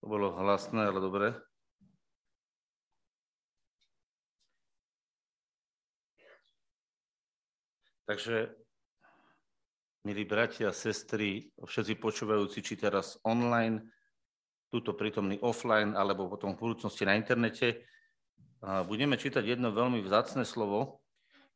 To 0.00 0.04
bolo 0.06 0.34
hlasné, 0.38 0.88
ale 0.88 1.00
dobre. 1.02 1.28
Takže, 8.08 8.56
milí 10.08 10.24
bratia 10.24 10.72
a 10.72 10.76
sestry, 10.76 11.52
všetci 11.60 12.00
počúvajúci, 12.00 12.64
či 12.64 12.80
teraz 12.80 13.20
online, 13.20 13.84
túto 14.72 14.96
prítomný 14.96 15.36
offline, 15.44 15.92
alebo 15.92 16.24
potom 16.24 16.56
v 16.56 16.72
budúcnosti 16.72 17.04
na 17.04 17.20
internete, 17.20 17.84
budeme 18.62 19.20
čítať 19.20 19.44
jedno 19.44 19.70
veľmi 19.76 20.00
vzácne 20.00 20.48
slovo, 20.48 21.04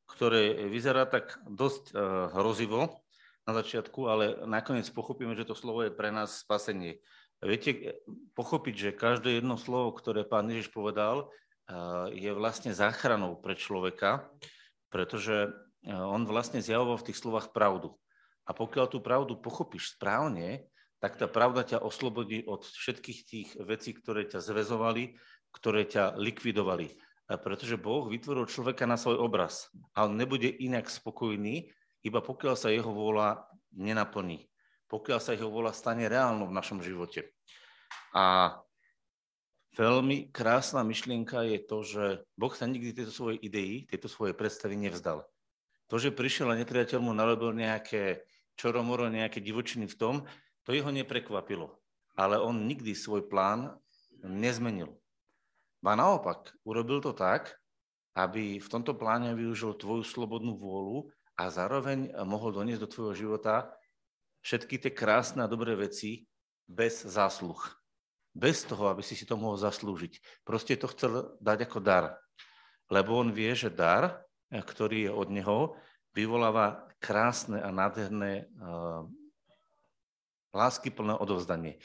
ktoré 0.07 0.69
vyzerá 0.69 1.09
tak 1.09 1.41
dosť 1.49 1.85
eh, 1.93 1.99
hrozivo 2.37 3.01
na 3.43 3.53
začiatku, 3.59 4.01
ale 4.07 4.25
nakoniec 4.47 4.87
pochopíme, 4.93 5.35
že 5.35 5.49
to 5.49 5.59
slovo 5.59 5.83
je 5.83 5.91
pre 5.91 6.15
nás 6.15 6.45
spasenie. 6.47 7.03
Viete, 7.43 7.99
pochopiť, 8.39 8.75
že 8.79 8.95
každé 8.95 9.43
jedno 9.43 9.59
slovo, 9.59 9.91
ktoré 9.99 10.23
pán 10.23 10.47
Ježiš 10.47 10.71
povedal, 10.71 11.27
je 12.15 12.31
vlastne 12.31 12.71
záchranou 12.71 13.35
pre 13.35 13.59
človeka, 13.59 14.31
pretože 14.95 15.51
on 15.83 16.23
vlastne 16.23 16.63
zjavoval 16.63 17.03
v 17.03 17.11
tých 17.11 17.19
slovách 17.19 17.51
pravdu. 17.51 17.99
A 18.47 18.55
pokiaľ 18.55 18.87
tú 18.87 19.03
pravdu 19.03 19.35
pochopíš 19.35 19.99
správne, 19.99 20.71
tak 21.03 21.19
tá 21.19 21.27
pravda 21.27 21.67
ťa 21.67 21.83
oslobodí 21.83 22.47
od 22.47 22.63
všetkých 22.63 23.21
tých 23.27 23.49
vecí, 23.59 23.91
ktoré 23.91 24.31
ťa 24.31 24.39
zväzovali, 24.39 25.19
ktoré 25.51 25.83
ťa 25.83 26.15
likvidovali. 26.15 26.95
Pretože 27.27 27.75
Boh 27.75 28.07
vytvoril 28.07 28.47
človeka 28.47 28.87
na 28.87 28.95
svoj 28.95 29.19
obraz 29.19 29.67
a 29.99 30.07
on 30.07 30.15
nebude 30.15 30.47
inak 30.47 30.87
spokojný, 30.87 31.75
iba 32.07 32.23
pokiaľ 32.23 32.55
sa 32.55 32.71
jeho 32.71 32.95
vôľa 32.95 33.51
nenaplní 33.75 34.52
pokiaľ 34.93 35.19
sa 35.25 35.33
jeho 35.33 35.49
vola 35.49 35.73
stane 35.73 36.05
reálnou 36.05 36.53
v 36.53 36.57
našom 36.61 36.85
živote. 36.85 37.33
A 38.13 38.53
veľmi 39.73 40.29
krásna 40.29 40.85
myšlienka 40.85 41.49
je 41.49 41.59
to, 41.65 41.79
že 41.81 42.05
Boh 42.37 42.53
sa 42.53 42.69
nikdy 42.69 42.93
tieto 42.93 43.09
svoje 43.09 43.41
idei, 43.41 43.89
tieto 43.89 44.13
svoje 44.13 44.37
predstavy 44.37 44.77
nevzdal. 44.77 45.25
To, 45.89 45.97
že 45.97 46.13
prišiel 46.13 46.53
a 46.53 46.61
nepriateľ 46.61 47.01
mu 47.01 47.17
narobil 47.17 47.57
nejaké 47.57 48.29
čoromoro, 48.61 49.09
nejaké 49.09 49.41
divočiny 49.41 49.89
v 49.89 49.97
tom, 49.97 50.15
to 50.69 50.77
jeho 50.77 50.93
neprekvapilo. 50.93 51.73
Ale 52.13 52.37
on 52.37 52.69
nikdy 52.69 52.93
svoj 52.93 53.25
plán 53.33 53.73
nezmenil. 54.21 54.93
A 55.83 55.97
naopak, 55.97 56.53
urobil 56.69 57.01
to 57.01 57.17
tak, 57.17 57.57
aby 58.13 58.61
v 58.61 58.69
tomto 58.69 58.93
pláne 58.93 59.33
využil 59.33 59.73
tvoju 59.81 60.05
slobodnú 60.05 60.61
vôľu 60.61 61.09
a 61.41 61.49
zároveň 61.49 62.13
mohol 62.29 62.53
doniesť 62.53 62.83
do 62.85 62.93
tvojho 62.93 63.15
života 63.17 63.73
všetky 64.43 64.79
tie 64.83 64.93
krásne 64.93 65.43
a 65.43 65.51
dobré 65.51 65.75
veci 65.79 66.27
bez 66.67 67.07
zásluh. 67.07 67.59
Bez 68.33 68.65
toho, 68.65 68.89
aby 68.89 69.05
si 69.05 69.13
si 69.13 69.29
to 69.29 69.37
mohol 69.37 69.61
zaslúžiť. 69.61 70.43
Proste 70.43 70.77
to 70.77 70.89
chcel 70.91 71.37
dať 71.39 71.69
ako 71.69 71.79
dar. 71.85 72.17
Lebo 72.89 73.21
on 73.21 73.33
vie, 73.33 73.53
že 73.53 73.69
dar, 73.69 74.25
ktorý 74.49 75.09
je 75.09 75.13
od 75.13 75.29
neho, 75.33 75.59
vyvoláva 76.13 76.89
krásne 77.01 77.61
a 77.61 77.73
nádherné 77.73 78.49
uh, 78.61 79.05
láskyplné 80.53 81.17
odovzdanie. 81.17 81.81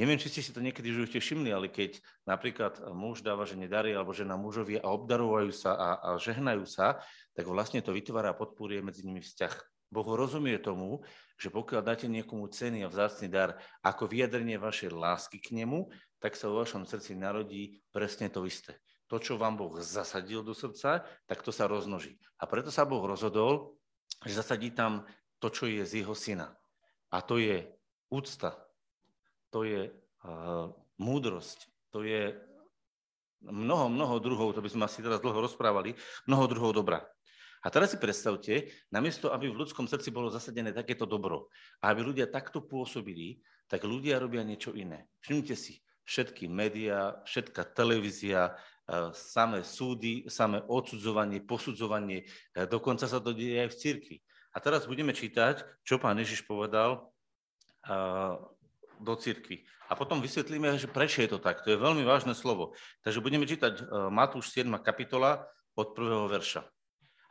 Neviem, 0.00 0.16
či 0.16 0.32
ste 0.32 0.40
si 0.40 0.54
to 0.56 0.64
niekedy 0.64 0.96
živote 0.96 1.20
všimli, 1.20 1.52
ale 1.52 1.68
keď 1.68 2.00
napríklad 2.24 2.80
muž 2.96 3.20
dáva 3.20 3.44
žene 3.44 3.68
dary 3.68 3.92
alebo 3.92 4.16
žena 4.16 4.32
mužovi 4.32 4.80
a 4.80 4.88
obdarovajú 4.88 5.52
sa 5.52 5.76
a, 5.76 5.88
a 6.00 6.08
žehnajú 6.16 6.64
sa, 6.64 7.04
tak 7.36 7.44
vlastne 7.44 7.84
to 7.84 7.92
vytvára 7.92 8.32
a 8.32 8.38
podporuje 8.38 8.80
medzi 8.80 9.04
nimi 9.04 9.20
vzťah. 9.20 9.52
Boh 9.92 10.08
rozumie 10.08 10.56
tomu, 10.56 11.04
že 11.40 11.48
pokiaľ 11.48 11.80
dáte 11.80 12.04
niekomu 12.04 12.52
ceny 12.52 12.84
a 12.84 12.92
vzácný 12.92 13.32
dar 13.32 13.56
ako 13.80 14.04
vyjadrenie 14.04 14.60
vašej 14.60 14.92
lásky 14.92 15.40
k 15.40 15.56
nemu, 15.56 15.88
tak 16.20 16.36
sa 16.36 16.52
vo 16.52 16.60
vašom 16.60 16.84
srdci 16.84 17.16
narodí 17.16 17.80
presne 17.88 18.28
to 18.28 18.44
isté. 18.44 18.76
To, 19.08 19.16
čo 19.16 19.40
vám 19.40 19.56
Boh 19.56 19.80
zasadil 19.80 20.44
do 20.44 20.52
srdca, 20.52 21.02
tak 21.24 21.40
to 21.40 21.50
sa 21.50 21.64
roznoží. 21.64 22.20
A 22.38 22.44
preto 22.44 22.68
sa 22.68 22.84
Boh 22.84 23.00
rozhodol, 23.02 23.80
že 24.22 24.36
zasadí 24.36 24.70
tam 24.76 25.08
to, 25.40 25.48
čo 25.48 25.64
je 25.64 25.82
z 25.88 26.04
jeho 26.04 26.12
syna. 26.12 26.52
A 27.08 27.24
to 27.24 27.40
je 27.40 27.64
úcta, 28.12 28.54
to 29.48 29.64
je 29.64 29.88
uh, 29.88 30.68
múdrosť, 31.00 31.66
to 31.90 32.04
je 32.04 32.36
mnoho, 33.42 33.88
mnoho 33.88 34.20
druhov, 34.20 34.52
to 34.52 34.62
by 34.62 34.70
sme 34.70 34.84
asi 34.86 35.00
teraz 35.00 35.18
dlho 35.24 35.40
rozprávali, 35.40 35.96
mnoho 36.28 36.44
druhov 36.46 36.76
dobra. 36.76 37.02
A 37.60 37.68
teraz 37.68 37.92
si 37.92 38.00
predstavte, 38.00 38.72
namiesto, 38.88 39.28
aby 39.28 39.52
v 39.52 39.60
ľudskom 39.60 39.84
srdci 39.84 40.08
bolo 40.08 40.32
zasadené 40.32 40.72
takéto 40.72 41.04
dobro 41.04 41.52
a 41.84 41.92
aby 41.92 42.00
ľudia 42.00 42.32
takto 42.32 42.64
pôsobili, 42.64 43.44
tak 43.68 43.84
ľudia 43.84 44.16
robia 44.16 44.40
niečo 44.40 44.72
iné. 44.72 45.04
Všimnite 45.20 45.54
si, 45.60 45.84
všetky 46.08 46.48
médiá, 46.48 47.20
všetká 47.28 47.76
televízia, 47.76 48.56
e, 48.88 49.12
samé 49.12 49.60
súdy, 49.60 50.24
samé 50.32 50.64
odsudzovanie, 50.64 51.44
posudzovanie, 51.44 52.24
e, 52.24 52.64
dokonca 52.64 53.04
sa 53.04 53.20
to 53.20 53.36
deje 53.36 53.68
aj 53.68 53.70
v 53.70 53.78
cirkvi. 53.78 54.16
A 54.50 54.58
teraz 54.58 54.88
budeme 54.88 55.12
čítať, 55.12 55.62
čo 55.84 56.00
pán 56.00 56.16
Ježiš 56.16 56.48
povedal 56.48 56.96
e, 56.96 57.00
do 59.04 59.14
cirkvi. 59.20 59.68
A 59.92 59.94
potom 59.94 60.24
vysvetlíme, 60.24 60.80
že 60.80 60.88
prečo 60.88 61.20
je 61.20 61.36
to 61.36 61.38
tak. 61.38 61.60
To 61.62 61.76
je 61.76 61.78
veľmi 61.78 62.08
vážne 62.08 62.32
slovo. 62.32 62.72
Takže 63.04 63.20
budeme 63.20 63.42
čítať 63.42 63.90
Matúš 64.06 64.54
7. 64.54 64.70
kapitola 64.78 65.50
od 65.74 65.98
prvého 65.98 66.30
verša 66.30 66.62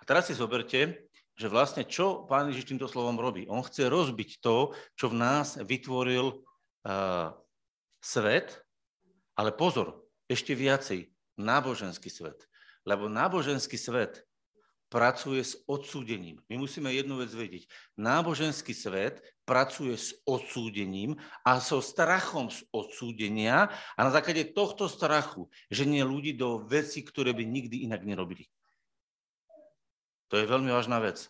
teraz 0.10 0.26
si 0.26 0.34
zoberte, 0.34 1.06
že 1.38 1.46
vlastne 1.46 1.86
čo 1.86 2.26
pán 2.26 2.50
Ježiš 2.50 2.74
týmto 2.74 2.90
slovom 2.90 3.22
robí. 3.22 3.46
On 3.46 3.62
chce 3.62 3.86
rozbiť 3.86 4.42
to, 4.42 4.74
čo 4.98 5.14
v 5.14 5.22
nás 5.22 5.62
vytvoril 5.62 6.34
uh, 6.34 7.32
svet, 8.02 8.58
ale 9.38 9.54
pozor, 9.54 10.04
ešte 10.26 10.58
viacej, 10.58 11.08
náboženský 11.38 12.10
svet. 12.10 12.44
Lebo 12.84 13.08
náboženský 13.08 13.78
svet 13.80 14.26
pracuje 14.90 15.46
s 15.46 15.54
odsúdením. 15.70 16.42
My 16.50 16.58
musíme 16.58 16.90
jednu 16.90 17.22
vec 17.22 17.30
vedieť. 17.30 17.70
Náboženský 17.96 18.74
svet 18.74 19.22
pracuje 19.46 19.94
s 19.96 20.18
odsúdením 20.26 21.16
a 21.46 21.62
so 21.62 21.80
strachom 21.80 22.50
z 22.50 22.66
odsúdenia 22.74 23.70
a 23.96 24.00
na 24.02 24.12
základe 24.12 24.50
tohto 24.52 24.90
strachu 24.90 25.48
ženie 25.70 26.02
ľudí 26.02 26.34
do 26.34 26.66
veci, 26.66 27.06
ktoré 27.06 27.32
by 27.32 27.46
nikdy 27.46 27.86
inak 27.86 28.02
nerobili. 28.02 28.50
To 30.30 30.38
je 30.38 30.50
veľmi 30.50 30.70
vážna 30.70 31.02
vec. 31.02 31.30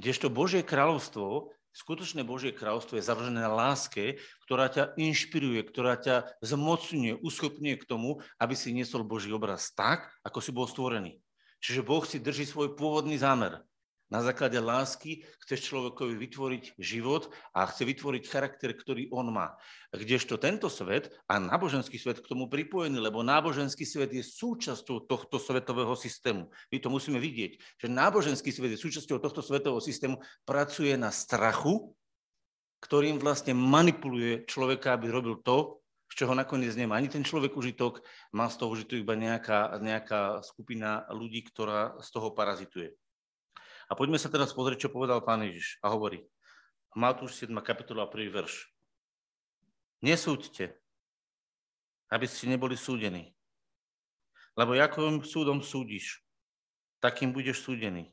Kdežto 0.00 0.32
Božie 0.32 0.64
kráľovstvo, 0.64 1.52
skutočné 1.76 2.24
Božie 2.24 2.52
kráľovstvo 2.52 2.96
je 2.96 3.04
založené 3.04 3.44
na 3.44 3.52
láske, 3.52 4.16
ktorá 4.48 4.72
ťa 4.72 4.96
inšpiruje, 4.96 5.60
ktorá 5.68 6.00
ťa 6.00 6.40
zmocňuje, 6.40 7.20
uschopňuje 7.20 7.76
k 7.80 7.88
tomu, 7.88 8.24
aby 8.40 8.56
si 8.56 8.72
niesol 8.72 9.04
Boží 9.04 9.28
obraz 9.32 9.72
tak, 9.76 10.08
ako 10.24 10.38
si 10.40 10.50
bol 10.52 10.64
stvorený. 10.64 11.20
Čiže 11.62 11.86
Boh 11.86 12.02
si 12.02 12.18
drží 12.18 12.48
svoj 12.48 12.74
pôvodný 12.74 13.20
zámer. 13.20 13.60
Na 14.12 14.20
základe 14.20 14.60
lásky 14.60 15.24
chceš 15.40 15.72
človekovi 15.72 16.20
vytvoriť 16.20 16.76
život 16.76 17.32
a 17.56 17.64
chce 17.64 17.88
vytvoriť 17.88 18.28
charakter, 18.28 18.76
ktorý 18.76 19.08
on 19.08 19.32
má. 19.32 19.56
Kdežto 19.88 20.36
tento 20.36 20.68
svet 20.68 21.08
a 21.24 21.40
náboženský 21.40 21.96
svet 21.96 22.20
k 22.20 22.28
tomu 22.28 22.52
pripojený, 22.52 23.00
lebo 23.00 23.24
náboženský 23.24 23.88
svet 23.88 24.12
je 24.12 24.20
súčasťou 24.20 25.08
tohto 25.08 25.40
svetového 25.40 25.96
systému. 25.96 26.52
My 26.68 26.76
to 26.76 26.92
musíme 26.92 27.16
vidieť, 27.16 27.80
že 27.80 27.88
náboženský 27.88 28.52
svet 28.52 28.76
je 28.76 28.84
súčasťou 28.84 29.16
tohto 29.16 29.40
svetového 29.40 29.80
systému, 29.80 30.20
pracuje 30.44 30.92
na 31.00 31.08
strachu, 31.08 31.96
ktorým 32.84 33.16
vlastne 33.16 33.56
manipuluje 33.56 34.44
človeka, 34.44 34.92
aby 34.92 35.08
robil 35.08 35.40
to, 35.40 35.80
z 36.12 36.20
čoho 36.20 36.36
nakoniec 36.36 36.76
nemá 36.76 37.00
ani 37.00 37.08
ten 37.08 37.24
človek 37.24 37.56
užitok, 37.56 38.04
má 38.36 38.44
z 38.52 38.60
toho 38.60 38.76
užitok 38.76 39.00
iba 39.00 39.16
nejaká, 39.16 39.80
nejaká 39.80 40.44
skupina 40.44 41.08
ľudí, 41.08 41.48
ktorá 41.48 41.96
z 42.04 42.08
toho 42.12 42.36
parazituje. 42.36 42.92
A 43.92 43.98
poďme 43.98 44.16
sa 44.16 44.32
teraz 44.32 44.56
pozrieť, 44.56 44.88
čo 44.88 44.94
povedal 44.96 45.20
pán 45.20 45.44
Ježiš. 45.44 45.76
A 45.84 45.92
hovorí, 45.92 46.24
Matúš 46.96 47.36
7. 47.44 47.52
kapitola, 47.60 48.08
prvý 48.08 48.32
verš. 48.32 48.72
Nesúďte, 50.00 50.80
aby 52.08 52.24
ste 52.24 52.48
neboli 52.48 52.72
súdení. 52.72 53.36
Lebo 54.56 54.72
jakým 54.72 55.20
súdom 55.20 55.60
súdiš, 55.60 56.24
takým 57.04 57.36
budeš 57.36 57.60
súdený. 57.60 58.08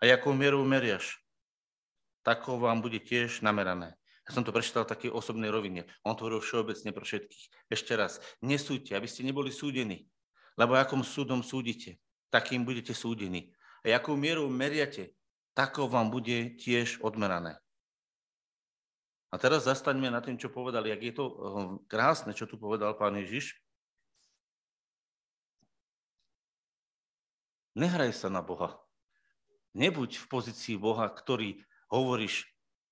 A 0.00 0.08
jakou 0.08 0.32
mierou 0.32 0.64
meriaš, 0.64 1.20
takou 2.24 2.56
vám 2.56 2.80
bude 2.80 2.96
tiež 2.96 3.44
namerané. 3.44 3.92
Ja 4.24 4.30
som 4.32 4.40
to 4.40 4.56
prečítal 4.56 4.88
v 4.88 4.92
takej 4.96 5.12
osobnej 5.12 5.52
rovine. 5.52 5.84
On 6.00 6.16
to 6.16 6.24
hovoril 6.24 6.40
všeobecne 6.40 6.96
pre 6.96 7.04
všetkých. 7.04 7.68
Ešte 7.68 7.92
raz, 7.92 8.24
nesúďte, 8.40 8.96
aby 8.96 9.04
ste 9.04 9.20
neboli 9.20 9.52
súdení. 9.52 10.08
Lebo 10.56 10.80
akom 10.80 11.04
súdom 11.04 11.44
súdite, 11.44 12.00
takým 12.32 12.64
budete 12.64 12.96
súdení 12.96 13.52
a 13.82 13.98
jakou 13.98 14.14
mierou 14.14 14.46
meriate, 14.46 15.10
takou 15.52 15.90
vám 15.90 16.10
bude 16.10 16.54
tiež 16.56 17.02
odmerané. 17.02 17.58
A 19.32 19.40
teraz 19.40 19.64
zastaňme 19.64 20.12
na 20.12 20.20
tým, 20.20 20.36
čo 20.36 20.52
povedali. 20.52 20.92
Jak 20.92 21.02
je 21.02 21.14
to 21.16 21.24
eh, 21.24 21.34
krásne, 21.88 22.36
čo 22.36 22.44
tu 22.44 22.60
povedal 22.60 22.92
pán 22.94 23.16
Ježiš. 23.16 23.56
Nehraj 27.72 28.12
sa 28.12 28.28
na 28.28 28.44
Boha. 28.44 28.76
Nebuď 29.72 30.20
v 30.20 30.26
pozícii 30.28 30.76
Boha, 30.76 31.08
ktorý 31.08 31.64
hovoríš, 31.88 32.44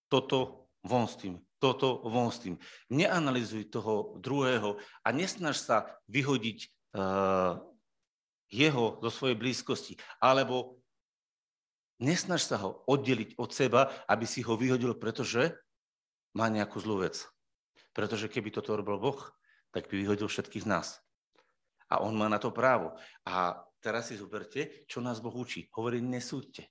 toto 0.08 0.68
von 0.80 1.04
s 1.04 1.20
tým, 1.20 1.36
toto, 1.60 2.00
von 2.08 2.32
s 2.32 2.40
tým. 2.40 2.56
Neanalizuj 2.88 3.68
toho 3.68 4.16
druhého 4.16 4.80
a 5.04 5.08
nesnaž 5.12 5.60
sa 5.60 5.92
vyhodiť 6.08 6.72
uh, 6.96 7.60
jeho 8.48 8.96
zo 9.04 9.10
svojej 9.12 9.36
blízkosti, 9.36 10.00
alebo 10.18 10.79
nesnaž 12.00 12.48
sa 12.48 12.56
ho 12.58 12.82
oddeliť 12.88 13.36
od 13.36 13.52
seba, 13.52 13.92
aby 14.08 14.24
si 14.24 14.40
ho 14.40 14.56
vyhodil, 14.56 14.96
pretože 14.96 15.54
má 16.34 16.48
nejakú 16.48 16.80
zlú 16.80 17.04
vec. 17.04 17.22
Pretože 17.92 18.32
keby 18.32 18.50
toto 18.50 18.74
robil 18.74 18.98
Boh, 18.98 19.20
tak 19.70 19.86
by 19.86 19.94
vyhodil 20.00 20.26
všetkých 20.26 20.66
nás. 20.66 20.98
A 21.90 22.02
on 22.02 22.16
má 22.16 22.26
na 22.26 22.38
to 22.38 22.50
právo. 22.50 22.94
A 23.26 23.60
teraz 23.82 24.10
si 24.10 24.18
zoberte, 24.18 24.86
čo 24.86 25.02
nás 25.02 25.18
Boh 25.18 25.34
učí. 25.34 25.68
Hovorí, 25.74 25.98
nesúďte. 26.02 26.70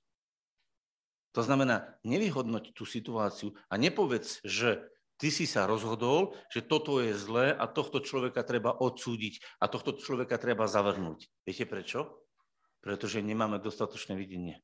To 1.38 1.46
znamená, 1.46 2.00
nevyhodnoť 2.02 2.74
tú 2.74 2.90
situáciu 2.90 3.54
a 3.70 3.78
nepovedz, 3.78 4.42
že 4.42 4.82
ty 5.22 5.30
si 5.30 5.46
sa 5.46 5.70
rozhodol, 5.70 6.34
že 6.50 6.66
toto 6.66 7.04
je 7.04 7.14
zlé 7.14 7.54
a 7.54 7.70
tohto 7.70 8.02
človeka 8.02 8.42
treba 8.42 8.74
odsúdiť 8.74 9.62
a 9.62 9.70
tohto 9.70 9.94
človeka 10.00 10.40
treba 10.42 10.66
zavrhnúť. 10.66 11.30
Viete 11.46 11.70
prečo? 11.70 12.26
Pretože 12.80 13.22
nemáme 13.22 13.60
dostatočné 13.60 14.16
videnie. 14.16 14.64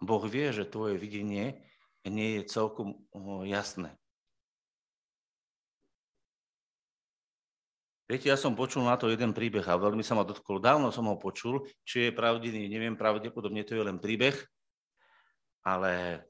Boh 0.00 0.24
vie, 0.24 0.48
že 0.50 0.64
tvoje 0.64 0.96
videnie 0.96 1.60
nie 2.08 2.40
je 2.40 2.48
celkom 2.48 3.04
jasné. 3.44 3.92
Viete, 8.10 8.26
ja 8.26 8.34
som 8.34 8.58
počul 8.58 8.82
na 8.82 8.98
to 8.98 9.06
jeden 9.06 9.30
príbeh 9.30 9.62
a 9.70 9.78
veľmi 9.78 10.02
sa 10.02 10.18
ma 10.18 10.26
dotkol. 10.26 10.58
Dávno 10.58 10.90
som 10.90 11.06
ho 11.06 11.14
počul, 11.14 11.62
či 11.86 12.08
je 12.08 12.16
pravdivý, 12.16 12.66
neviem, 12.66 12.98
pravdepodobne 12.98 13.62
to 13.62 13.78
je 13.78 13.86
len 13.86 14.02
príbeh, 14.02 14.34
ale 15.62 16.24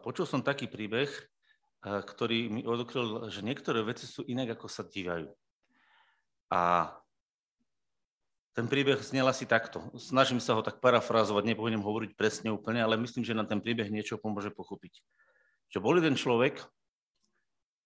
počul 0.00 0.24
som 0.24 0.40
taký 0.40 0.64
príbeh, 0.70 1.12
ktorý 1.82 2.48
mi 2.48 2.62
odokryl, 2.64 3.28
že 3.28 3.44
niektoré 3.44 3.84
veci 3.84 4.08
sú 4.08 4.24
inak, 4.24 4.56
ako 4.56 4.64
sa 4.70 4.86
dívajú. 4.86 5.28
A 6.54 6.92
ten 8.54 8.66
príbeh 8.66 8.98
znel 8.98 9.30
asi 9.30 9.46
takto. 9.46 9.78
Snažím 9.94 10.42
sa 10.42 10.58
ho 10.58 10.62
tak 10.62 10.82
parafrázovať, 10.82 11.46
nebudem 11.46 11.78
hovoriť 11.78 12.18
presne 12.18 12.50
úplne, 12.50 12.82
ale 12.82 12.98
myslím, 12.98 13.22
že 13.22 13.36
na 13.36 13.46
ten 13.46 13.62
príbeh 13.62 13.86
niečo 13.88 14.18
pomôže 14.18 14.50
pochopiť. 14.50 14.98
Že 15.70 15.78
bol 15.78 15.94
jeden 16.02 16.18
človek, 16.18 16.58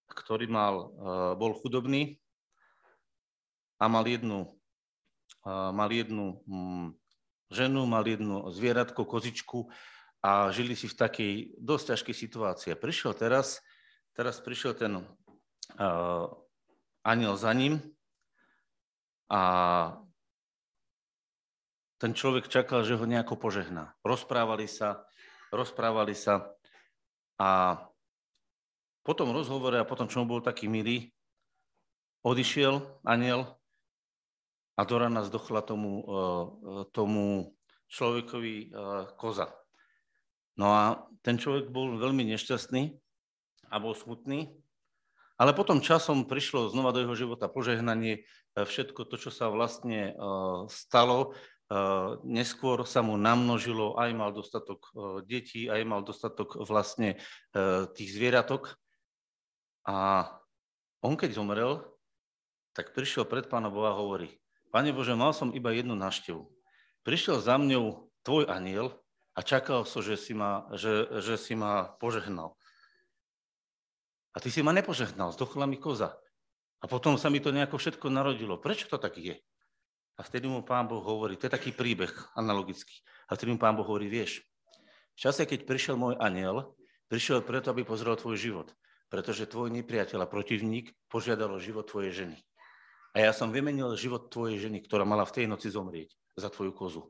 ktorý 0.08 0.48
mal, 0.48 0.88
bol 1.36 1.52
chudobný 1.60 2.16
a 3.76 3.92
mal 3.92 4.08
jednu, 4.08 4.56
mal 5.44 5.90
jednu 5.92 6.40
mm, 6.48 6.96
ženu, 7.52 7.84
mal 7.84 8.04
jednu 8.08 8.48
zvieratko, 8.48 9.04
kozičku 9.04 9.68
a 10.24 10.48
žili 10.48 10.72
si 10.72 10.88
v 10.88 10.96
takej 10.96 11.32
dosť 11.60 11.84
ťažkej 11.92 12.16
situácii. 12.16 12.72
Prišiel 12.80 13.12
teraz, 13.12 13.60
teraz 14.16 14.40
prišiel 14.40 14.72
ten 14.72 15.04
uh, 15.04 16.26
aniel 17.04 17.36
za 17.36 17.52
ním 17.52 17.84
a 19.28 20.03
ten 21.98 22.12
človek 22.12 22.50
čakal, 22.50 22.82
že 22.82 22.98
ho 22.98 23.04
nejako 23.06 23.38
požehná. 23.38 23.94
Rozprávali 24.02 24.66
sa, 24.66 25.06
rozprávali 25.54 26.14
sa 26.14 26.50
a 27.38 27.78
potom 29.04 29.36
rozhovore 29.36 29.76
a 29.76 29.86
potom, 29.86 30.08
čo 30.08 30.24
bol 30.24 30.40
taký 30.40 30.66
milý, 30.66 31.12
odišiel 32.24 33.04
aniel 33.04 33.44
a 34.74 34.80
do 34.82 34.96
rana 34.98 35.22
zdochla 35.22 35.62
tomu, 35.62 36.02
e, 36.02 36.04
tomu 36.90 37.54
človekovi 37.92 38.54
e, 38.58 38.66
koza. 39.20 39.52
No 40.56 40.72
a 40.72 41.04
ten 41.20 41.36
človek 41.36 41.68
bol 41.68 42.00
veľmi 42.00 42.24
nešťastný 42.32 42.96
a 43.70 43.76
bol 43.76 43.92
smutný, 43.94 44.50
ale 45.36 45.52
potom 45.52 45.84
časom 45.84 46.26
prišlo 46.26 46.72
znova 46.72 46.94
do 46.94 47.04
jeho 47.04 47.14
života 47.14 47.46
požehnanie, 47.46 48.24
e, 48.56 48.62
všetko 48.64 49.04
to, 49.04 49.20
čo 49.20 49.30
sa 49.30 49.52
vlastne 49.52 50.16
stalo, 50.72 51.36
neskôr 52.24 52.84
sa 52.84 53.00
mu 53.00 53.16
namnožilo, 53.16 53.96
aj 53.96 54.10
mal 54.12 54.30
dostatok 54.36 54.92
detí, 55.24 55.66
aj 55.68 55.82
mal 55.88 56.04
dostatok 56.04 56.60
vlastne 56.64 57.16
tých 57.96 58.10
zvieratok. 58.12 58.76
A 59.88 60.28
on 61.04 61.16
keď 61.16 61.36
zomrel, 61.36 61.84
tak 62.72 62.96
prišiel 62.96 63.24
pred 63.28 63.48
Pána 63.48 63.68
Boha 63.68 63.92
a 63.92 63.98
hovorí, 63.98 64.40
Pane 64.74 64.90
Bože, 64.90 65.14
mal 65.14 65.30
som 65.30 65.54
iba 65.54 65.70
jednu 65.70 65.94
návštevu. 65.94 66.50
Prišiel 67.06 67.38
za 67.38 67.54
mňou 67.54 68.10
tvoj 68.26 68.50
aniel 68.50 68.90
a 69.38 69.44
čakal 69.46 69.86
som, 69.86 70.02
že 70.02 70.18
si 70.18 70.34
ma, 70.34 70.66
že, 70.74 71.06
že 71.22 71.38
si 71.38 71.54
ma 71.54 71.94
požehnal. 72.02 72.58
A 74.34 74.42
ty 74.42 74.50
si 74.50 74.66
ma 74.66 74.74
nepožehnal, 74.74 75.30
zdochla 75.30 75.70
mi 75.70 75.78
koza. 75.78 76.18
A 76.82 76.90
potom 76.90 77.14
sa 77.14 77.30
mi 77.30 77.38
to 77.38 77.54
nejako 77.54 77.78
všetko 77.78 78.10
narodilo. 78.10 78.58
Prečo 78.58 78.90
to 78.90 78.98
tak 78.98 79.14
je? 79.14 79.38
A 80.14 80.22
vtedy 80.22 80.46
mu 80.46 80.62
pán 80.62 80.86
Boh 80.86 81.02
hovorí, 81.02 81.34
to 81.34 81.50
je 81.50 81.56
taký 81.56 81.74
príbeh 81.74 82.10
analogický. 82.38 83.02
A 83.26 83.34
vtedy 83.34 83.50
mu 83.50 83.58
pán 83.58 83.74
Boh 83.74 83.82
hovorí, 83.82 84.06
vieš, 84.06 84.46
v 85.14 85.18
čase, 85.18 85.46
keď 85.46 85.66
prišiel 85.66 85.94
môj 85.98 86.18
aniel, 86.18 86.74
prišiel 87.10 87.42
preto, 87.42 87.70
aby 87.70 87.86
pozrel 87.86 88.14
tvoj 88.18 88.38
život. 88.38 88.68
Pretože 89.10 89.46
tvoj 89.46 89.70
nepriateľ 89.70 90.26
a 90.26 90.30
protivník 90.30 90.90
požiadal 91.06 91.54
o 91.54 91.62
život 91.62 91.86
tvojej 91.86 92.26
ženy. 92.26 92.38
A 93.14 93.22
ja 93.22 93.30
som 93.30 93.54
vymenil 93.54 93.94
život 93.94 94.26
tvojej 94.26 94.58
ženy, 94.58 94.82
ktorá 94.82 95.06
mala 95.06 95.22
v 95.22 95.34
tej 95.38 95.46
noci 95.46 95.70
zomrieť 95.70 96.10
za 96.34 96.50
tvoju 96.50 96.74
kozu. 96.74 97.02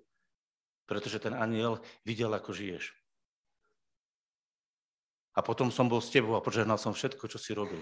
Pretože 0.84 1.16
ten 1.16 1.32
aniel 1.32 1.80
videl, 2.04 2.28
ako 2.28 2.52
žiješ. 2.52 2.92
A 5.32 5.40
potom 5.40 5.72
som 5.72 5.88
bol 5.88 6.04
s 6.04 6.12
tebou 6.12 6.36
a 6.36 6.44
požehnal 6.44 6.76
som 6.76 6.92
všetko, 6.92 7.24
čo 7.24 7.40
si 7.40 7.56
robil. 7.56 7.80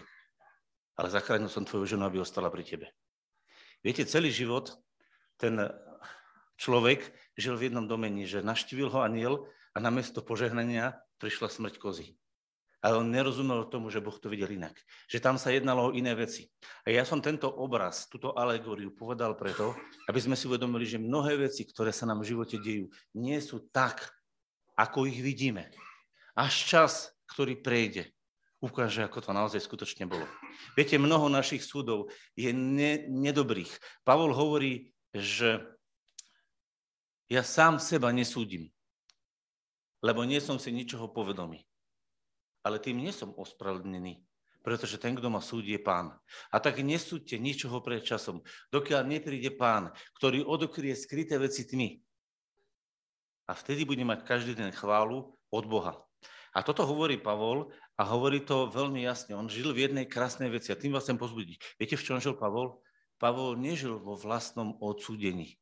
Ale 0.94 1.10
zachránil 1.10 1.50
som 1.50 1.66
tvoju 1.66 1.84
ženu, 1.84 2.06
aby 2.06 2.22
ostala 2.22 2.46
pri 2.46 2.62
tebe. 2.62 2.86
Viete, 3.82 4.06
celý 4.06 4.30
život 4.30 4.78
ten 5.42 5.58
človek 6.54 7.10
žil 7.34 7.58
v 7.58 7.66
jednom 7.66 7.90
domení, 7.90 8.22
že 8.30 8.46
naštívil 8.46 8.94
ho 8.94 9.02
aniel 9.02 9.50
a 9.74 9.82
namiesto 9.82 10.22
požehnania 10.22 11.02
prišla 11.18 11.50
smrť 11.50 11.82
kozy 11.82 12.14
ale 12.82 12.98
on 12.98 13.14
nerozumel 13.14 13.70
tomu, 13.70 13.94
že 13.94 14.02
Boh 14.02 14.18
to 14.18 14.26
videl 14.26 14.50
inak. 14.50 14.74
Že 15.06 15.22
tam 15.22 15.36
sa 15.38 15.54
jednalo 15.54 15.88
o 15.88 15.94
iné 15.94 16.18
veci. 16.18 16.50
A 16.82 16.90
ja 16.90 17.06
som 17.06 17.22
tento 17.22 17.46
obraz, 17.46 18.10
túto 18.10 18.34
alegóriu 18.34 18.90
povedal 18.90 19.38
preto, 19.38 19.70
aby 20.10 20.18
sme 20.18 20.34
si 20.34 20.50
uvedomili, 20.50 20.82
že 20.82 20.98
mnohé 20.98 21.38
veci, 21.38 21.62
ktoré 21.62 21.94
sa 21.94 22.10
nám 22.10 22.26
v 22.26 22.34
živote 22.34 22.58
dejú, 22.58 22.90
nie 23.14 23.38
sú 23.38 23.70
tak, 23.70 24.10
ako 24.74 25.06
ich 25.06 25.22
vidíme. 25.22 25.70
Až 26.34 26.66
čas, 26.66 26.92
ktorý 27.30 27.62
prejde, 27.62 28.10
ukáže, 28.58 29.06
ako 29.06 29.22
to 29.22 29.30
naozaj 29.30 29.62
skutočne 29.62 30.10
bolo. 30.10 30.26
Viete, 30.74 30.98
mnoho 30.98 31.30
našich 31.30 31.62
súdov 31.62 32.10
je 32.34 32.50
ne, 32.50 33.06
nedobrých. 33.06 33.70
Pavol 34.02 34.34
hovorí, 34.34 34.90
že 35.12 35.60
ja 37.28 37.44
sám 37.44 37.80
seba 37.80 38.12
nesúdim, 38.12 38.68
lebo 40.00 40.24
nie 40.24 40.40
som 40.40 40.56
si 40.56 40.72
ničoho 40.72 41.08
povedomý 41.12 41.64
ale 42.62 42.78
tým 42.78 43.02
nie 43.02 43.10
som 43.10 43.34
ospravedlnený, 43.34 44.22
pretože 44.62 44.98
ten, 44.98 45.18
kto 45.18 45.26
ma 45.26 45.42
súdi, 45.42 45.74
je 45.74 45.82
pán. 45.82 46.14
A 46.54 46.62
tak 46.62 46.78
nesúďte 46.78 47.38
ničoho 47.42 47.82
pred 47.82 48.06
časom, 48.06 48.40
dokiaľ 48.70 49.02
nepríde 49.06 49.50
pán, 49.58 49.90
ktorý 50.18 50.46
odokrie 50.46 50.94
skryté 50.94 51.36
veci 51.42 51.66
tmy. 51.66 51.98
A 53.50 53.58
vtedy 53.58 53.82
bude 53.82 54.06
mať 54.06 54.22
každý 54.22 54.54
den 54.54 54.70
chválu 54.70 55.34
od 55.50 55.64
Boha. 55.66 55.98
A 56.54 56.62
toto 56.62 56.86
hovorí 56.86 57.18
Pavol 57.18 57.74
a 57.98 58.06
hovorí 58.06 58.44
to 58.44 58.70
veľmi 58.70 59.02
jasne. 59.02 59.34
On 59.34 59.50
žil 59.50 59.74
v 59.74 59.90
jednej 59.90 60.06
krásnej 60.06 60.52
veci 60.52 60.70
a 60.70 60.78
tým 60.78 60.94
vás 60.94 61.02
chcem 61.08 61.18
pozbudiť. 61.18 61.80
Viete, 61.80 61.98
v 61.98 62.04
čom 62.06 62.22
žil 62.22 62.38
Pavol? 62.38 62.78
Pavol 63.22 63.54
nežil 63.54 64.02
vo 64.02 64.18
vlastnom 64.18 64.74
odsúdení. 64.82 65.54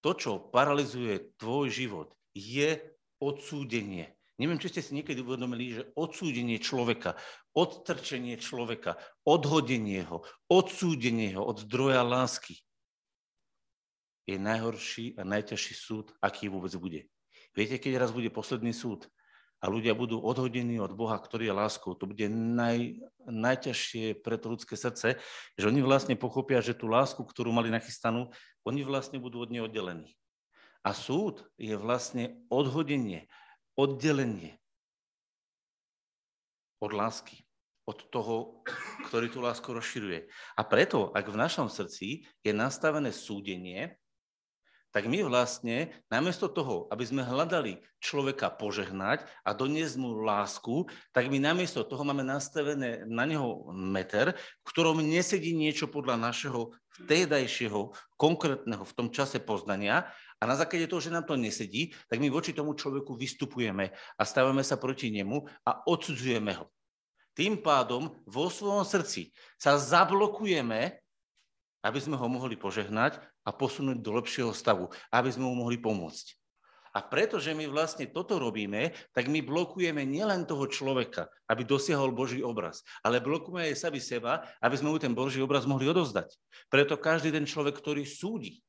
To, 0.00 0.16
čo 0.16 0.40
paralizuje 0.40 1.36
tvoj 1.36 1.68
život, 1.68 2.08
je 2.32 2.80
odsúdenie. 3.20 4.16
Neviem, 4.40 4.56
či 4.56 4.72
ste 4.72 4.80
si 4.80 4.96
niekedy 4.96 5.20
uvedomili, 5.20 5.76
že 5.76 5.92
odsúdenie 5.92 6.56
človeka, 6.56 7.14
odtrčenie 7.52 8.40
človeka, 8.40 8.96
odhodenie 9.28 10.02
ho, 10.08 10.24
odsúdenie 10.48 11.36
ho 11.36 11.44
od 11.44 11.60
zdroja 11.68 12.00
lásky 12.00 12.56
je 14.26 14.40
najhorší 14.40 15.18
a 15.18 15.22
najťažší 15.28 15.74
súd, 15.76 16.06
aký 16.22 16.48
vôbec 16.48 16.72
bude. 16.80 17.06
Viete, 17.52 17.76
keď 17.76 18.06
raz 18.06 18.10
bude 18.14 18.32
posledný 18.32 18.72
súd 18.72 19.06
a 19.62 19.70
ľudia 19.70 19.94
budú 19.94 20.18
odhodení 20.18 20.82
od 20.82 20.90
Boha, 20.90 21.14
ktorý 21.14 21.46
je 21.48 21.54
láskou, 21.54 21.94
to 21.94 22.10
bude 22.10 22.26
naj, 22.26 22.98
najťažšie 23.30 24.18
pre 24.18 24.34
to 24.34 24.50
ľudské 24.50 24.74
srdce, 24.74 25.22
že 25.54 25.64
oni 25.70 25.78
vlastne 25.86 26.18
pochopia, 26.18 26.58
že 26.58 26.74
tú 26.74 26.90
lásku, 26.90 27.22
ktorú 27.22 27.54
mali 27.54 27.70
nachystanú, 27.70 28.34
oni 28.66 28.82
vlastne 28.82 29.22
budú 29.22 29.46
od 29.46 29.54
nej 29.54 29.62
oddelení. 29.62 30.18
A 30.82 30.90
súd 30.90 31.46
je 31.54 31.78
vlastne 31.78 32.42
odhodenie, 32.50 33.30
oddelenie 33.78 34.58
od 36.82 36.90
lásky, 36.90 37.46
od 37.86 38.02
toho, 38.10 38.66
ktorý 39.06 39.30
tú 39.30 39.38
lásku 39.38 39.70
rozširuje. 39.70 40.26
A 40.58 40.66
preto, 40.66 41.14
ak 41.14 41.30
v 41.30 41.38
našom 41.38 41.70
srdci 41.70 42.26
je 42.42 42.50
nastavené 42.50 43.14
súdenie, 43.14 43.94
tak 44.92 45.08
my 45.08 45.24
vlastne, 45.24 45.88
namiesto 46.12 46.52
toho, 46.52 46.84
aby 46.92 47.00
sme 47.08 47.24
hľadali 47.24 47.80
človeka 47.96 48.52
požehnať 48.52 49.24
a 49.40 49.56
doniesť 49.56 49.96
mu 49.96 50.20
lásku, 50.20 50.84
tak 51.16 51.32
my 51.32 51.40
namiesto 51.40 51.80
toho 51.80 52.04
máme 52.04 52.20
nastavené 52.20 53.08
na 53.08 53.24
neho 53.24 53.72
meter, 53.72 54.36
v 54.36 54.68
ktorom 54.68 55.00
nesedí 55.00 55.56
niečo 55.56 55.88
podľa 55.88 56.20
našeho 56.20 56.76
vtedajšieho, 57.00 57.96
konkrétneho 58.20 58.84
v 58.84 58.92
tom 58.92 59.08
čase 59.08 59.40
poznania 59.40 60.12
a 60.36 60.44
na 60.44 60.60
základe 60.60 60.84
toho, 60.92 61.00
že 61.00 61.14
nám 61.14 61.24
to 61.24 61.40
nesedí, 61.40 61.96
tak 62.12 62.20
my 62.20 62.28
voči 62.28 62.52
tomu 62.52 62.76
človeku 62.76 63.16
vystupujeme 63.16 63.96
a 63.96 64.22
stávame 64.28 64.60
sa 64.60 64.76
proti 64.76 65.08
nemu 65.08 65.40
a 65.64 65.88
odsudzujeme 65.88 66.52
ho. 66.52 66.68
Tým 67.32 67.64
pádom 67.64 68.12
vo 68.28 68.52
svojom 68.52 68.84
srdci 68.84 69.32
sa 69.56 69.80
zablokujeme, 69.80 71.00
aby 71.80 71.98
sme 71.98 72.20
ho 72.20 72.28
mohli 72.28 72.60
požehnať 72.60 73.31
a 73.42 73.50
posunúť 73.50 73.98
do 73.98 74.10
lepšieho 74.18 74.54
stavu, 74.54 74.90
aby 75.10 75.28
sme 75.30 75.46
mu 75.46 75.66
mohli 75.66 75.78
pomôcť. 75.78 76.42
A 76.92 77.00
pretože 77.00 77.56
my 77.56 77.64
vlastne 77.72 78.04
toto 78.04 78.36
robíme, 78.36 78.92
tak 79.16 79.24
my 79.32 79.40
blokujeme 79.40 80.04
nielen 80.04 80.44
toho 80.44 80.68
človeka, 80.68 81.24
aby 81.48 81.64
dosiahol 81.64 82.12
Boží 82.12 82.44
obraz, 82.44 82.84
ale 83.00 83.16
blokujeme 83.16 83.72
aj 83.72 83.80
sami 83.80 83.96
seba, 83.96 84.44
aby 84.60 84.76
sme 84.76 84.92
mu 84.92 84.98
ten 85.00 85.16
Boží 85.16 85.40
obraz 85.40 85.64
mohli 85.64 85.88
odozdať. 85.88 86.36
Preto 86.68 87.00
každý 87.00 87.32
ten 87.32 87.48
človek, 87.48 87.80
ktorý 87.80 88.04
súdi, 88.04 88.60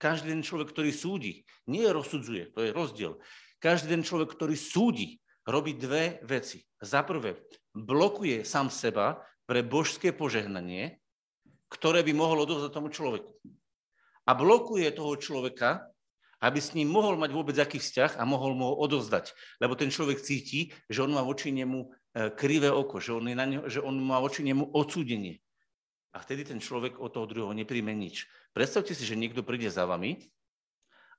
každý 0.00 0.32
ten 0.32 0.42
človek, 0.42 0.72
ktorý 0.72 0.88
súdi, 0.88 1.44
nie 1.68 1.84
rozsudzuje, 1.84 2.56
to 2.56 2.64
je 2.64 2.70
rozdiel. 2.72 3.20
Každý 3.60 3.92
ten 3.92 4.02
človek, 4.02 4.32
ktorý 4.32 4.56
súdi, 4.56 5.20
robí 5.44 5.76
dve 5.76 6.22
veci. 6.24 6.64
Za 6.80 7.04
prvé, 7.04 7.44
blokuje 7.76 8.42
sám 8.42 8.72
seba 8.72 9.20
pre 9.44 9.60
božské 9.60 10.16
požehnanie 10.16 11.01
ktoré 11.72 12.04
by 12.04 12.12
mohol 12.12 12.44
odovzdať 12.44 12.70
tomu 12.70 12.92
človeku. 12.92 13.32
A 14.28 14.36
blokuje 14.36 14.86
toho 14.92 15.16
človeka, 15.16 15.88
aby 16.42 16.58
s 16.58 16.74
ním 16.76 16.92
mohol 16.92 17.16
mať 17.16 17.30
vôbec 17.32 17.56
aký 17.56 17.78
vzťah 17.78 18.18
a 18.18 18.22
mohol 18.28 18.52
mu 18.52 18.68
ho 18.68 18.74
odovzdať. 18.82 19.32
Lebo 19.62 19.78
ten 19.78 19.88
človek 19.88 20.20
cíti, 20.20 20.74
že 20.90 21.06
on 21.06 21.14
má 21.14 21.22
voči 21.22 21.54
nemu 21.54 21.86
e, 21.86 21.88
krivé 22.34 22.68
oko, 22.68 22.98
že 22.98 23.14
on, 23.14 23.24
je 23.30 23.36
na 23.38 23.46
neho, 23.46 23.64
že 23.70 23.78
on 23.78 23.94
má 23.94 24.18
voči 24.18 24.42
nemu 24.42 24.74
odsúdenie. 24.74 25.38
A 26.12 26.20
vtedy 26.20 26.44
ten 26.44 26.60
človek 26.60 27.00
od 27.00 27.14
toho 27.14 27.24
druhého 27.24 27.54
nepríjme 27.56 27.94
nič. 27.94 28.28
Predstavte 28.52 28.92
si, 28.92 29.06
že 29.06 29.16
niekto 29.16 29.46
príde 29.46 29.70
za 29.72 29.88
vami 29.88 30.28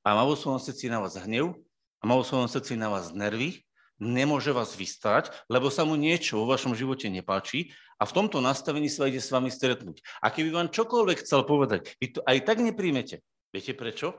a 0.06 0.14
má 0.14 0.22
vo 0.28 0.38
svojom 0.38 0.62
srdci 0.62 0.92
na 0.92 1.02
vás 1.02 1.18
hnev 1.18 1.56
a 1.98 2.04
má 2.06 2.14
vo 2.14 2.28
svojom 2.28 2.46
srdci 2.46 2.78
na 2.78 2.94
vás 2.94 3.10
nervy 3.10 3.64
nemôže 4.02 4.50
vás 4.56 4.74
vystať, 4.74 5.30
lebo 5.50 5.70
sa 5.70 5.86
mu 5.86 5.94
niečo 5.94 6.42
vo 6.42 6.50
vašom 6.50 6.74
živote 6.74 7.10
nepáči 7.10 7.74
a 8.02 8.08
v 8.10 8.16
tomto 8.16 8.42
nastavení 8.42 8.90
sa 8.90 9.10
ide 9.10 9.22
s 9.22 9.30
vami 9.30 9.54
stretnúť. 9.54 10.02
A 10.20 10.34
keby 10.34 10.50
vám 10.54 10.74
čokoľvek 10.74 11.22
chcel 11.22 11.46
povedať, 11.46 11.94
vy 12.02 12.18
to 12.18 12.20
aj 12.26 12.38
tak 12.44 12.58
nepríjmete. 12.60 13.22
Viete 13.54 13.74
prečo? 13.78 14.18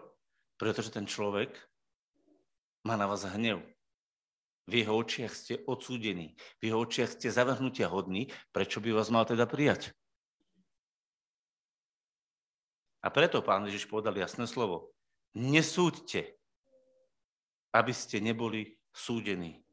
Pretože 0.55 0.95
ten 0.95 1.11
človek 1.11 1.51
má 2.87 2.95
na 2.95 3.11
vás 3.11 3.27
hnev. 3.27 3.65
V 4.65 4.81
jeho 4.81 4.97
očiach 4.97 5.35
ste 5.35 5.61
odsúdení. 5.69 6.39
V 6.63 6.73
jeho 6.73 6.81
očiach 6.81 7.13
ste 7.13 7.29
zavrhnutia 7.29 7.91
hodní. 7.91 8.33
Prečo 8.55 8.81
by 8.81 8.97
vás 8.97 9.13
mal 9.13 9.29
teda 9.29 9.45
prijať? 9.45 9.93
A 13.05 13.13
preto 13.13 13.45
pán 13.45 13.69
Ježiš 13.69 13.85
povedal 13.85 14.17
jasné 14.17 14.49
slovo. 14.49 14.97
Nesúďte, 15.37 16.41
aby 17.77 17.93
ste 17.93 18.25
neboli 18.25 18.81
súdení. 18.97 19.64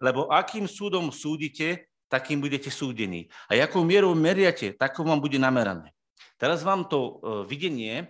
Lebo 0.00 0.28
akým 0.28 0.68
súdom 0.68 1.08
súdite, 1.12 1.88
takým 2.06 2.38
budete 2.38 2.70
súdení. 2.70 3.26
A 3.50 3.58
akou 3.58 3.82
mierou 3.82 4.14
meriate, 4.14 4.74
takou 4.74 5.02
vám 5.02 5.18
bude 5.18 5.38
namerané. 5.38 5.90
Teraz 6.36 6.62
vám 6.62 6.84
to 6.86 6.98
e, 7.00 7.12
videnie 7.48 7.94
e, 8.02 8.06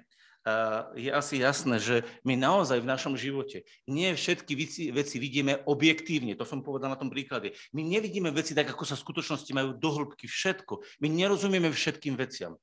je 0.99 1.11
asi 1.14 1.40
jasné, 1.40 1.78
že 1.78 1.97
my 2.26 2.35
naozaj 2.37 2.83
v 2.83 2.90
našom 2.90 3.14
živote 3.14 3.64
nie 3.87 4.11
všetky 4.12 4.52
veci, 4.93 5.16
vidíme 5.16 5.62
objektívne. 5.64 6.35
To 6.37 6.45
som 6.45 6.61
povedal 6.61 6.93
na 6.93 6.99
tom 6.99 7.09
príklade. 7.09 7.55
My 7.73 7.87
nevidíme 7.87 8.28
veci 8.35 8.52
tak, 8.52 8.69
ako 8.69 8.85
sa 8.85 8.99
v 8.99 9.05
skutočnosti 9.07 9.50
majú 9.55 9.78
do 9.78 9.90
hĺbky 9.95 10.26
všetko. 10.28 10.83
My 11.00 11.09
nerozumieme 11.09 11.71
všetkým 11.73 12.19
veciam. 12.19 12.59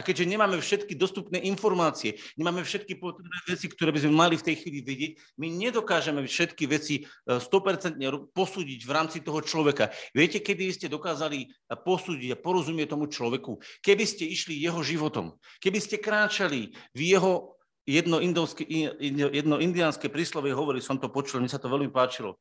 A 0.00 0.04
keďže 0.04 0.32
nemáme 0.32 0.56
všetky 0.56 0.96
dostupné 0.96 1.44
informácie, 1.44 2.16
nemáme 2.40 2.64
všetky 2.64 2.96
potrebné 2.96 3.36
veci, 3.44 3.68
ktoré 3.68 3.92
by 3.92 4.00
sme 4.00 4.16
mali 4.16 4.40
v 4.40 4.46
tej 4.48 4.56
chvíli 4.64 4.80
vidieť, 4.80 5.12
my 5.36 5.52
nedokážeme 5.52 6.24
všetky 6.24 6.64
veci 6.64 7.04
100% 7.28 8.00
e, 8.00 8.08
posúdiť 8.32 8.80
v 8.80 8.94
rámci 8.96 9.20
toho 9.20 9.44
človeka. 9.44 9.92
Viete, 10.16 10.40
kedy 10.40 10.72
ste 10.72 10.88
dokázali 10.88 11.44
e, 11.44 11.48
posúdiť 11.76 12.32
a 12.32 12.40
porozumieť 12.40 12.96
tomu 12.96 13.12
človeku? 13.12 13.60
Keby 13.84 14.08
ste 14.08 14.24
išli 14.24 14.56
jeho 14.56 14.80
životom, 14.80 15.36
keby 15.60 15.76
ste 15.76 16.00
kráčali 16.00 16.72
v 16.96 17.00
jeho 17.04 17.60
jedno, 17.84 18.24
jedno 18.24 19.56
indiánske 19.60 20.08
príslovie 20.08 20.56
hovorí, 20.56 20.80
som 20.80 20.96
to 20.96 21.12
počul, 21.12 21.44
mi 21.44 21.52
sa 21.52 21.60
to 21.60 21.68
veľmi 21.68 21.92
páčilo. 21.92 22.40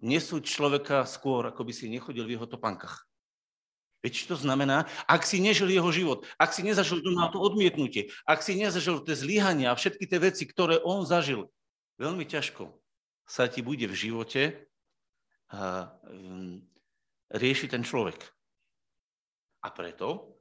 Nesúď 0.00 0.48
človeka 0.48 1.04
skôr, 1.04 1.52
ako 1.52 1.68
by 1.68 1.72
si 1.76 1.92
nechodil 1.92 2.24
v 2.24 2.40
jeho 2.40 2.48
topankách. 2.48 3.04
Viete, 4.04 4.20
čo 4.20 4.36
to 4.36 4.44
znamená? 4.44 4.84
Ak 5.08 5.24
si 5.24 5.40
nežil 5.40 5.72
jeho 5.72 5.88
život, 5.88 6.28
ak 6.36 6.52
si 6.52 6.60
nezažil 6.60 7.00
doma 7.00 7.32
to 7.32 7.40
odmietnutie, 7.40 8.12
ak 8.28 8.44
si 8.44 8.52
nezažil 8.52 9.00
tie 9.00 9.16
zlyhania 9.16 9.72
a 9.72 9.78
všetky 9.80 10.04
tie 10.04 10.20
veci, 10.20 10.44
ktoré 10.44 10.76
on 10.84 11.08
zažil, 11.08 11.48
veľmi 11.96 12.28
ťažko 12.28 12.68
sa 13.24 13.48
ti 13.48 13.64
bude 13.64 13.88
v 13.88 13.96
živote 13.96 14.68
a, 15.48 15.88
um, 16.04 16.60
riešiť 17.32 17.72
ten 17.72 17.80
človek. 17.80 18.20
A 19.64 19.72
preto 19.72 20.36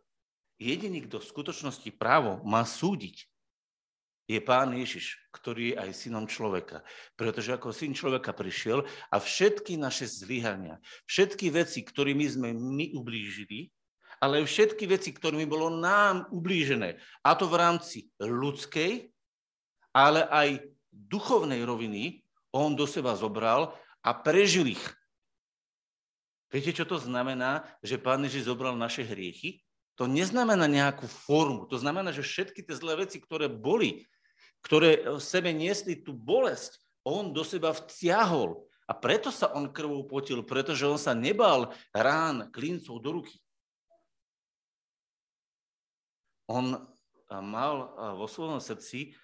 jediný, 0.60 1.08
kto 1.08 1.24
v 1.24 1.29
skutočnosti 1.32 1.88
právo 1.96 2.43
má 2.43 2.67
súdiť, 2.67 3.32
je 4.24 4.39
Pán 4.39 4.72
Ježiš, 4.72 5.20
ktorý 5.36 5.75
je 5.75 5.80
aj 5.80 5.89
synom 5.92 6.25
človeka. 6.25 6.82
Pretože 7.20 7.60
ako 7.60 7.75
syn 7.75 7.92
človeka 7.92 8.32
prišiel 8.32 8.88
a 9.12 9.18
všetky 9.20 9.75
naše 9.75 10.08
zlyhania, 10.08 10.80
všetky 11.08 11.51
veci, 11.51 11.84
ktorými 11.84 12.25
sme 12.27 12.50
my 12.56 12.96
ublížili, 12.96 13.68
ale 14.24 14.48
všetky 14.48 14.88
veci, 14.88 15.12
ktorými 15.12 15.44
bolo 15.44 15.68
nám 15.68 16.32
ublížené, 16.32 16.96
a 17.27 17.36
to 17.36 17.51
v 17.51 17.60
rámci 17.60 18.08
ľudskej, 18.24 19.12
ale 19.92 20.24
aj 20.32 20.63
duchovnej 20.89 21.60
roviny, 21.68 22.24
on 22.56 22.77
do 22.77 22.88
seba 22.88 23.18
zobral 23.20 23.75
a 24.00 24.15
prežil 24.15 24.72
ich. 24.72 24.86
Viete, 26.53 26.70
čo 26.70 26.86
to 26.86 27.01
znamená, 27.01 27.65
že 27.82 27.98
Pán 27.98 28.22
Ježiš 28.24 28.46
zobral 28.46 28.77
naše 28.77 29.01
hriechy? 29.01 29.65
To 29.98 30.06
neznamená 30.06 30.70
nejakú 30.70 31.10
formu. 31.10 31.65
To 31.70 31.77
znamená, 31.82 32.13
že 32.13 32.25
všetky 32.25 32.62
tie 32.62 32.77
zlé 32.77 33.06
veci, 33.06 33.18
ktoré 33.18 33.50
boli, 33.50 34.06
ktoré 34.63 35.05
v 35.05 35.22
sebe 35.22 35.51
niesli 35.51 36.00
tú 36.00 36.15
bolesť, 36.15 36.79
on 37.03 37.36
do 37.36 37.43
seba 37.43 37.75
vtiahol. 37.75 38.63
A 38.88 38.96
preto 38.96 39.32
sa 39.32 39.51
on 39.55 39.72
krvou 39.72 40.03
potil, 40.08 40.43
pretože 40.43 40.88
on 40.88 41.00
sa 41.00 41.15
nebal 41.15 41.72
rán 41.96 42.51
klincov 42.51 43.00
do 43.00 43.20
ruky. 43.20 43.39
On 46.51 46.75
mal 47.32 47.75
vo 48.20 48.27
svojom 48.27 48.60
srdci 48.60 49.15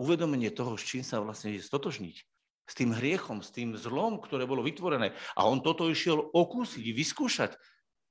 uvedomenie 0.00 0.48
toho, 0.48 0.76
s 0.80 0.84
čím 0.84 1.04
sa 1.04 1.20
vlastne 1.20 1.52
je 1.52 1.60
stotožniť. 1.60 2.16
S 2.66 2.74
tým 2.74 2.96
hriechom, 2.96 3.44
s 3.44 3.52
tým 3.52 3.76
zlom, 3.76 4.18
ktoré 4.18 4.48
bolo 4.48 4.64
vytvorené. 4.64 5.12
A 5.36 5.44
on 5.44 5.60
toto 5.60 5.86
išiel 5.86 6.32
okúsiť, 6.32 6.82
vyskúšať. 6.82 7.52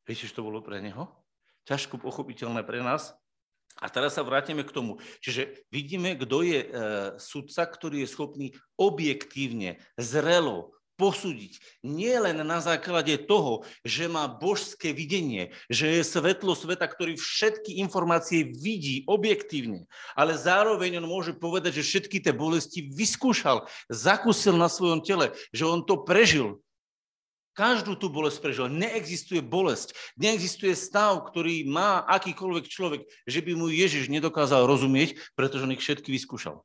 Viete, 0.05 0.29
čo 0.29 0.37
to 0.37 0.47
bolo 0.47 0.61
pre 0.61 0.79
neho? 0.79 1.25
ťažko 1.65 1.97
pochopiteľné 1.97 2.61
pre 2.61 2.79
nás. 2.85 3.17
A 3.79 3.91
teraz 3.91 4.15
sa 4.15 4.23
vrátime 4.23 4.63
k 4.63 4.71
tomu. 4.71 5.03
Čiže 5.19 5.67
vidíme, 5.67 6.15
kto 6.15 6.47
je 6.47 6.59
e, 6.63 6.67
sudca, 7.19 7.67
ktorý 7.67 8.07
je 8.07 8.11
schopný 8.11 8.47
objektívne, 8.79 9.83
zrelo 9.99 10.75
posúdiť. 10.95 11.59
Nie 11.83 12.23
len 12.23 12.39
na 12.39 12.63
základe 12.63 13.19
toho, 13.27 13.67
že 13.83 14.07
má 14.07 14.31
božské 14.31 14.95
videnie, 14.95 15.51
že 15.67 15.91
je 15.91 16.07
svetlo 16.07 16.55
sveta, 16.55 16.87
ktorý 16.87 17.19
všetky 17.19 17.83
informácie 17.83 18.47
vidí 18.47 19.03
objektívne, 19.05 19.87
ale 20.15 20.39
zároveň 20.39 21.03
on 21.03 21.07
môže 21.11 21.35
povedať, 21.35 21.83
že 21.83 21.87
všetky 21.87 22.23
tie 22.23 22.31
bolesti 22.31 22.87
vyskúšal, 22.95 23.67
zakúsil 23.91 24.55
na 24.55 24.71
svojom 24.71 25.03
tele, 25.03 25.35
že 25.51 25.67
on 25.67 25.83
to 25.83 25.99
prežil, 25.99 26.63
Každú 27.55 27.95
tú 27.95 28.11
bolesť 28.11 28.43
prežil. 28.43 28.67
Neexistuje 28.67 29.39
bolesť, 29.39 29.95
neexistuje 30.19 30.75
stav, 30.75 31.23
ktorý 31.31 31.63
má 31.63 32.03
akýkoľvek 32.03 32.65
človek, 32.67 33.07
že 33.23 33.39
by 33.39 33.55
mu 33.55 33.71
Ježiš 33.71 34.11
nedokázal 34.11 34.67
rozumieť, 34.67 35.15
pretože 35.39 35.63
on 35.63 35.71
ich 35.71 35.79
všetky 35.79 36.11
vyskúšal. 36.11 36.59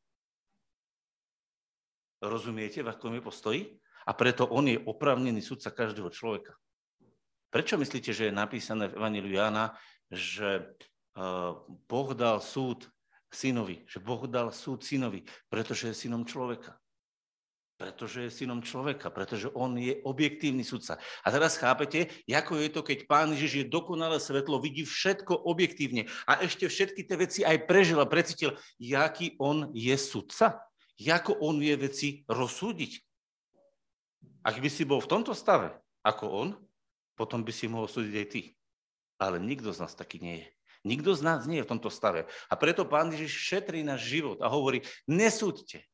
Rozumiete, 2.19 2.83
v 2.83 2.91
akom 2.91 3.15
je 3.15 3.23
postoji? 3.23 3.61
A 4.03 4.19
preto 4.19 4.51
on 4.51 4.67
je 4.67 4.83
opravnený 4.83 5.39
sudca 5.39 5.71
každého 5.71 6.11
človeka. 6.11 6.59
Prečo 7.55 7.79
myslíte, 7.79 8.11
že 8.11 8.29
je 8.29 8.35
napísané 8.35 8.91
v 8.91 8.99
Evangeliu 8.99 9.39
Jána, 9.39 9.79
že 10.11 10.59
e, 10.59 10.63
Boh 11.87 12.11
dal 12.19 12.43
súd 12.43 12.91
synovi, 13.31 13.87
že 13.87 14.03
Boh 14.03 14.27
dal 14.27 14.51
súd 14.51 14.83
synovi, 14.83 15.23
pretože 15.47 15.95
je 15.95 16.01
synom 16.07 16.27
človeka. 16.27 16.80
Pretože 17.81 18.29
je 18.29 18.37
synom 18.45 18.61
človeka, 18.61 19.09
pretože 19.09 19.49
on 19.57 19.73
je 19.81 20.05
objektívny 20.05 20.61
sudca. 20.61 21.01
A 21.25 21.33
teraz 21.33 21.57
chápete, 21.57 22.13
ako 22.29 22.61
je 22.61 22.69
to, 22.69 22.85
keď 22.85 23.09
pán 23.09 23.33
Ježiš 23.33 23.65
je 23.65 23.73
dokonalé 23.73 24.21
svetlo, 24.21 24.61
vidí 24.61 24.85
všetko 24.85 25.49
objektívne 25.49 26.05
a 26.29 26.45
ešte 26.45 26.69
všetky 26.69 27.09
tie 27.09 27.17
veci 27.17 27.41
aj 27.41 27.65
prežil 27.65 27.97
a 27.97 28.05
precítil, 28.05 28.53
jaký 28.77 29.33
on 29.41 29.73
je 29.73 29.97
sudca, 29.97 30.61
ako 31.01 31.41
on 31.41 31.57
vie 31.57 31.73
veci 31.81 32.21
rozsúdiť. 32.29 33.01
Ak 34.45 34.61
by 34.61 34.69
si 34.69 34.85
bol 34.85 35.01
v 35.01 35.09
tomto 35.09 35.33
stave, 35.33 35.73
ako 36.05 36.25
on, 36.29 36.49
potom 37.17 37.41
by 37.41 37.53
si 37.53 37.65
mohol 37.65 37.89
súdiť 37.89 38.15
aj 38.17 38.27
ty. 38.29 38.43
Ale 39.17 39.41
nikto 39.41 39.73
z 39.73 39.81
nás 39.85 39.97
taký 39.97 40.21
nie 40.21 40.45
je. 40.45 40.49
Nikto 40.81 41.13
z 41.13 41.21
nás 41.25 41.45
nie 41.45 41.61
je 41.61 41.67
v 41.69 41.73
tomto 41.77 41.93
stave. 41.93 42.29
A 42.49 42.57
preto 42.57 42.89
pán 42.89 43.13
Ježiš 43.13 43.37
šetrí 43.37 43.85
náš 43.85 44.09
život 44.09 44.41
a 44.41 44.49
hovorí, 44.49 44.81
nesúďte, 45.05 45.85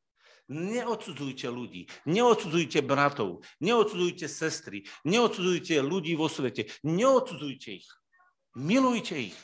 Neodsudzujte 0.47 1.51
ľudí, 1.51 1.91
neodsudzujte 2.07 2.79
bratov, 2.87 3.43
neodsudzujte 3.59 4.31
sestry, 4.31 4.87
neodsudzujte 5.03 5.83
ľudí 5.83 6.15
vo 6.15 6.31
svete, 6.31 6.71
neodsudzujte 6.87 7.83
ich. 7.83 7.89
Milujte 8.55 9.35
ich. 9.35 9.37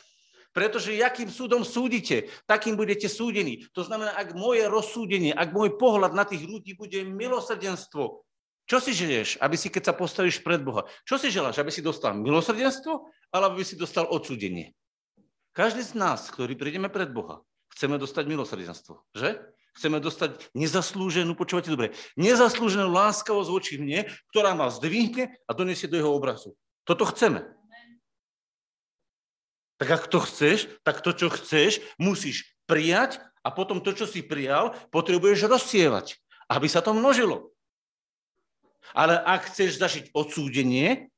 Pretože 0.55 0.95
jakým 0.95 1.33
súdom 1.33 1.65
súdite, 1.67 2.31
takým 2.47 2.77
budete 2.77 3.09
súdení. 3.09 3.67
To 3.75 3.83
znamená, 3.83 4.15
ak 4.15 4.37
moje 4.37 4.69
rozsúdenie, 4.69 5.33
ak 5.33 5.51
môj 5.51 5.75
pohľad 5.81 6.13
na 6.15 6.29
tých 6.29 6.45
ľudí 6.45 6.77
bude 6.79 7.03
milosrdenstvo, 7.03 8.23
čo 8.69 8.79
si 8.79 8.95
žiješ, 8.95 9.43
aby 9.43 9.57
si, 9.59 9.73
keď 9.73 9.91
sa 9.91 9.95
postavíš 9.97 10.39
pred 10.45 10.63
Boha, 10.63 10.87
čo 11.03 11.19
si 11.19 11.35
želáš, 11.35 11.59
aby 11.59 11.73
si 11.75 11.83
dostal 11.83 12.15
milosrdenstvo, 12.15 12.93
alebo 13.35 13.59
aby 13.59 13.67
si 13.67 13.75
dostal 13.75 14.07
odsúdenie? 14.07 14.77
Každý 15.53 15.83
z 15.83 15.99
nás, 15.99 16.31
ktorý 16.31 16.55
prídeme 16.55 16.87
pred 16.87 17.11
Boha, 17.11 17.43
chceme 17.75 17.99
dostať 17.99 18.25
milosrdenstvo, 18.29 19.03
že? 19.19 19.41
Chceme 19.73 20.05
dostať 20.05 20.53
nezaslúženú, 20.53 21.33
počúvate 21.33 21.73
dobre, 21.73 21.97
nezaslúženú 22.21 22.93
láskavosť 22.93 23.49
voči 23.49 23.75
mne, 23.81 24.05
ktorá 24.29 24.53
ma 24.53 24.69
zdvihne 24.69 25.33
a 25.49 25.51
donesie 25.57 25.89
do 25.89 25.97
jeho 25.97 26.13
obrazu. 26.13 26.53
Toto 26.85 27.09
chceme. 27.09 27.47
Tak 29.81 29.89
ak 29.89 30.05
to 30.13 30.23
chceš, 30.23 30.71
tak 30.87 31.01
to, 31.03 31.11
čo 31.17 31.33
chceš, 31.33 31.83
musíš 31.99 32.55
prijať 32.71 33.19
a 33.43 33.51
potom 33.51 33.83
to, 33.83 33.91
čo 33.97 34.07
si 34.07 34.23
prijal, 34.23 34.79
potrebuješ 34.95 35.51
rozsievať, 35.51 36.21
aby 36.47 36.67
sa 36.71 36.85
to 36.85 36.95
množilo. 36.95 37.51
Ale 38.93 39.19
ak 39.19 39.51
chceš 39.51 39.81
zažiť 39.81 40.05
odsúdenie, 40.13 41.12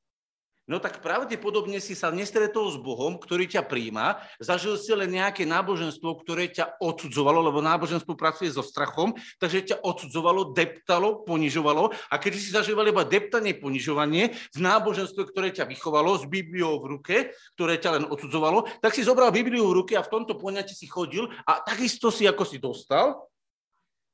no 0.65 0.81
tak 0.81 1.01
pravdepodobne 1.01 1.77
si 1.77 1.93
sa 1.93 2.09
nestretol 2.09 2.73
s 2.73 2.77
Bohom, 2.81 3.21
ktorý 3.21 3.45
ťa 3.45 3.65
príjma, 3.65 4.17
zažil 4.41 4.77
si 4.81 4.91
len 4.93 5.13
nejaké 5.13 5.45
náboženstvo, 5.45 6.25
ktoré 6.25 6.49
ťa 6.49 6.81
odsudzovalo, 6.81 7.41
lebo 7.45 7.61
náboženstvo 7.61 8.17
pracuje 8.17 8.49
so 8.49 8.65
strachom, 8.65 9.13
takže 9.37 9.73
ťa 9.73 9.77
odsudzovalo, 9.85 10.57
deptalo, 10.57 11.21
ponižovalo. 11.23 11.93
A 12.09 12.15
keď 12.17 12.31
si 12.37 12.49
zažíval 12.49 12.89
iba 12.89 13.05
deptanie, 13.05 13.53
ponižovanie 13.53 14.33
v 14.33 14.59
náboženstve, 14.59 15.21
ktoré 15.29 15.53
ťa 15.53 15.69
vychovalo 15.69 16.17
s 16.17 16.25
Bibliou 16.25 16.81
v 16.81 16.97
ruke, 16.97 17.15
ktoré 17.53 17.77
ťa 17.77 18.01
len 18.01 18.05
odsudzovalo, 18.09 18.65
tak 18.81 18.97
si 18.97 19.05
zobral 19.05 19.29
Bibliu 19.29 19.69
v 19.69 19.85
ruke 19.85 19.93
a 19.93 20.05
v 20.05 20.11
tomto 20.11 20.33
poňati 20.35 20.73
si 20.73 20.89
chodil 20.89 21.29
a 21.45 21.61
takisto 21.61 22.09
si, 22.09 22.25
ako 22.25 22.43
si 22.43 22.57
dostal, 22.57 23.29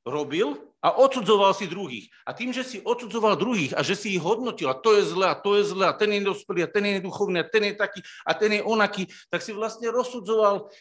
robil 0.05 0.58
a 0.81 0.98
odsudzoval 0.98 1.53
si 1.53 1.70
druhých. 1.70 2.10
A 2.25 2.34
tým, 2.34 2.50
že 2.50 2.65
si 2.65 2.77
odsudzoval 2.81 3.38
druhých 3.38 3.77
a 3.77 3.86
že 3.86 3.93
si 3.93 4.17
ich 4.17 4.22
hodnotil 4.22 4.70
a 4.70 4.77
to 4.77 4.98
je 4.98 5.05
zle 5.13 5.29
a 5.29 5.38
to 5.38 5.62
je 5.62 5.63
zle 5.70 5.86
a 5.86 5.93
ten 5.93 6.10
je 6.10 6.25
dospelý 6.25 6.65
a 6.65 6.70
ten 6.74 6.86
je 6.86 7.05
duchovný 7.05 7.38
a 7.39 7.46
ten 7.46 7.70
je 7.70 7.74
taký 7.77 8.01
a 8.25 8.31
ten 8.34 8.51
je 8.58 8.62
onaký, 8.65 9.05
tak 9.29 9.46
si 9.46 9.53
vlastne 9.53 9.93
rozsudzoval, 9.93 10.74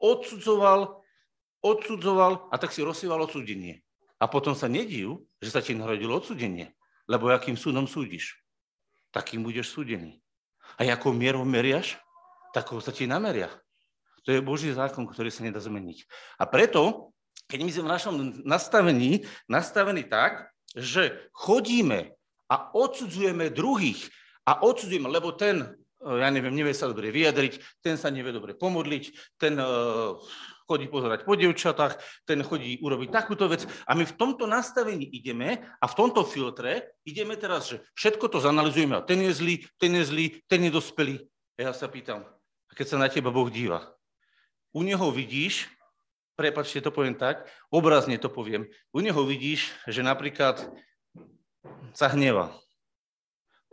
odsudzoval, 0.00 1.04
odsudzoval 1.60 2.48
a 2.48 2.54
tak 2.56 2.72
si 2.72 2.80
rozsieval 2.80 3.20
odsudenie. 3.28 3.84
A 4.18 4.26
potom 4.26 4.56
sa 4.56 4.66
nediv, 4.66 5.22
že 5.38 5.52
sa 5.52 5.60
ti 5.60 5.76
narodilo 5.76 6.16
odsudenie, 6.16 6.72
lebo 7.06 7.28
akým 7.30 7.54
súdom 7.54 7.84
súdiš, 7.84 8.40
takým 9.12 9.44
budeš 9.44 9.70
súdený. 9.76 10.18
A 10.80 10.88
akou 10.88 11.12
mierou 11.12 11.44
meriaš, 11.44 12.00
takou 12.56 12.80
sa 12.80 12.90
ti 12.90 13.04
nameria. 13.04 13.52
To 14.24 14.34
je 14.34 14.44
Boží 14.44 14.68
zákon, 14.72 15.08
ktorý 15.08 15.32
sa 15.32 15.44
nedá 15.44 15.56
zmeniť. 15.56 16.04
A 16.36 16.44
preto 16.44 17.12
keď 17.46 17.60
my 17.62 17.70
sme 17.70 17.84
v 17.86 17.92
našom 17.94 18.14
nastavení 18.42 19.10
nastavení 19.46 20.02
tak, 20.08 20.50
že 20.74 21.30
chodíme 21.32 22.12
a 22.48 22.56
odsudzujeme 22.72 23.52
druhých 23.52 24.08
a 24.48 24.64
odsudzujeme, 24.64 25.08
lebo 25.08 25.36
ten, 25.36 25.64
eh, 25.64 26.18
ja 26.18 26.28
neviem, 26.32 26.56
nevie 26.56 26.72
sa 26.72 26.88
dobre 26.88 27.12
vyjadriť, 27.12 27.84
ten 27.84 28.00
sa 28.00 28.08
nevie 28.08 28.32
dobre 28.32 28.56
pomodliť, 28.56 29.36
ten 29.36 29.56
uh, 29.60 30.16
chodí 30.68 30.84
pozerať 30.88 31.24
po 31.24 31.32
devčatách, 31.32 31.96
ten 32.28 32.44
chodí 32.44 32.76
urobiť 32.84 33.08
takúto 33.08 33.48
vec. 33.48 33.64
A 33.88 33.96
my 33.96 34.04
v 34.04 34.16
tomto 34.20 34.44
nastavení 34.44 35.08
ideme 35.08 35.64
a 35.80 35.84
v 35.88 35.96
tomto 35.96 36.28
filtre 36.28 36.92
ideme 37.08 37.40
teraz, 37.40 37.72
že 37.72 37.80
všetko 37.96 38.28
to 38.28 38.38
zanalizujeme 38.44 39.00
a 39.00 39.04
ten 39.04 39.24
je 39.24 39.32
zlý, 39.32 39.54
ten 39.80 39.96
je 39.96 40.04
zlý, 40.04 40.26
ten 40.44 40.60
je 40.68 40.70
dospelý. 40.72 41.24
A 41.56 41.68
ja 41.68 41.72
sa 41.72 41.88
pýtam, 41.88 42.20
a 42.68 42.72
keď 42.76 42.86
sa 42.86 42.96
na 43.00 43.08
teba 43.08 43.32
Boh 43.32 43.48
díva, 43.48 43.96
u 44.76 44.84
neho 44.84 45.08
vidíš 45.08 45.64
prepačte, 46.38 46.78
to 46.78 46.94
poviem 46.94 47.18
tak, 47.18 47.50
obrazne 47.74 48.14
to 48.14 48.30
poviem, 48.30 48.70
u 48.94 49.02
neho 49.02 49.18
vidíš, 49.26 49.74
že 49.90 50.06
napríklad 50.06 50.62
sa 51.90 52.06
hneva. 52.14 52.54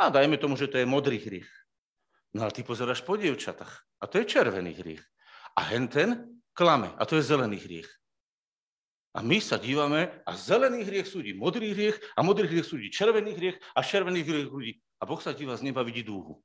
A 0.02 0.10
dajme 0.10 0.42
tomu, 0.42 0.58
že 0.58 0.66
to 0.66 0.82
je 0.82 0.90
modrý 0.90 1.22
hriech. 1.22 1.48
No 2.34 2.44
ale 2.44 2.52
ty 2.52 2.66
pozeráš 2.66 3.06
po 3.06 3.16
dievčatách 3.16 4.02
a 4.02 4.04
to 4.10 4.20
je 4.20 4.28
červený 4.28 4.82
hriech. 4.82 5.06
A 5.56 5.72
henten 5.72 6.42
klame 6.52 6.90
a 6.98 7.06
to 7.06 7.16
je 7.16 7.24
zelený 7.24 7.62
hriech. 7.62 7.88
A 9.16 9.24
my 9.24 9.40
sa 9.40 9.56
dívame 9.56 10.12
a 10.28 10.36
zelený 10.36 10.84
hriech 10.84 11.08
súdi 11.08 11.32
modrý 11.32 11.72
hriech 11.72 11.96
a 12.18 12.26
modrý 12.26 12.52
hriech 12.52 12.68
súdi 12.68 12.92
červený 12.92 13.32
hriech 13.32 13.56
a 13.72 13.80
červený 13.80 14.26
hriech 14.26 14.52
súdi. 14.52 14.76
A 15.00 15.08
Boh 15.08 15.22
sa 15.22 15.32
díva 15.32 15.56
z 15.56 15.64
neba, 15.64 15.86
vidí 15.88 16.04
dúhu. 16.04 16.44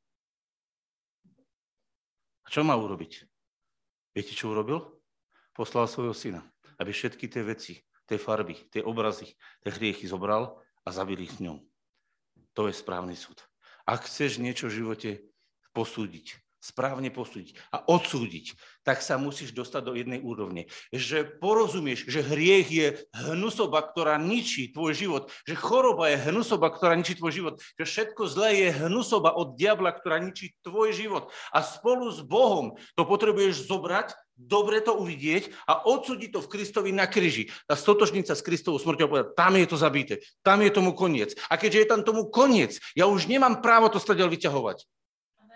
A 2.44 2.46
čo 2.46 2.62
má 2.62 2.78
urobiť? 2.78 3.26
Viete, 4.14 4.34
čo 4.38 4.54
urobil? 4.54 4.99
Poslal 5.56 5.86
svojho 5.86 6.14
syna, 6.14 6.40
aby 6.78 6.90
všetky 6.94 7.26
tie 7.26 7.42
veci, 7.44 7.74
tie 8.08 8.18
farby, 8.18 8.58
tie 8.70 8.82
obrazy, 8.82 9.30
tie 9.62 9.70
hriechy 9.70 10.06
zobral 10.06 10.58
a 10.82 10.88
zabil 10.90 11.22
ich 11.22 11.38
ňom. 11.38 11.62
To 12.58 12.66
je 12.66 12.74
správny 12.74 13.14
súd. 13.14 13.38
Ak 13.86 14.06
chceš 14.06 14.42
niečo 14.42 14.66
v 14.66 14.82
živote 14.82 15.10
posúdiť, 15.70 16.34
správne 16.60 17.08
posúdiť 17.08 17.56
a 17.72 17.80
odsúdiť, 17.88 18.52
tak 18.84 19.00
sa 19.00 19.16
musíš 19.16 19.56
dostať 19.56 19.82
do 19.82 19.96
jednej 19.96 20.20
úrovne. 20.20 20.68
Že 20.92 21.40
porozumieš, 21.40 22.04
že 22.04 22.20
hriech 22.20 22.68
je 22.68 22.88
hnusoba, 23.16 23.80
ktorá 23.80 24.20
ničí 24.20 24.68
tvoj 24.70 24.92
život, 24.92 25.22
že 25.48 25.56
choroba 25.56 26.12
je 26.12 26.20
hnusoba, 26.28 26.68
ktorá 26.68 26.92
ničí 27.00 27.16
tvoj 27.16 27.32
život, 27.32 27.54
že 27.80 27.84
všetko 27.88 28.22
zlé 28.28 28.50
je 28.68 28.68
hnusoba 28.84 29.32
od 29.32 29.56
diabla, 29.56 29.96
ktorá 29.96 30.20
ničí 30.20 30.52
tvoj 30.60 30.92
život. 30.92 31.32
A 31.50 31.64
spolu 31.64 32.12
s 32.12 32.20
Bohom 32.20 32.76
to 32.92 33.08
potrebuješ 33.08 33.64
zobrať, 33.64 34.12
dobre 34.40 34.80
to 34.80 34.96
uvidieť 34.96 35.52
a 35.68 35.84
odsúdiť 35.84 36.32
to 36.32 36.40
v 36.40 36.50
Kristovi 36.50 36.90
na 36.96 37.04
kryži. 37.04 37.52
A 37.68 37.76
stotožniť 37.76 38.32
sa 38.32 38.34
s 38.34 38.44
Kristovou 38.44 38.80
smrťou 38.80 39.06
povedať, 39.06 39.28
tam 39.36 39.52
je 39.60 39.66
to 39.68 39.76
zabité, 39.76 40.14
tam 40.40 40.64
je 40.64 40.72
tomu 40.72 40.96
koniec. 40.96 41.36
A 41.52 41.60
keďže 41.60 41.84
je 41.84 41.90
tam 41.92 42.00
tomu 42.00 42.26
koniec, 42.32 42.80
ja 42.96 43.04
už 43.04 43.28
nemám 43.28 43.60
právo 43.60 43.92
to 43.92 44.00
stadiaľ 44.00 44.32
vyťahovať 44.32 44.88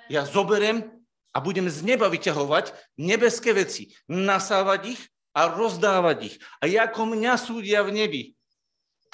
ja 0.08 0.28
zoberiem 0.28 0.84
a 1.34 1.40
budem 1.40 1.66
z 1.66 1.82
neba 1.82 2.06
vyťahovať 2.12 2.76
nebeské 3.00 3.56
veci, 3.56 3.96
nasávať 4.06 4.98
ich 4.98 5.02
a 5.34 5.50
rozdávať 5.50 6.18
ich. 6.32 6.36
A 6.62 6.68
ako 6.68 7.16
mňa 7.16 7.32
súdia 7.40 7.82
v 7.82 7.90
nebi, 8.04 8.22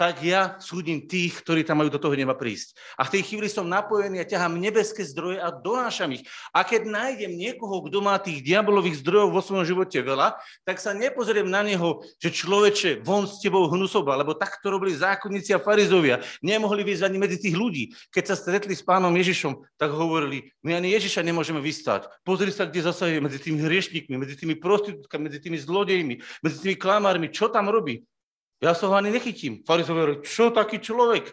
tak 0.01 0.25
ja 0.25 0.57
súdim 0.57 1.05
tých, 1.05 1.45
ktorí 1.45 1.61
tam 1.61 1.85
majú 1.85 1.93
do 1.93 2.01
toho 2.01 2.17
neba 2.17 2.33
prísť. 2.33 2.73
A 2.97 3.05
v 3.05 3.21
tej 3.21 3.23
chvíli 3.29 3.53
som 3.53 3.69
napojený 3.69 4.25
a 4.25 4.25
ťahám 4.25 4.57
nebeské 4.57 5.05
zdroje 5.05 5.37
a 5.37 5.53
donášam 5.53 6.17
ich. 6.17 6.25
A 6.57 6.65
keď 6.65 6.89
nájdem 6.89 7.37
niekoho, 7.37 7.85
kto 7.85 8.01
má 8.01 8.17
tých 8.17 8.41
diabolových 8.41 9.05
zdrojov 9.05 9.29
vo 9.29 9.45
svojom 9.45 9.69
živote 9.69 10.01
veľa, 10.01 10.41
tak 10.65 10.81
sa 10.81 10.97
nepozriem 10.97 11.45
na 11.45 11.61
neho, 11.61 12.01
že 12.17 12.33
človeče, 12.33 13.05
von 13.05 13.29
s 13.29 13.45
tebou 13.45 13.69
hnusoba, 13.69 14.17
lebo 14.17 14.33
takto 14.33 14.73
robili 14.73 14.97
zákonníci 14.97 15.53
a 15.53 15.61
farizovia. 15.61 16.25
Nemohli 16.41 16.81
vyjsť 16.81 17.05
ani 17.05 17.21
medzi 17.21 17.37
tých 17.37 17.61
ľudí. 17.61 17.93
Keď 18.09 18.25
sa 18.33 18.41
stretli 18.41 18.73
s 18.73 18.81
pánom 18.81 19.13
Ježišom, 19.13 19.77
tak 19.77 19.93
hovorili, 19.93 20.49
my 20.65 20.81
ani 20.81 20.97
Ježiša 20.97 21.21
nemôžeme 21.21 21.61
vystať. 21.61 22.09
Pozri 22.25 22.49
sa, 22.49 22.65
kde 22.65 22.89
zasahuje 22.89 23.21
medzi 23.21 23.37
tými 23.37 23.61
hriešnikmi, 23.61 24.17
medzi 24.17 24.41
tými 24.41 24.57
prostitútkami, 24.57 25.29
medzi 25.29 25.45
tými 25.45 25.61
zlodejmi, 25.61 26.41
medzi 26.41 26.57
tými 26.57 26.81
klamármi. 26.81 27.29
Čo 27.29 27.53
tam 27.53 27.69
robí? 27.69 28.01
Ja 28.61 28.77
sa 28.77 28.92
ho 28.92 28.94
ani 28.94 29.09
nechytím. 29.09 29.64
Farizovia 29.64 30.05
hovorí, 30.05 30.16
čo 30.20 30.53
taký 30.53 30.85
človek? 30.85 31.33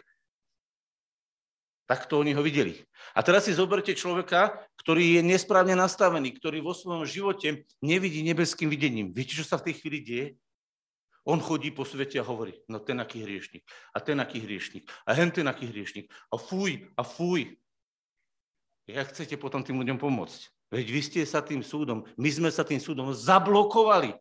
Tak 1.88 2.08
to 2.08 2.20
oni 2.20 2.36
ho 2.36 2.44
videli. 2.44 2.76
A 3.16 3.24
teraz 3.24 3.48
si 3.48 3.56
zoberte 3.56 3.96
človeka, 3.96 4.56
ktorý 4.80 5.20
je 5.20 5.22
nesprávne 5.24 5.72
nastavený, 5.72 6.36
ktorý 6.36 6.60
vo 6.60 6.76
svojom 6.76 7.04
živote 7.08 7.64
nevidí 7.80 8.20
nebeským 8.24 8.68
videním. 8.68 9.12
Viete, 9.12 9.36
čo 9.36 9.44
sa 9.44 9.56
v 9.56 9.72
tej 9.72 9.74
chvíli 9.80 9.98
deje? 10.04 10.26
On 11.28 11.36
chodí 11.40 11.68
po 11.68 11.84
svete 11.84 12.16
a 12.16 12.24
hovorí, 12.24 12.56
no 12.72 12.80
ten 12.80 12.96
aký 12.96 13.20
hriešnik, 13.20 13.60
a 13.92 14.00
ten 14.00 14.16
aký 14.16 14.40
hriešnik, 14.40 14.88
a 15.04 15.12
hen 15.12 15.28
ten 15.28 15.44
aký 15.44 15.68
hriešnik, 15.68 16.08
a 16.08 16.40
fuj, 16.40 16.88
a 16.96 17.04
fuj. 17.04 17.52
Jak 18.88 19.12
chcete 19.12 19.36
potom 19.36 19.60
tým 19.60 19.76
ľuďom 19.76 20.00
pomôcť? 20.00 20.40
Veď 20.72 20.86
vy 20.88 21.00
ste 21.04 21.20
sa 21.28 21.44
tým 21.44 21.60
súdom, 21.60 22.08
my 22.16 22.30
sme 22.32 22.48
sa 22.48 22.64
tým 22.64 22.80
súdom 22.80 23.12
zablokovali 23.12 24.16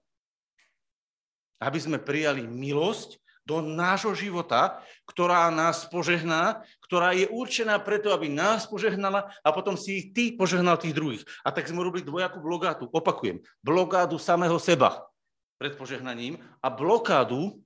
aby 1.62 1.80
sme 1.82 1.98
prijali 1.98 2.46
milosť, 2.46 3.22
do 3.48 3.64
nášho 3.64 4.12
života, 4.12 4.84
ktorá 5.08 5.48
nás 5.48 5.88
požehná, 5.88 6.68
ktorá 6.84 7.16
je 7.16 7.32
určená 7.32 7.80
preto, 7.80 8.12
aby 8.12 8.28
nás 8.28 8.68
požehnala 8.68 9.32
a 9.40 9.50
potom 9.56 9.80
si 9.80 10.12
ty 10.12 10.36
požehnal 10.36 10.76
tých 10.76 10.92
druhých. 10.92 11.24
A 11.48 11.56
tak 11.56 11.72
sme 11.72 11.80
robili 11.80 12.04
dvojakú 12.04 12.44
blogádu. 12.44 12.92
Opakujem, 12.92 13.40
blokádu 13.64 14.20
samého 14.20 14.60
seba 14.60 15.08
pred 15.56 15.80
požehnaním 15.80 16.44
a 16.60 16.68
blokádu 16.68 17.64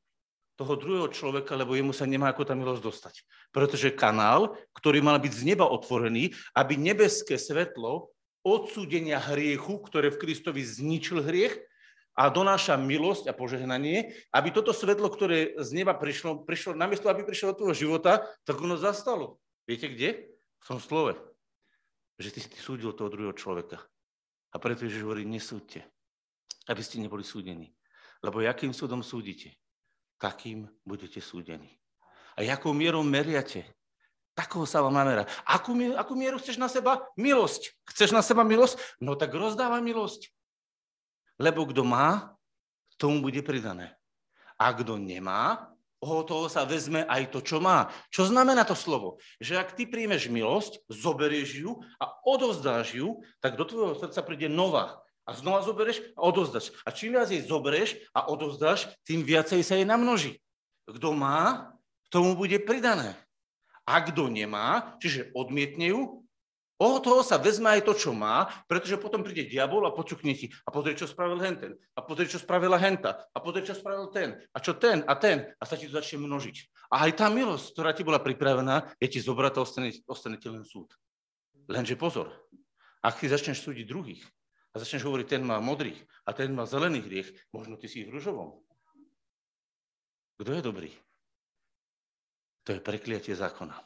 toho 0.54 0.77
druhého 0.77 1.10
človeka, 1.10 1.58
lebo 1.58 1.73
jemu 1.73 1.89
sa 1.89 2.06
nemá 2.06 2.30
ako 2.30 2.45
tá 2.45 2.54
milosť 2.54 2.82
dostať. 2.86 3.15
Pretože 3.49 3.97
kanál, 3.97 4.54
ktorý 4.77 5.01
mal 5.01 5.17
byť 5.17 5.34
z 5.34 5.43
neba 5.49 5.65
otvorený, 5.65 6.38
aby 6.54 6.77
nebeské 6.77 7.41
svetlo 7.41 8.13
odsúdenia 8.45 9.17
hriechu, 9.17 9.82
ktoré 9.82 10.13
v 10.13 10.21
Kristovi 10.21 10.62
zničil 10.62 11.25
hriech, 11.25 11.58
a 12.15 12.28
donáša 12.28 12.76
milosť 12.76 13.32
a 13.32 13.38
požehnanie, 13.38 14.12
aby 14.36 14.52
toto 14.52 14.76
svetlo, 14.76 15.08
ktoré 15.08 15.56
z 15.56 15.69
neba 15.71 15.95
prišlo, 15.95 16.43
prišlo 16.43 16.76
namiesto, 16.76 17.08
aby 17.08 17.24
prišlo 17.24 17.56
do 17.56 17.58
tvojho 17.63 17.88
života, 17.88 18.28
tak 18.43 18.60
ono 18.60 18.76
zastalo. 18.76 19.39
Viete 19.63 19.88
kde? 19.88 20.28
V 20.62 20.65
tom 20.67 20.80
slove. 20.84 21.15
Že 22.19 22.30
ty 22.36 22.39
si 22.43 22.50
súdil 22.60 22.91
toho 22.91 23.08
druhého 23.08 23.34
človeka. 23.34 23.80
A 24.52 24.60
preto 24.60 24.84
Ježiš 24.84 25.08
hovorí, 25.08 25.24
nesúďte, 25.24 25.88
aby 26.67 26.84
ste 26.84 27.00
neboli 27.00 27.24
súdení. 27.24 27.71
Lebo 28.19 28.43
jakým 28.43 28.76
súdom 28.76 29.02
súdite, 29.02 29.56
takým 30.19 30.67
budete 30.84 31.24
súdení. 31.24 31.80
A 32.36 32.43
jakou 32.43 32.76
mierou 32.76 33.02
meriate, 33.02 33.63
takého 34.36 34.67
sa 34.67 34.84
vám 34.84 34.93
namerá. 34.93 35.24
Akú, 35.47 35.74
akú 35.95 36.13
mieru 36.19 36.38
chceš 36.38 36.60
na 36.60 36.67
seba? 36.67 37.02
Milosť. 37.15 37.71
Chceš 37.88 38.12
na 38.12 38.19
seba 38.19 38.43
milosť? 38.43 39.00
No 39.00 39.15
tak 39.15 39.32
rozdáva 39.32 39.80
milosť. 39.80 40.30
Lebo 41.41 41.65
kto 41.65 41.82
má, 41.82 42.38
tomu 43.01 43.25
bude 43.25 43.41
pridané. 43.41 43.97
A 44.62 44.69
kto 44.77 45.01
nemá, 45.01 45.73
o 45.97 46.21
toho 46.21 46.45
sa 46.45 46.65
vezme 46.69 47.01
aj 47.10 47.34
to, 47.34 47.41
čo 47.41 47.58
má. 47.58 47.89
Čo 48.13 48.30
znamená 48.30 48.62
to 48.62 48.77
slovo? 48.77 49.17
Že 49.41 49.58
ak 49.58 49.73
ty 49.73 49.89
príjmeš 49.89 50.30
milosť, 50.30 50.86
zoberieš 50.86 51.49
ju 51.65 51.71
a 51.97 52.13
odovzdáš 52.30 52.93
ju, 52.97 53.25
tak 53.41 53.58
do 53.58 53.65
tvojho 53.65 53.97
srdca 53.97 54.21
príde 54.21 54.45
nová. 54.45 55.01
A 55.25 55.38
znova 55.38 55.62
zoberieš 55.62 56.01
a 56.17 56.25
odovzdáš. 56.25 56.73
A 56.86 56.89
čím 56.93 57.17
viac 57.17 57.30
jej 57.30 57.45
zoberieš 57.45 57.97
a 58.13 58.30
odovzdáš, 58.30 58.89
tým 59.06 59.21
viacej 59.21 59.62
sa 59.62 59.77
jej 59.77 59.86
namnoží. 59.86 60.41
Kto 60.89 61.13
má, 61.13 61.73
tomu 62.10 62.34
bude 62.34 62.58
pridané. 62.62 63.13
A 63.86 64.01
kto 64.01 64.30
nemá, 64.30 64.97
čiže 65.01 65.30
odmietne 65.38 65.93
ju, 65.93 66.01
O 66.82 66.98
toho 66.98 67.22
sa 67.22 67.38
vezme 67.38 67.70
aj 67.70 67.86
to, 67.86 67.94
čo 67.94 68.10
má, 68.10 68.50
pretože 68.65 68.98
potom 68.98 69.22
príde 69.22 69.46
diabol 69.46 69.86
a 69.86 69.94
počukne 69.94 70.34
ti 70.34 70.50
a 70.65 70.74
pozrie, 70.74 70.98
čo 70.98 71.06
spravil 71.06 71.38
henten. 71.38 71.78
A 71.94 72.02
pozrie, 72.02 72.26
čo 72.26 72.41
spravila 72.41 72.74
henta. 72.82 73.22
A 73.30 73.38
pozrie, 73.38 73.62
čo 73.62 73.78
spravil 73.78 74.10
ten. 74.10 74.41
A 74.50 74.58
čo 74.58 74.74
ten 74.74 75.06
a 75.06 75.13
ten. 75.13 75.46
A 75.62 75.63
sa 75.70 75.78
ti 75.78 75.86
to 75.86 75.94
začne 75.94 76.26
množiť. 76.26 76.89
A 76.89 77.06
aj 77.06 77.22
tá 77.22 77.30
milosť, 77.30 77.78
ktorá 77.78 77.94
ti 77.94 78.02
bola 78.02 78.17
pripravená, 78.17 78.98
je 78.98 79.13
ti 79.13 79.22
zobrať 79.22 79.54
a 79.54 79.62
ostane, 79.62 79.94
ostane 80.10 80.41
ti 80.41 80.50
len 80.50 80.65
súd. 80.65 80.89
Lenže 81.70 81.94
pozor, 81.94 82.34
ak 83.06 83.22
ty 83.22 83.30
začneš 83.30 83.62
súdiť 83.62 83.86
druhých 83.86 84.26
a 84.74 84.82
začneš 84.82 85.06
hovoriť, 85.06 85.38
ten 85.38 85.46
má 85.46 85.62
modrých 85.62 86.02
a 86.26 86.34
ten 86.34 86.50
má 86.50 86.65
zelený 86.65 87.06
hriech, 87.06 87.30
možno 87.54 87.78
ty 87.78 87.86
si 87.86 88.10
v 88.10 88.17
ružovom. 88.17 88.58
Kto 90.41 90.50
je 90.50 90.65
dobrý? 90.65 90.89
To 92.65 92.74
je 92.74 92.82
prekliatie 92.82 93.38
zákona. 93.38 93.78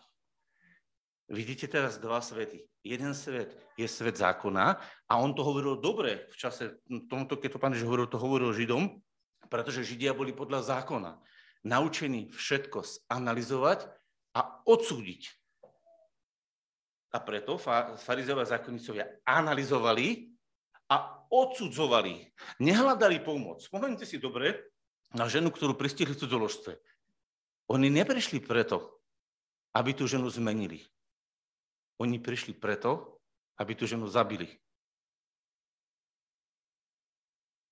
Vidíte 1.27 1.67
teraz 1.67 1.99
dva 1.99 2.23
svety. 2.23 2.63
Jeden 2.85 3.17
svet 3.17 3.49
je 3.73 3.89
svet 3.89 4.13
zákona 4.13 4.77
a 5.09 5.13
on 5.17 5.33
to 5.33 5.41
hovoril 5.41 5.81
dobre 5.81 6.29
v 6.29 6.35
čase, 6.37 6.77
tomto, 7.09 7.41
keď 7.41 7.57
to 7.57 7.59
pán 7.59 7.73
Ježiš 7.73 7.89
hovoril, 7.89 8.05
to 8.05 8.21
hovoril 8.21 8.53
Židom, 8.53 9.01
pretože 9.49 9.81
Židia 9.81 10.13
boli 10.13 10.37
podľa 10.37 10.61
zákona 10.61 11.17
naučení 11.65 12.29
všetko 12.29 12.85
zanalizovať 13.09 13.89
a 14.37 14.61
odsúdiť. 14.69 15.33
A 17.09 17.17
preto 17.25 17.57
farizovia 17.97 18.45
a 18.45 18.53
zákonnicovia 18.53 19.09
analyzovali 19.25 20.29
a 20.85 21.25
odsudzovali. 21.33 22.21
Nehľadali 22.61 23.17
pomoc. 23.25 23.65
Spomeňte 23.65 24.05
si 24.05 24.21
dobre 24.21 24.61
na 25.17 25.25
ženu, 25.25 25.49
ktorú 25.49 25.73
pristihli 25.73 26.13
v 26.13 26.21
cudzoložstve. 26.21 26.77
Oni 27.73 27.89
neprišli 27.89 28.45
preto, 28.45 29.01
aby 29.73 29.97
tú 29.97 30.05
ženu 30.05 30.29
zmenili. 30.29 30.85
Oni 32.01 32.19
prišli 32.19 32.55
preto, 32.55 33.21
aby 33.55 33.71
tú 33.71 33.88
ženu 33.88 34.08
zabili. 34.12 34.51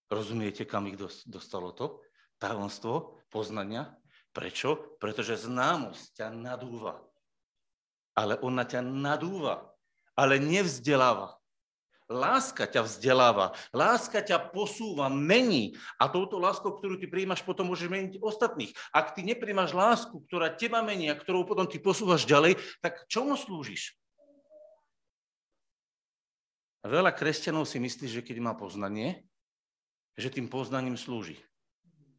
Rozumiete, 0.08 0.64
kam 0.64 0.88
ich 0.88 0.96
dostalo 1.26 1.74
to? 1.74 2.00
Tajomstvo 2.38 3.20
poznania. 3.34 3.98
Prečo? 4.32 4.98
Pretože 5.02 5.50
známosť 5.50 6.22
ťa 6.22 6.28
nadúva. 6.32 7.02
Ale 8.14 8.38
ona 8.46 8.62
ťa 8.62 8.86
nadúva, 8.86 9.74
ale 10.14 10.38
nevzdeláva. 10.38 11.34
Láska 12.12 12.68
ťa 12.70 12.84
vzdeláva, 12.84 13.56
láska 13.72 14.22
ťa 14.22 14.52
posúva, 14.52 15.08
mení 15.08 15.74
a 15.98 16.12
touto 16.12 16.36
láskou, 16.38 16.76
ktorú 16.76 17.00
ty 17.00 17.08
príjmaš, 17.08 17.42
potom 17.42 17.72
môžeš 17.72 17.90
meniť 17.90 18.14
ostatných. 18.22 18.76
Ak 18.92 19.16
ty 19.18 19.24
nepríjmaš 19.26 19.72
lásku, 19.72 20.22
ktorá 20.28 20.52
teba 20.54 20.84
mení 20.86 21.10
a 21.10 21.18
ktorou 21.18 21.48
potom 21.48 21.66
ty 21.66 21.80
posúvaš 21.82 22.28
ďalej, 22.28 22.60
tak 22.84 23.08
čomu 23.08 23.34
slúžiš? 23.40 23.98
Veľa 26.84 27.16
kresťanov 27.16 27.64
si 27.64 27.80
myslí, 27.80 28.12
že 28.12 28.22
keď 28.22 28.44
má 28.44 28.52
poznanie, 28.60 29.24
že 30.20 30.28
tým 30.28 30.52
poznaním 30.52 31.00
slúži. 31.00 31.40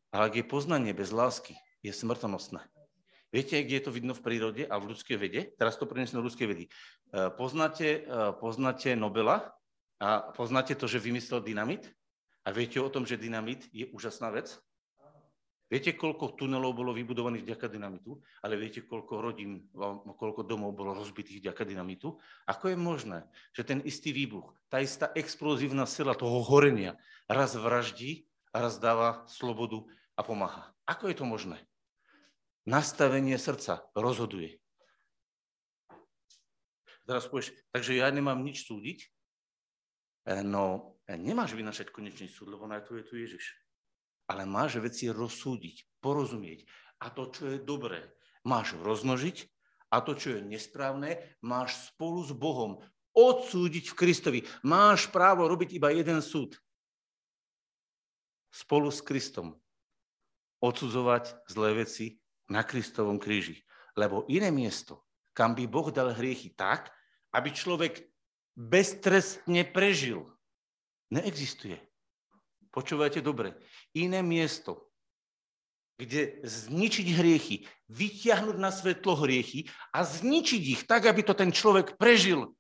Ale 0.09 0.33
ak 0.33 0.35
je 0.41 0.45
poznanie 0.47 0.97
bez 0.97 1.13
lásky, 1.13 1.53
je 1.85 1.93
smrtonosné. 1.93 2.65
Viete, 3.29 3.61
kde 3.61 3.83
je 3.83 3.85
to 3.85 3.93
vidno 3.93 4.15
v 4.15 4.25
prírode 4.25 4.63
a 4.65 4.79
v 4.79 4.95
ľudskej 4.95 5.17
vede? 5.19 5.53
Teraz 5.59 5.75
to 5.77 5.91
prenesem 5.91 6.17
do 6.17 6.25
ľudskej 6.25 6.47
vedy. 6.47 6.65
E, 6.65 6.71
poznáte, 7.35 8.07
e, 8.07 8.31
poznáte 8.39 8.95
Nobela 8.95 9.53
a 9.99 10.33
poznáte 10.33 10.79
to, 10.79 10.87
že 10.87 11.03
vymyslel 11.03 11.43
dynamit? 11.43 11.91
A 12.47 12.55
viete 12.55 12.79
o 12.79 12.87
tom, 12.87 13.03
že 13.03 13.19
dynamit 13.19 13.67
je 13.75 13.91
úžasná 13.91 14.31
vec? 14.31 14.55
Viete, 15.65 15.97
koľko 15.97 16.37
tunelov 16.37 16.77
bolo 16.77 16.93
vybudovaných 16.93 17.49
vďaka 17.49 17.73
dynamitu, 17.73 18.21
ale 18.45 18.61
viete, 18.61 18.85
koľko 18.85 19.25
rodín, 19.25 19.65
koľko 20.21 20.45
domov 20.45 20.77
bolo 20.77 20.93
rozbitých 20.93 21.41
vďaka 21.41 21.65
dynamitu? 21.65 22.21
Ako 22.45 22.69
je 22.69 22.77
možné, 22.77 23.25
že 23.57 23.65
ten 23.65 23.81
istý 23.81 24.13
výbuch, 24.13 24.53
tá 24.69 24.85
istá 24.85 25.09
explozívna 25.17 25.89
sila 25.89 26.13
toho 26.13 26.45
horenia 26.45 27.01
raz 27.33 27.57
vraždí 27.57 28.29
a 28.53 28.61
raz 28.61 28.77
dáva 28.77 29.25
slobodu 29.25 29.89
a 30.15 30.21
pomáha? 30.21 30.69
Ako 30.85 31.09
je 31.09 31.17
to 31.17 31.25
možné? 31.25 31.57
Nastavenie 32.69 33.41
srdca 33.41 33.89
rozhoduje. 33.97 34.61
Teraz 37.09 37.25
povieš, 37.29 37.57
takže 37.73 37.97
ja 37.97 38.09
nemám 38.13 38.41
nič 38.45 38.69
súdiť? 38.69 39.01
Eh, 40.29 40.45
no, 40.45 40.97
eh, 41.09 41.17
nemáš 41.17 41.57
vynašať 41.57 41.89
konečný 41.89 42.29
súd, 42.29 42.53
lebo 42.53 42.69
na 42.69 42.85
to 42.85 42.97
je 43.01 43.05
tu 43.05 43.17
Ježiš 43.17 43.64
ale 44.29 44.49
máš 44.49 44.81
veci 44.81 45.11
rozsúdiť, 45.13 46.01
porozumieť. 46.01 46.65
A 47.05 47.13
to, 47.13 47.29
čo 47.29 47.51
je 47.53 47.59
dobré, 47.61 48.15
máš 48.45 48.77
rozmnožiť 48.81 49.49
a 49.93 50.01
to, 50.01 50.17
čo 50.17 50.39
je 50.39 50.41
nesprávne, 50.43 51.21
máš 51.45 51.93
spolu 51.93 52.25
s 52.25 52.33
Bohom 52.33 52.81
odsúdiť 53.15 53.95
v 53.95 53.99
Kristovi. 53.99 54.41
Máš 54.67 55.07
právo 55.09 55.47
robiť 55.47 55.79
iba 55.79 55.95
jeden 55.95 56.19
súd. 56.19 56.59
Spolu 58.51 58.91
s 58.91 59.01
Kristom. 59.01 59.55
Odsudzovať 60.59 61.47
zlé 61.47 61.87
veci 61.87 62.19
na 62.51 62.67
Kristovom 62.67 63.23
kríži. 63.23 63.63
Lebo 63.95 64.27
iné 64.27 64.51
miesto, 64.51 65.07
kam 65.31 65.55
by 65.55 65.71
Boh 65.71 65.95
dal 65.95 66.11
hriechy 66.11 66.51
tak, 66.59 66.91
aby 67.31 67.55
človek 67.55 68.03
beztrestne 68.55 69.63
prežil, 69.67 70.27
neexistuje. 71.11 71.79
Počúvajte 72.75 73.23
dobre. 73.23 73.55
Iné 73.95 74.19
miesto, 74.19 74.91
kde 75.95 76.43
zničiť 76.43 77.07
hriechy, 77.15 77.71
vytiahnuť 77.87 78.57
na 78.59 78.75
svetlo 78.75 79.15
hriechy 79.15 79.71
a 79.95 80.03
zničiť 80.03 80.63
ich 80.67 80.83
tak, 80.83 81.07
aby 81.07 81.23
to 81.23 81.39
ten 81.39 81.55
človek 81.55 81.95
prežil, 81.95 82.51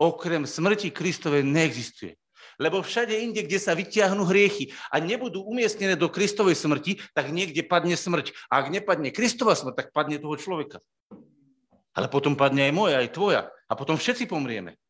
okrem 0.00 0.48
smrti 0.48 0.88
Kristovej 0.88 1.44
neexistuje. 1.44 2.16
Lebo 2.56 2.80
všade 2.80 3.12
inde, 3.12 3.44
kde 3.44 3.60
sa 3.60 3.76
vytiahnu 3.76 4.24
hriechy 4.24 4.72
a 4.88 4.98
nebudú 5.04 5.44
umiestnené 5.44 6.00
do 6.00 6.08
Kristovej 6.08 6.56
smrti, 6.56 7.04
tak 7.12 7.28
niekde 7.28 7.60
padne 7.60 7.94
smrť. 7.94 8.32
A 8.48 8.64
ak 8.64 8.72
nepadne 8.72 9.12
Kristova 9.12 9.52
smrť, 9.52 9.74
tak 9.76 9.88
padne 9.92 10.16
toho 10.16 10.36
človeka. 10.40 10.80
Ale 11.92 12.08
potom 12.08 12.32
padne 12.32 12.66
aj 12.68 12.72
moja, 12.72 12.96
aj 13.04 13.12
tvoja. 13.12 13.42
A 13.68 13.76
potom 13.76 14.00
všetci 14.00 14.24
pomrieme. 14.24 14.80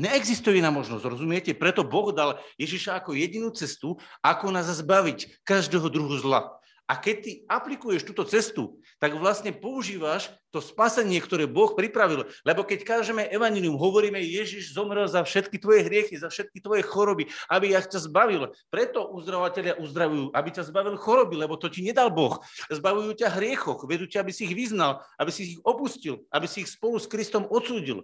Neexistuje 0.00 0.64
iná 0.64 0.72
možnosť, 0.72 1.04
rozumiete? 1.04 1.52
Preto 1.52 1.84
Boh 1.84 2.08
dal 2.08 2.40
Ježiša 2.56 3.04
ako 3.04 3.12
jedinú 3.12 3.52
cestu, 3.52 4.00
ako 4.24 4.48
nás 4.48 4.72
zbaviť 4.72 5.44
každého 5.44 5.92
druhu 5.92 6.16
zla. 6.16 6.56
A 6.90 6.98
keď 6.98 7.16
ty 7.22 7.32
aplikuješ 7.46 8.02
túto 8.02 8.26
cestu, 8.26 8.82
tak 8.98 9.14
vlastne 9.14 9.54
používaš 9.54 10.26
to 10.50 10.58
spasenie, 10.58 11.22
ktoré 11.22 11.46
Boh 11.46 11.70
pripravil. 11.76 12.26
Lebo 12.42 12.66
keď 12.66 12.82
kážeme 12.82 13.30
evanilium, 13.30 13.78
hovoríme, 13.78 14.18
Ježiš 14.18 14.74
zomrel 14.74 15.06
za 15.06 15.22
všetky 15.22 15.60
tvoje 15.62 15.86
hriechy, 15.86 16.18
za 16.18 16.26
všetky 16.26 16.58
tvoje 16.58 16.82
choroby, 16.82 17.30
aby 17.46 17.78
ja 17.78 17.84
ťa 17.84 18.10
zbavil. 18.10 18.50
Preto 18.72 19.06
uzdravovateľia 19.14 19.78
uzdravujú, 19.78 20.34
aby 20.34 20.48
ťa 20.50 20.66
zbavil 20.66 20.98
choroby, 20.98 21.38
lebo 21.38 21.54
to 21.54 21.70
ti 21.70 21.84
nedal 21.86 22.10
Boh. 22.10 22.42
Zbavujú 22.72 23.14
ťa 23.14 23.38
hriechoch, 23.38 23.86
vedú 23.86 24.10
ťa, 24.10 24.26
aby 24.26 24.32
si 24.34 24.50
ich 24.50 24.56
vyznal, 24.58 25.04
aby 25.14 25.30
si 25.30 25.54
ich 25.54 25.56
opustil, 25.62 26.26
aby 26.34 26.50
si 26.50 26.66
ich 26.66 26.72
spolu 26.74 26.98
s 26.98 27.06
Kristom 27.06 27.46
odsúdil. 27.46 28.02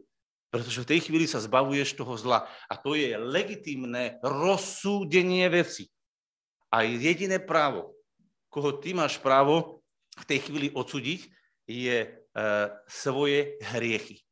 Pretože 0.57 0.89
v 0.89 0.91
tej 0.97 1.01
chvíli 1.05 1.29
sa 1.29 1.37
zbavuješ 1.37 2.01
toho 2.01 2.17
zla. 2.17 2.49
A 2.65 2.81
to 2.81 2.97
je 2.97 3.13
legitimné 3.13 4.17
rozsúdenie 4.25 5.45
veci. 5.53 5.93
A 6.73 6.81
jediné 6.81 7.37
právo, 7.37 7.93
koho 8.49 8.73
ty 8.81 8.97
máš 8.97 9.21
právo 9.21 9.85
v 10.17 10.25
tej 10.25 10.49
chvíli 10.49 10.73
odsúdiť, 10.73 11.29
je 11.69 12.09
e, 12.09 12.09
svoje 12.89 13.61
hriechy. 13.69 14.25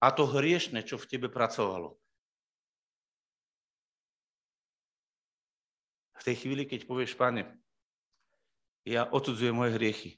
A 0.00 0.08
to 0.16 0.24
hriešne, 0.24 0.80
čo 0.80 0.96
v 0.96 1.12
tebe 1.12 1.28
pracovalo. 1.28 2.00
V 6.16 6.22
tej 6.24 6.36
chvíli, 6.40 6.64
keď 6.64 6.88
povieš, 6.88 7.20
pane, 7.20 7.52
ja 8.88 9.04
odsudzujem 9.12 9.52
moje 9.52 9.76
hriechy, 9.76 10.10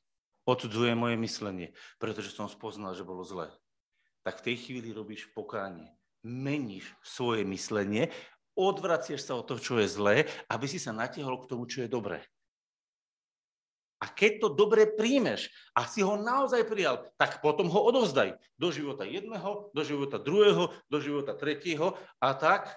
odsudzujem 0.46 0.94
moje 0.94 1.18
myslenie, 1.18 1.74
pretože 1.98 2.30
som 2.30 2.46
spoznal, 2.46 2.94
že 2.94 3.02
bolo 3.02 3.26
zlé, 3.26 3.50
tak 4.24 4.40
v 4.40 4.44
tej 4.50 4.56
chvíli 4.56 4.90
robíš 4.90 5.28
pokánie. 5.36 5.92
Meníš 6.24 6.88
svoje 7.04 7.44
myslenie 7.44 8.08
odvracieš 8.56 9.26
sa 9.26 9.36
od 9.36 9.44
toho, 9.50 9.60
čo 9.60 9.74
je 9.82 9.90
zlé, 9.90 10.16
aby 10.46 10.66
si 10.70 10.78
sa 10.78 10.94
natiahol 10.94 11.42
k 11.42 11.50
tomu, 11.50 11.66
čo 11.66 11.84
je 11.84 11.90
dobré. 11.90 12.22
A 14.02 14.10
keď 14.10 14.46
to 14.46 14.48
dobre 14.52 14.84
príjmeš 14.84 15.48
a 15.72 15.88
si 15.88 16.04
ho 16.04 16.20
naozaj 16.20 16.68
prijal, 16.68 17.08
tak 17.16 17.40
potom 17.40 17.72
ho 17.72 17.80
odovzdaj 17.88 18.36
do 18.60 18.68
života 18.68 19.08
jedného, 19.08 19.72
do 19.72 19.82
života 19.82 20.20
druhého, 20.20 20.70
do 20.92 20.98
života 21.00 21.32
tretieho 21.32 21.96
a 22.20 22.36
tak, 22.36 22.76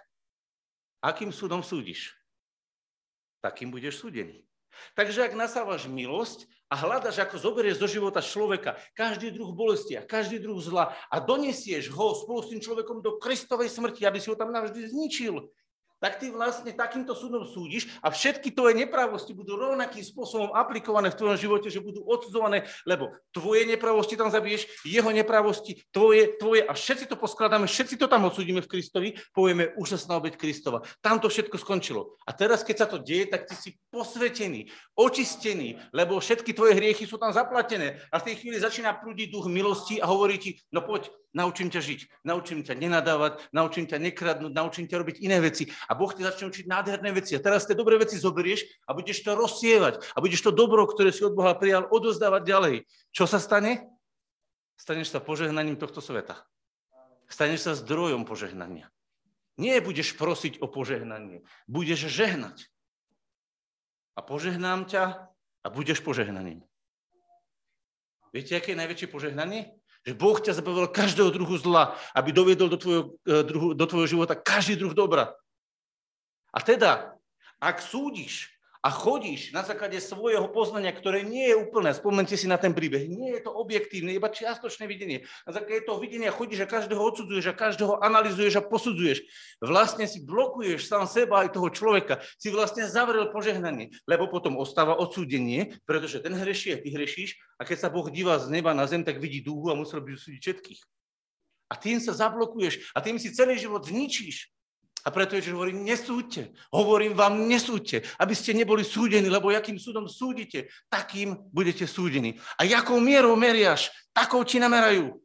akým 1.04 1.36
súdom 1.36 1.60
súdiš, 1.60 2.16
takým 3.44 3.70
budeš 3.70 4.00
súdený. 4.00 4.48
Takže 4.96 5.28
ak 5.28 5.34
nasávaš 5.36 5.90
milosť 5.90 6.48
a 6.67 6.75
hľadaš, 6.75 7.23
ako 7.23 7.39
zoberieš 7.39 7.80
do 7.80 7.88
života 7.88 8.19
človeka. 8.19 8.75
Každý 8.91 9.32
druh 9.32 9.56
bolesti 9.56 9.95
a 9.95 10.03
každý 10.03 10.43
druh 10.43 10.60
zla. 10.60 10.91
A 11.08 11.23
donesieš 11.23 11.88
ho 11.95 12.12
spolu 12.12 12.43
s 12.43 12.51
tým 12.51 12.60
človekom 12.60 12.99
do 12.99 13.15
Kristovej 13.23 13.71
smrti, 13.71 14.03
aby 14.03 14.19
si 14.19 14.27
ho 14.27 14.36
tam 14.36 14.51
navždy 14.51 14.91
zničil, 14.91 15.47
tak 15.98 16.22
ty 16.22 16.30
vlastne 16.30 16.74
takýmto 16.74 17.18
súdom 17.18 17.46
súdiš 17.46 17.90
a 18.06 18.14
všetky 18.14 18.54
tvoje 18.54 18.78
nepravosti 18.78 19.34
budú 19.34 19.58
rovnakým 19.58 20.06
spôsobom 20.06 20.54
aplikované 20.54 21.10
v 21.10 21.20
tvojom 21.20 21.38
živote, 21.38 21.68
že 21.74 21.82
budú 21.82 22.06
odsudzované, 22.06 22.66
lebo 22.86 23.14
tvoje 23.34 23.66
nepravosti 23.66 24.14
tam 24.18 24.30
zabiješ, 24.30 24.86
jeho 24.86 25.10
nepravosti, 25.10 25.82
tvoje, 25.90 26.38
tvoje 26.38 26.62
a 26.66 26.74
všetci 26.74 27.10
to 27.10 27.18
poskladáme, 27.18 27.66
všetci 27.66 27.98
to 27.98 28.06
tam 28.06 28.30
odsúdime 28.30 28.62
v 28.62 28.70
Kristovi, 28.70 29.10
povieme 29.34 29.74
úžasná 29.78 30.18
obeď 30.18 30.38
Kristova. 30.38 30.86
Tam 31.02 31.18
to 31.18 31.30
všetko 31.30 31.58
skončilo. 31.58 32.18
A 32.26 32.34
teraz, 32.34 32.62
keď 32.62 32.76
sa 32.78 32.88
to 32.88 33.02
deje, 33.02 33.30
tak 33.30 33.50
ty 33.50 33.56
si 33.58 33.70
posvetený, 33.90 34.70
očistený, 34.94 35.82
lebo 35.94 36.22
všetky 36.22 36.54
tvoje 36.54 36.78
hriechy 36.78 37.10
sú 37.10 37.18
tam 37.18 37.34
zaplatené. 37.34 37.98
A 38.14 38.22
v 38.22 38.32
tej 38.32 38.36
chvíli 38.42 38.58
začína 38.62 38.98
prúdiť 38.98 39.34
duch 39.34 39.50
milosti 39.50 39.98
a 39.98 40.06
hovorí 40.10 40.38
ti, 40.38 40.62
no 40.70 40.86
poď, 40.86 41.10
Naučím 41.36 41.68
ťa 41.68 41.84
žiť, 41.84 42.24
naučím 42.24 42.63
ťa 42.63 42.80
nenadávať, 42.80 43.52
naučím 43.52 43.84
ťa 43.84 44.00
nekradnúť, 44.00 44.54
naučím 44.56 44.88
ťa 44.88 44.96
robiť 45.04 45.18
iné 45.20 45.44
veci. 45.44 45.68
A 45.86 45.94
Boh 45.94 46.10
ti 46.10 46.24
začne 46.24 46.48
učiť 46.48 46.66
nádherné 46.66 47.12
veci. 47.12 47.36
A 47.36 47.44
teraz 47.44 47.68
tie 47.68 47.76
dobré 47.76 48.00
veci 48.00 48.16
zoberieš 48.16 48.63
a 48.88 48.96
budeš 48.96 49.28
to 49.28 49.36
rozsievať. 49.36 50.02
A 50.16 50.24
budeš 50.24 50.48
to 50.48 50.56
dobro, 50.56 50.88
ktoré 50.88 51.12
si 51.12 51.28
od 51.28 51.36
Boha 51.36 51.52
prijal, 51.54 51.86
odozdávať 51.92 52.42
ďalej. 52.48 52.76
Čo 53.12 53.28
sa 53.28 53.44
stane? 53.44 53.86
Staneš 54.80 55.12
sa 55.12 55.20
požehnaním 55.20 55.76
tohto 55.76 56.00
sveta. 56.00 56.48
Staneš 57.28 57.68
sa 57.68 57.74
zdrojom 57.76 58.24
požehnania. 58.24 58.88
Nie 59.58 59.82
budeš 59.82 60.13
prosiť 60.13 60.62
o 60.62 60.70
požehnanie, 60.70 61.42
budeš 61.66 62.08
žehnať. 62.13 62.70
A 64.13 64.22
požehnám 64.22 64.86
ťa 64.86 65.34
a 65.66 65.68
budeš 65.74 66.06
požehnaním. 66.06 66.62
Viete, 68.32 68.54
aké 68.54 68.78
je 68.78 68.82
najväčšie 68.82 69.10
požehnanie? 69.10 69.74
Že 70.08 70.15
Boh 70.15 70.39
ťa 70.39 70.56
zabavil 70.56 70.88
každého 70.88 71.28
druhu 71.36 71.60
zla, 71.60 71.91
aby 72.15 72.32
doviedol 72.32 72.72
do 72.72 72.80
tvojho, 72.80 73.20
e, 73.28 73.43
druhu, 73.43 73.67
do 73.76 73.86
tvojho 73.86 74.08
života 74.08 74.39
každý 74.39 74.80
druh 74.80 74.96
dobra. 74.96 75.36
A 76.56 76.63
teda, 76.63 77.20
ak 77.60 77.84
súdiš 77.84 78.57
a 78.82 78.90
chodíš 78.94 79.52
na 79.52 79.66
základe 79.66 79.98
svojho 79.98 80.46
poznania, 80.50 80.94
ktoré 80.94 81.26
nie 81.26 81.50
je 81.50 81.56
úplné, 81.58 81.94
spomente 81.94 82.38
si 82.38 82.46
na 82.46 82.62
ten 82.62 82.72
príbeh, 82.72 83.10
nie 83.10 83.38
je 83.38 83.42
to 83.46 83.52
objektívne, 83.52 84.13
iba 84.13 84.30
čiastočné 84.30 84.86
videnie. 84.86 85.26
Na 85.50 85.58
základe 85.58 85.86
toho 85.86 85.98
videnia 85.98 86.30
chodíš 86.30 86.66
a 86.66 86.72
každého 86.72 87.02
odsudzuješ 87.02 87.46
a 87.52 87.58
každého 87.58 88.00
analizuješ 88.00 88.62
a 88.62 88.66
posudzuješ. 88.66 89.26
Vlastne 89.63 90.06
si 90.06 90.22
blokuješ 90.22 90.86
sám 90.88 91.10
seba 91.10 91.46
aj 91.46 91.58
toho 91.58 91.70
človeka, 91.74 92.22
si 92.38 92.54
vlastne 92.54 92.86
zavrel 92.86 93.30
požehnanie, 93.34 93.94
lebo 94.06 94.30
potom 94.30 94.58
ostáva 94.62 94.98
odsúdenie, 94.98 95.78
pretože 95.90 96.22
ten 96.22 96.34
hreší 96.38 96.78
a 96.78 96.82
ty 96.82 96.94
hrešíš 96.94 97.38
a 97.58 97.66
keď 97.66 97.78
sa 97.78 97.90
Boh 97.90 98.06
díva 98.08 98.38
z 98.38 98.54
neba 98.54 98.72
na 98.78 98.86
zem, 98.86 99.02
tak 99.02 99.18
vidí 99.18 99.42
dúhu 99.42 99.74
a 99.74 99.78
musel 99.78 100.02
by 100.02 100.13
súdiť 100.13 100.42
všetkých. 100.42 100.82
A 101.68 101.76
tým 101.76 102.00
sa 102.00 102.16
zablokuješ 102.16 102.96
a 102.96 103.04
tým 103.04 103.20
si 103.20 103.36
celý 103.36 103.60
život 103.60 103.84
zničíš. 103.84 104.57
A 105.08 105.12
preto 105.12 105.39
Ježiš 105.39 105.56
hovorí, 105.56 105.72
nesúďte. 105.72 106.52
Hovorím 106.67 107.15
vám, 107.15 107.48
nesúďte, 107.48 108.04
aby 108.20 108.36
ste 108.36 108.52
neboli 108.52 108.84
súdení, 108.84 109.32
lebo 109.32 109.56
jakým 109.56 109.80
súdom 109.80 110.04
súdite, 110.12 110.67
takým 110.91 111.48
budete 111.56 111.88
súdení. 111.88 112.36
A 112.60 112.67
jakou 112.67 113.00
mierou 113.00 113.39
meriaš, 113.39 113.88
takou 114.12 114.43
ti 114.43 114.60
namerajú. 114.60 115.15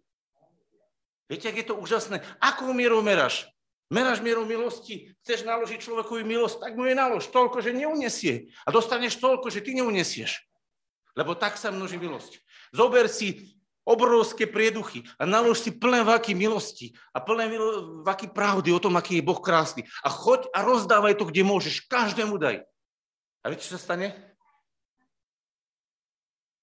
Viete, 1.26 1.50
ak 1.50 1.58
je 1.58 1.66
to 1.66 1.82
úžasné? 1.82 2.22
Akou 2.38 2.70
mierou 2.70 3.02
meráš? 3.02 3.50
Meráš 3.90 4.22
mierou 4.22 4.46
milosti, 4.46 5.10
chceš 5.26 5.42
naložiť 5.42 5.82
človekovi 5.82 6.22
milosť, 6.22 6.62
tak 6.62 6.78
mu 6.78 6.86
je 6.86 6.94
nalož 6.94 7.26
toľko, 7.34 7.58
že 7.58 7.74
neunesie. 7.74 8.54
A 8.62 8.70
dostaneš 8.70 9.18
toľko, 9.18 9.50
že 9.50 9.66
ty 9.66 9.74
neunesieš. 9.74 10.46
Lebo 11.18 11.34
tak 11.34 11.58
sa 11.58 11.74
množí 11.74 11.98
milosť. 11.98 12.38
Zober 12.70 13.10
si 13.10 13.52
obrovské 13.82 14.46
prieduchy 14.46 15.02
a 15.18 15.26
nalož 15.26 15.62
si 15.62 15.70
plné 15.74 16.06
vaky 16.06 16.34
milosti 16.38 16.94
a 17.10 17.18
plné 17.18 17.50
vaky 18.06 18.30
pravdy 18.30 18.70
o 18.70 18.82
tom, 18.82 18.94
aký 18.94 19.18
je 19.18 19.26
Boh 19.26 19.38
krásny. 19.38 19.82
A 20.06 20.08
choď 20.10 20.46
a 20.54 20.62
rozdávaj 20.62 21.18
to, 21.18 21.26
kde 21.26 21.42
môžeš. 21.42 21.90
Každému 21.90 22.38
daj. 22.38 22.62
A 23.42 23.44
viete, 23.50 23.66
čo 23.66 23.74
sa 23.74 23.82
stane? 23.82 24.14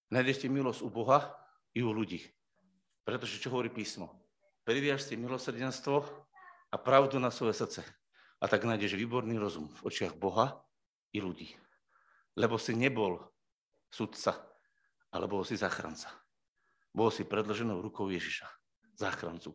Nájdete 0.10 0.50
milosť 0.50 0.82
u 0.82 0.90
Boha 0.90 1.36
i 1.76 1.84
u 1.84 1.92
ľudí. 1.92 2.24
Pretože 3.04 3.38
čo 3.38 3.52
hovorí 3.54 3.70
písmo? 3.70 4.10
Priviaž 4.64 5.06
si 5.06 5.20
milosrdenstvo 5.20 6.02
a 6.70 6.76
pravdu 6.78 7.20
na 7.20 7.30
svoje 7.30 7.58
srdce. 7.58 7.82
A 8.40 8.48
tak 8.48 8.64
nájdeš 8.64 8.96
výborný 8.96 9.36
rozum 9.36 9.68
v 9.82 9.92
očiach 9.92 10.16
Boha 10.16 10.64
i 11.12 11.20
ľudí. 11.20 11.52
Lebo 12.40 12.56
si 12.56 12.72
nebol 12.72 13.20
sudca, 13.92 14.40
ale 15.12 15.26
bol 15.28 15.44
si 15.44 15.60
zachranca. 15.60 16.19
Bol 16.94 17.14
si 17.14 17.22
predloženou 17.26 17.80
rukou 17.82 18.10
Ježiša, 18.10 18.50
záchrancu. 18.98 19.54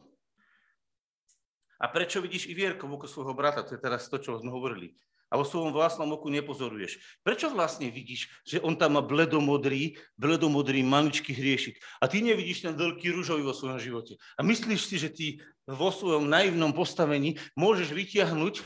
A 1.83 1.90
prečo 1.90 2.23
vidíš 2.23 2.47
i 2.49 2.55
vierko 2.55 2.87
v 2.87 3.05
svojho 3.05 3.35
brata? 3.35 3.66
To 3.66 3.75
je 3.75 3.83
teraz 3.83 4.07
to, 4.07 4.23
čo 4.23 4.38
sme 4.38 4.55
hovorili. 4.55 4.94
A 5.33 5.40
vo 5.40 5.42
svojom 5.42 5.75
vlastnom 5.75 6.07
oku 6.14 6.31
nepozoruješ. 6.31 7.03
Prečo 7.27 7.51
vlastne 7.51 7.90
vidíš, 7.90 8.31
že 8.47 8.62
on 8.62 8.79
tam 8.79 8.94
má 8.94 9.03
bledomodrý, 9.03 9.99
bledomodrý 10.14 10.87
maličký 10.87 11.35
hriešik 11.35 11.83
a 11.99 12.07
ty 12.07 12.23
nevidíš 12.23 12.62
ten 12.62 12.79
veľký 12.79 13.11
rúžový 13.11 13.42
vo 13.42 13.51
svojom 13.51 13.83
živote. 13.83 14.14
A 14.38 14.47
myslíš 14.47 14.81
si, 14.87 14.97
že 15.01 15.11
ty 15.11 15.27
vo 15.66 15.90
svojom 15.90 16.31
naivnom 16.31 16.70
postavení 16.70 17.42
môžeš 17.59 17.90
vytiahnuť 17.90 18.62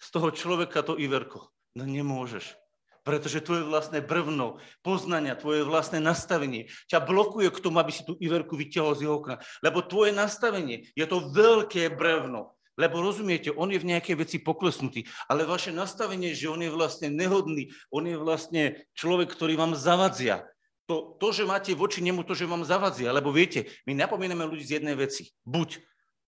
z 0.00 0.08
toho 0.08 0.32
človeka 0.32 0.80
to 0.80 0.96
iverko. 0.96 1.52
No 1.76 1.84
nemôžeš 1.84 2.56
pretože 3.02 3.44
tvoje 3.44 3.64
vlastné 3.64 4.04
brvno, 4.04 4.60
poznania, 4.84 5.38
tvoje 5.38 5.64
vlastné 5.64 5.98
nastavenie 5.98 6.68
ťa 6.88 7.04
blokuje 7.04 7.48
k 7.48 7.62
tomu, 7.62 7.80
aby 7.80 7.92
si 7.92 8.04
tú 8.04 8.16
Iverku 8.20 8.56
vyťahol 8.56 8.92
z 8.96 9.02
jeho 9.08 9.16
okna. 9.20 9.36
Lebo 9.64 9.80
tvoje 9.80 10.12
nastavenie 10.12 10.88
je 10.92 11.06
to 11.08 11.32
veľké 11.32 11.92
brevno. 11.96 12.54
Lebo 12.80 13.04
rozumiete, 13.04 13.52
on 13.52 13.68
je 13.68 13.82
v 13.82 13.92
nejakej 13.92 14.16
veci 14.16 14.36
poklesnutý, 14.40 15.04
ale 15.28 15.44
vaše 15.44 15.68
nastavenie, 15.68 16.32
že 16.32 16.48
on 16.48 16.64
je 16.64 16.72
vlastne 16.72 17.12
nehodný, 17.12 17.68
on 17.92 18.08
je 18.08 18.16
vlastne 18.16 18.62
človek, 18.96 19.28
ktorý 19.28 19.60
vám 19.60 19.76
zavadzia. 19.76 20.48
To, 20.88 21.14
to, 21.20 21.28
že 21.30 21.44
máte 21.44 21.76
voči 21.76 22.00
nemu, 22.00 22.24
to, 22.24 22.32
že 22.32 22.48
vám 22.48 22.64
zavadzia, 22.64 23.12
lebo 23.12 23.30
viete, 23.30 23.68
my 23.84 23.94
napomíname 23.94 24.48
ľudí 24.48 24.64
z 24.64 24.80
jednej 24.80 24.96
veci. 24.96 25.28
Buď 25.44 25.78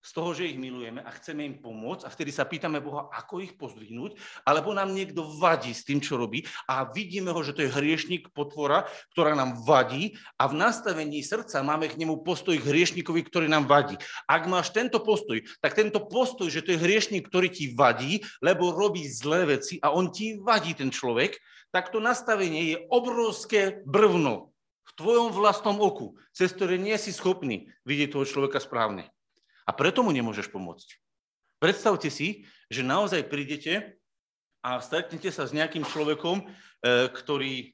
z 0.02 0.10
toho, 0.10 0.34
že 0.34 0.50
ich 0.50 0.58
milujeme 0.58 0.98
a 0.98 1.10
chceme 1.14 1.46
im 1.46 1.56
pomôcť 1.62 2.04
a 2.04 2.12
vtedy 2.12 2.34
sa 2.34 2.42
pýtame 2.42 2.82
Boha, 2.82 3.06
ako 3.14 3.38
ich 3.38 3.54
pozdvihnúť, 3.54 4.18
alebo 4.42 4.74
nám 4.74 4.90
niekto 4.90 5.22
vadí 5.38 5.70
s 5.70 5.86
tým, 5.86 6.02
čo 6.02 6.18
robí 6.18 6.42
a 6.66 6.90
vidíme 6.90 7.30
ho, 7.30 7.40
že 7.40 7.54
to 7.54 7.62
je 7.62 7.70
hriešnik, 7.70 8.34
potvora, 8.34 8.90
ktorá 9.14 9.38
nám 9.38 9.62
vadí 9.62 10.18
a 10.42 10.50
v 10.50 10.58
nastavení 10.58 11.22
srdca 11.22 11.62
máme 11.62 11.86
k 11.86 11.98
nemu 12.02 12.26
postoj 12.26 12.58
k 12.58 12.66
hriešnikovi, 12.66 13.22
ktorý 13.30 13.46
nám 13.46 13.70
vadí. 13.70 13.94
Ak 14.26 14.50
máš 14.50 14.74
tento 14.74 14.98
postoj, 14.98 15.38
tak 15.62 15.78
tento 15.78 16.02
postoj, 16.02 16.50
že 16.50 16.66
to 16.66 16.74
je 16.74 16.82
hriešnik, 16.82 17.30
ktorý 17.30 17.48
ti 17.48 17.70
vadí, 17.72 18.26
lebo 18.42 18.74
robí 18.74 19.06
zlé 19.06 19.46
veci 19.46 19.78
a 19.78 19.94
on 19.94 20.10
ti 20.10 20.34
vadí 20.34 20.74
ten 20.74 20.90
človek, 20.90 21.38
tak 21.70 21.88
to 21.88 22.02
nastavenie 22.02 22.74
je 22.74 22.76
obrovské 22.90 23.80
brvno 23.88 24.52
v 24.82 24.90
tvojom 24.98 25.32
vlastnom 25.32 25.80
oku, 25.80 26.20
cez 26.36 26.52
ktoré 26.52 26.76
nie 26.76 26.98
si 27.00 27.14
schopný 27.14 27.72
vidieť 27.88 28.12
toho 28.12 28.28
človeka 28.28 28.60
správne. 28.60 29.08
A 29.66 29.70
preto 29.70 30.02
mu 30.02 30.10
nemôžeš 30.10 30.50
pomôcť. 30.50 30.98
Predstavte 31.62 32.10
si, 32.10 32.42
že 32.66 32.82
naozaj 32.82 33.30
prídete 33.30 34.02
a 34.62 34.82
stretnete 34.82 35.30
sa 35.30 35.46
s 35.46 35.54
nejakým 35.54 35.86
človekom, 35.86 36.42
e, 36.42 36.44
ktorý, 37.14 37.70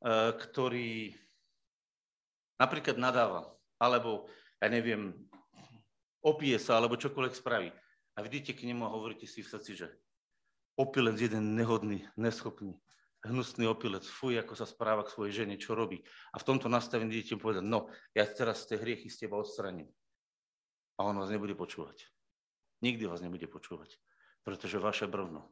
e, 0.00 0.14
ktorý 0.32 1.12
napríklad 2.56 2.96
nadáva, 2.96 3.52
alebo, 3.76 4.32
ja 4.60 4.68
neviem, 4.72 5.12
opije 6.24 6.56
sa, 6.56 6.80
alebo 6.80 6.96
čokoľvek 6.96 7.34
spraví. 7.36 7.68
A 8.16 8.24
vidíte 8.24 8.56
k 8.56 8.66
nemu 8.66 8.82
a 8.88 8.94
hovoríte 8.96 9.28
si 9.28 9.44
v 9.44 9.50
srdci, 9.52 9.72
že 9.78 9.86
opilec 10.74 11.18
jeden 11.18 11.54
nehodný, 11.54 12.06
neschopný, 12.18 12.74
hnusný 13.26 13.66
opilec, 13.66 14.06
fuj, 14.06 14.38
ako 14.38 14.54
sa 14.54 14.66
správa 14.66 15.06
k 15.06 15.12
svojej 15.14 15.44
žene, 15.44 15.58
čo 15.58 15.74
robí. 15.74 16.02
A 16.34 16.38
v 16.38 16.46
tomto 16.46 16.70
nastavení 16.70 17.10
idete 17.14 17.38
povedať, 17.38 17.66
no, 17.66 17.90
ja 18.14 18.26
teraz 18.26 18.66
tie 18.66 18.78
hriechy 18.78 19.10
z 19.10 19.26
teba 19.26 19.38
odstraním. 19.38 19.90
A 20.98 21.06
on 21.06 21.14
vás 21.14 21.30
nebude 21.30 21.54
počúvať. 21.54 22.10
Nikdy 22.82 23.06
vás 23.06 23.22
nebude 23.22 23.46
počúvať, 23.46 23.98
pretože 24.42 24.82
vaše 24.82 25.06
brvno 25.06 25.46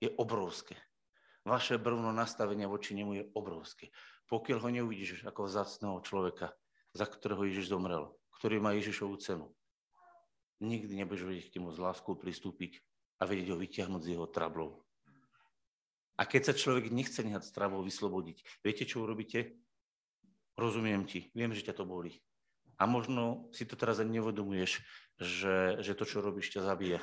je 0.00 0.12
obrovské. 0.16 0.76
Vaše 1.44 1.76
brvno 1.76 2.08
nastavenia 2.12 2.68
voči 2.68 2.96
nemu 2.96 3.12
je 3.20 3.24
obrovské. 3.36 3.92
Pokiaľ 4.32 4.58
ho 4.64 4.68
neuvidíš 4.80 5.28
ako 5.28 5.44
vzácného 5.44 6.00
človeka, 6.00 6.56
za 6.96 7.04
ktorého 7.04 7.44
Ježiš 7.44 7.68
zomrel, 7.68 8.12
ktorý 8.40 8.64
má 8.64 8.72
Ježišovú 8.72 9.20
cenu, 9.20 9.52
nikdy 10.64 10.96
nebudeš 10.96 11.28
vedieť 11.28 11.46
k 11.52 11.54
nemu 11.60 11.68
z 11.76 11.78
láskou 11.84 12.16
pristúpiť 12.16 12.80
a 13.20 13.28
vedieť 13.28 13.52
ho 13.52 13.60
vyťahnuť 13.60 14.02
z 14.04 14.10
jeho 14.16 14.26
trablov. 14.28 14.80
A 16.16 16.24
keď 16.24 16.52
sa 16.52 16.54
človek 16.54 16.94
nechce 16.94 17.20
nehať 17.26 17.50
s 17.50 17.52
trablou 17.52 17.82
vyslobodiť, 17.82 18.62
viete, 18.62 18.86
čo 18.86 19.02
urobíte? 19.02 19.58
Rozumiem 20.54 21.04
ti, 21.04 21.28
viem, 21.34 21.50
že 21.50 21.66
ťa 21.66 21.74
to 21.74 21.84
boli. 21.84 22.22
A 22.78 22.84
možno 22.86 23.48
si 23.54 23.62
to 23.64 23.78
teraz 23.78 24.02
ani 24.02 24.18
nevedomuješ, 24.18 24.82
že, 25.18 25.78
že 25.80 25.92
to, 25.94 26.04
čo 26.04 26.24
robíš, 26.24 26.50
ťa 26.50 26.66
zabíja. 26.66 27.00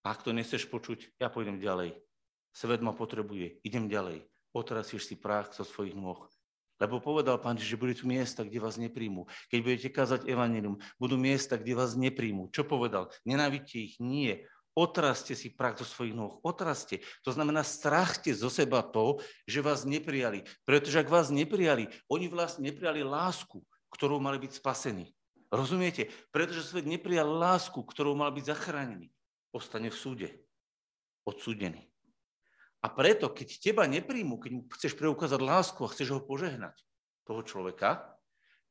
Ak 0.00 0.24
to 0.24 0.32
nechceš 0.32 0.64
počuť, 0.68 1.20
ja 1.20 1.28
pôjdem 1.28 1.60
ďalej. 1.60 1.96
Svet 2.56 2.80
ma 2.80 2.96
potrebuje, 2.96 3.60
idem 3.62 3.86
ďalej. 3.86 4.26
Otrasieš 4.50 5.06
si 5.06 5.14
prach 5.14 5.52
zo 5.54 5.62
svojich 5.62 5.94
nôh. 5.94 6.26
Lebo 6.80 6.96
povedal 6.96 7.36
pán, 7.36 7.60
že 7.60 7.76
budú 7.76 7.92
tu 7.92 8.04
miesta, 8.08 8.40
kde 8.40 8.56
vás 8.56 8.80
nepríjmu. 8.80 9.28
Keď 9.52 9.58
budete 9.60 9.88
kázať 9.92 10.20
evanilium, 10.24 10.80
budú 10.96 11.20
miesta, 11.20 11.60
kde 11.60 11.76
vás 11.76 11.92
nepríjmu. 11.92 12.48
Čo 12.48 12.64
povedal? 12.64 13.12
Nenávidte 13.28 13.84
ich? 13.84 14.00
Nie. 14.00 14.48
Otraste 14.74 15.34
si 15.34 15.50
prach 15.50 15.78
zo 15.78 15.86
svojich 15.86 16.14
nôh. 16.14 16.38
Otraste. 16.46 17.02
To 17.26 17.34
znamená, 17.34 17.66
strachte 17.66 18.30
zo 18.30 18.46
seba 18.46 18.86
to, 18.86 19.18
že 19.44 19.64
vás 19.64 19.82
neprijali. 19.82 20.46
Pretože 20.62 21.02
ak 21.02 21.08
vás 21.10 21.28
neprijali, 21.28 21.90
oni 22.06 22.30
vlastne 22.30 22.70
neprijali 22.70 23.02
lásku, 23.02 23.60
ktorou 23.90 24.22
mali 24.22 24.38
byť 24.38 24.62
spasení. 24.62 25.10
Rozumiete? 25.50 26.06
Pretože 26.30 26.62
svet 26.62 26.86
neprijal 26.86 27.26
lásku, 27.26 27.82
ktorou 27.82 28.14
mal 28.14 28.30
byť 28.30 28.54
zachránený 28.54 29.10
ostane 29.50 29.90
v 29.90 29.98
súde. 29.98 30.28
Odsúdený. 31.26 31.90
A 32.80 32.88
preto, 32.88 33.28
keď 33.28 33.60
teba 33.60 33.84
nepríjmu, 33.84 34.40
keď 34.40 34.50
mu 34.56 34.62
chceš 34.72 34.96
preukázať 34.96 35.40
lásku 35.42 35.82
a 35.84 35.92
chceš 35.92 36.16
ho 36.16 36.20
požehnať, 36.24 36.80
toho 37.28 37.46
človeka, 37.46 38.18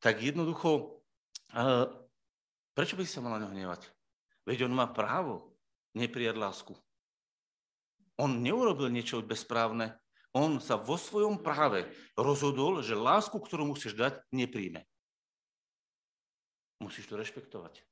tak 0.03 0.19
jednoducho, 0.19 0.99
uh, 1.55 1.88
prečo 2.75 2.99
by 2.99 3.05
sa 3.05 3.23
mal 3.23 3.38
na 3.38 3.45
neho 3.45 3.53
hnevať? 3.55 3.88
Veď 4.43 4.67
on 4.67 4.73
má 4.73 4.89
právo 4.89 5.48
neprijať 5.99 6.35
lásku. 6.39 6.73
On 8.15 8.31
neurobil 8.31 8.88
niečo 8.88 9.19
bezprávne. 9.19 9.99
On 10.31 10.59
sa 10.63 10.79
vo 10.79 10.95
svojom 10.95 11.43
práve 11.43 11.88
rozhodol, 12.15 12.79
že 12.79 12.95
lásku, 12.95 13.35
ktorú 13.35 13.67
musíš 13.67 13.97
dať, 13.99 14.23
nepríjme. 14.31 14.88
Musíš 16.79 17.12
to 17.12 17.19
rešpektovať. 17.19 17.83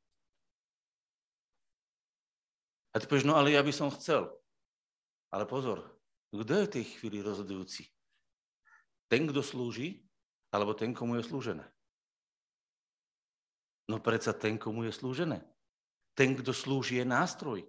A 2.95 3.01
ty 3.01 3.05
povieš, 3.05 3.27
no 3.27 3.35
ale 3.35 3.51
ja 3.51 3.61
by 3.61 3.73
som 3.75 3.91
chcel. 3.91 4.31
Ale 5.29 5.43
pozor, 5.43 5.83
kto 6.31 6.51
je 6.55 6.65
v 6.65 6.73
tej 6.79 6.85
chvíli 6.97 7.19
rozhodujúci? 7.19 7.87
Ten, 9.11 9.27
kto 9.27 9.43
slúži, 9.43 10.03
alebo 10.51 10.75
ten, 10.75 10.95
komu 10.95 11.19
je 11.19 11.27
slúžené? 11.27 11.63
No 13.87 14.03
predsa 14.03 14.35
ten, 14.35 14.59
komu 14.59 14.83
je 14.87 14.91
slúžené. 14.91 15.39
Ten, 16.15 16.35
kto 16.35 16.51
slúži, 16.51 16.99
je 16.99 17.05
nástroj. 17.07 17.63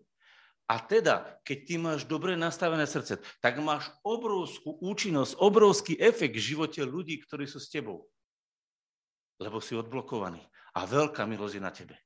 A 0.69 0.77
teda, 0.85 1.41
keď 1.49 1.59
ty 1.65 1.75
máš 1.81 2.05
dobre 2.05 2.37
nastavené 2.37 2.85
srdce, 2.85 3.17
tak 3.41 3.57
máš 3.65 3.89
obrovskú 4.05 4.77
účinnosť, 4.85 5.41
obrovský 5.41 5.97
efekt 5.97 6.37
v 6.37 6.47
živote 6.55 6.85
ľudí, 6.85 7.17
ktorí 7.25 7.49
sú 7.49 7.57
s 7.57 7.73
tebou. 7.73 8.05
Lebo 9.41 9.65
si 9.65 9.73
odblokovaný. 9.73 10.45
A 10.77 10.85
veľká 10.85 11.25
milosť 11.25 11.55
je 11.57 11.63
na 11.65 11.73
tebe 11.73 11.97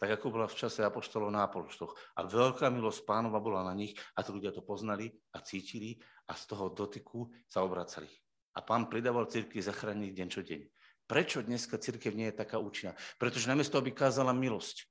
tak 0.00 0.16
ako 0.16 0.32
bola 0.32 0.48
v 0.48 0.56
čase 0.56 0.80
apoštolov 0.80 1.28
na 1.28 1.44
apoštoch. 1.44 1.92
A 2.16 2.24
veľká 2.24 2.72
milosť 2.72 3.04
pánova 3.04 3.36
bola 3.36 3.68
na 3.68 3.76
nich 3.76 3.92
a 4.16 4.24
tí 4.24 4.32
ľudia 4.32 4.48
to 4.48 4.64
poznali 4.64 5.12
a 5.36 5.44
cítili 5.44 6.00
a 6.24 6.32
z 6.32 6.42
toho 6.48 6.72
dotyku 6.72 7.28
sa 7.44 7.60
obracali. 7.60 8.08
A 8.56 8.64
pán 8.64 8.88
pridával 8.88 9.28
cirkvi 9.28 9.60
zachrániť 9.60 10.10
deň 10.16 10.28
čo 10.32 10.40
deň. 10.40 10.60
Prečo 11.04 11.44
dneska 11.44 11.76
církev 11.76 12.16
nie 12.16 12.32
je 12.32 12.40
taká 12.40 12.56
účinná? 12.56 12.96
Pretože 13.20 13.44
namiesto, 13.44 13.76
aby 13.76 13.92
kázala 13.92 14.32
milosť, 14.32 14.88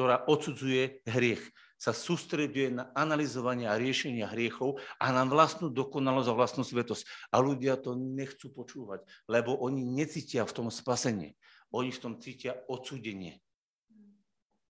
ktorá 0.00 0.24
odsudzuje 0.24 1.04
hriech, 1.04 1.44
sa 1.76 1.92
sústreduje 1.92 2.72
na 2.72 2.88
analyzovanie 2.96 3.68
a 3.68 3.76
riešenia 3.76 4.32
hriechov 4.32 4.80
a 4.96 5.12
na 5.12 5.28
vlastnú 5.28 5.68
dokonalosť 5.68 6.28
a 6.32 6.38
vlastnú 6.40 6.64
svetosť. 6.64 7.04
A 7.28 7.36
ľudia 7.44 7.76
to 7.76 7.92
nechcú 7.92 8.48
počúvať, 8.48 9.04
lebo 9.28 9.60
oni 9.60 9.84
necítia 9.84 10.48
v 10.48 10.56
tom 10.56 10.72
spasenie. 10.72 11.36
Oni 11.68 11.92
v 11.92 12.00
tom 12.00 12.16
cítia 12.16 12.56
odsúdenie. 12.64 13.44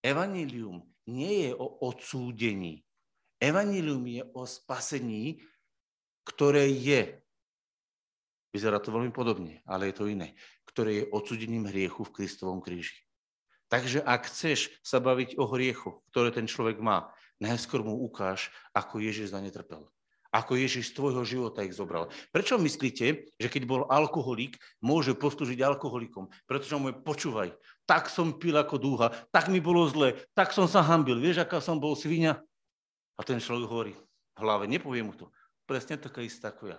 Evanílium 0.02 0.82
nie 1.06 1.46
je 1.46 1.50
o 1.54 1.78
odsúdení. 1.78 2.82
Evanílium 3.38 4.02
je 4.10 4.26
o 4.34 4.42
spasení, 4.50 5.46
ktoré 6.26 6.66
je, 6.74 7.22
vyzerá 8.50 8.82
to 8.82 8.90
veľmi 8.90 9.14
podobne, 9.14 9.62
ale 9.62 9.94
je 9.94 9.94
to 9.94 10.10
iné, 10.10 10.34
ktoré 10.66 11.06
je 11.06 11.10
odsúdením 11.14 11.70
hriechu 11.70 12.02
v 12.02 12.18
Kristovom 12.18 12.58
kríži. 12.58 12.98
Takže 13.70 14.02
ak 14.02 14.26
chceš 14.26 14.74
sa 14.83 14.98
baviť 14.98 15.38
o 15.38 15.46
hriechu, 15.46 16.02
ktoré 16.11 16.35
ten 16.35 16.50
človek 16.50 16.83
má, 16.83 17.14
najskôr 17.38 17.87
mu 17.87 17.94
ukáž, 18.02 18.50
ako 18.74 18.98
Ježiš 18.98 19.30
za 19.30 19.40
ako 20.30 20.54
Ježiš 20.54 20.94
z 20.94 20.96
tvojho 20.96 21.22
života 21.26 21.66
ich 21.66 21.74
zobral. 21.74 22.06
Prečo 22.30 22.54
myslíte, 22.54 23.26
že 23.35 23.48
keď 23.50 23.62
bol 23.66 23.83
alkoholík, 23.90 24.54
môže 24.78 25.11
poslúžiť 25.18 25.59
alkoholikom? 25.59 26.30
Pretože 26.46 26.78
mu 26.78 26.94
počúvaj, 26.94 27.50
tak 27.83 28.06
som 28.06 28.38
pil 28.38 28.54
ako 28.54 28.78
dúha, 28.78 29.11
tak 29.35 29.50
mi 29.50 29.59
bolo 29.59 29.90
zle, 29.90 30.14
tak 30.38 30.54
som 30.54 30.70
sa 30.70 30.87
hambil, 30.87 31.18
vieš, 31.18 31.42
aká 31.42 31.59
som 31.59 31.83
bol 31.83 31.98
svinia? 31.98 32.38
A 33.18 33.26
ten 33.26 33.42
človek 33.42 33.66
hovorí 33.66 33.94
v 33.98 34.38
hlave, 34.38 34.70
nepoviem 34.70 35.11
mu 35.11 35.14
to, 35.18 35.26
presne 35.66 35.98
taká 35.98 36.22
istá 36.22 36.54
ako 36.54 36.78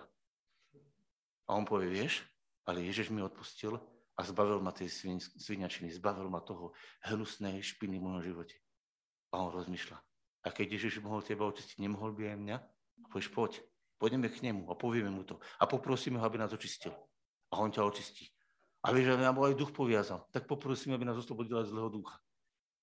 A 1.44 1.52
on 1.52 1.68
povie, 1.68 1.92
vieš, 1.92 2.24
ale 2.64 2.80
Ježiš 2.88 3.12
mi 3.12 3.20
odpustil 3.20 3.76
a 4.16 4.20
zbavil 4.22 4.60
ma 4.60 4.72
tej 4.74 4.92
svinačiny, 5.40 5.88
zbavil 5.92 6.28
ma 6.28 6.44
toho 6.44 6.76
hnusnej 7.08 7.64
špiny 7.64 7.96
v 7.96 8.04
mojom 8.04 8.22
živote. 8.22 8.56
A 9.32 9.40
on 9.40 9.48
rozmýšľa, 9.48 9.96
a 10.42 10.48
keď 10.50 10.74
Ježiš 10.74 10.98
mohol 10.98 11.22
teba 11.22 11.46
očistiť, 11.46 11.78
nemohol 11.78 12.10
by 12.18 12.34
aj 12.34 12.38
mňa? 12.38 12.56
A 13.02 13.06
povieš, 13.06 13.30
poď, 13.30 13.52
pôjdeme 14.02 14.26
k 14.26 14.42
nemu 14.42 14.66
a 14.66 14.74
povieme 14.74 15.10
mu 15.10 15.22
to. 15.22 15.38
A 15.62 15.70
poprosíme 15.70 16.18
ho, 16.18 16.24
aby 16.26 16.38
nás 16.38 16.50
očistil. 16.50 16.90
A 17.54 17.62
on 17.62 17.70
ťa 17.70 17.86
očistí. 17.86 18.26
A 18.82 18.90
vieš, 18.90 19.14
že 19.14 19.22
nám 19.22 19.38
aj 19.38 19.54
duch 19.54 19.70
poviazal. 19.70 20.26
Tak 20.34 20.50
poprosíme, 20.50 20.98
aby 20.98 21.06
nás 21.06 21.14
oslobodil 21.14 21.62
aj 21.62 21.70
zlého 21.70 21.86
ducha. 21.86 22.18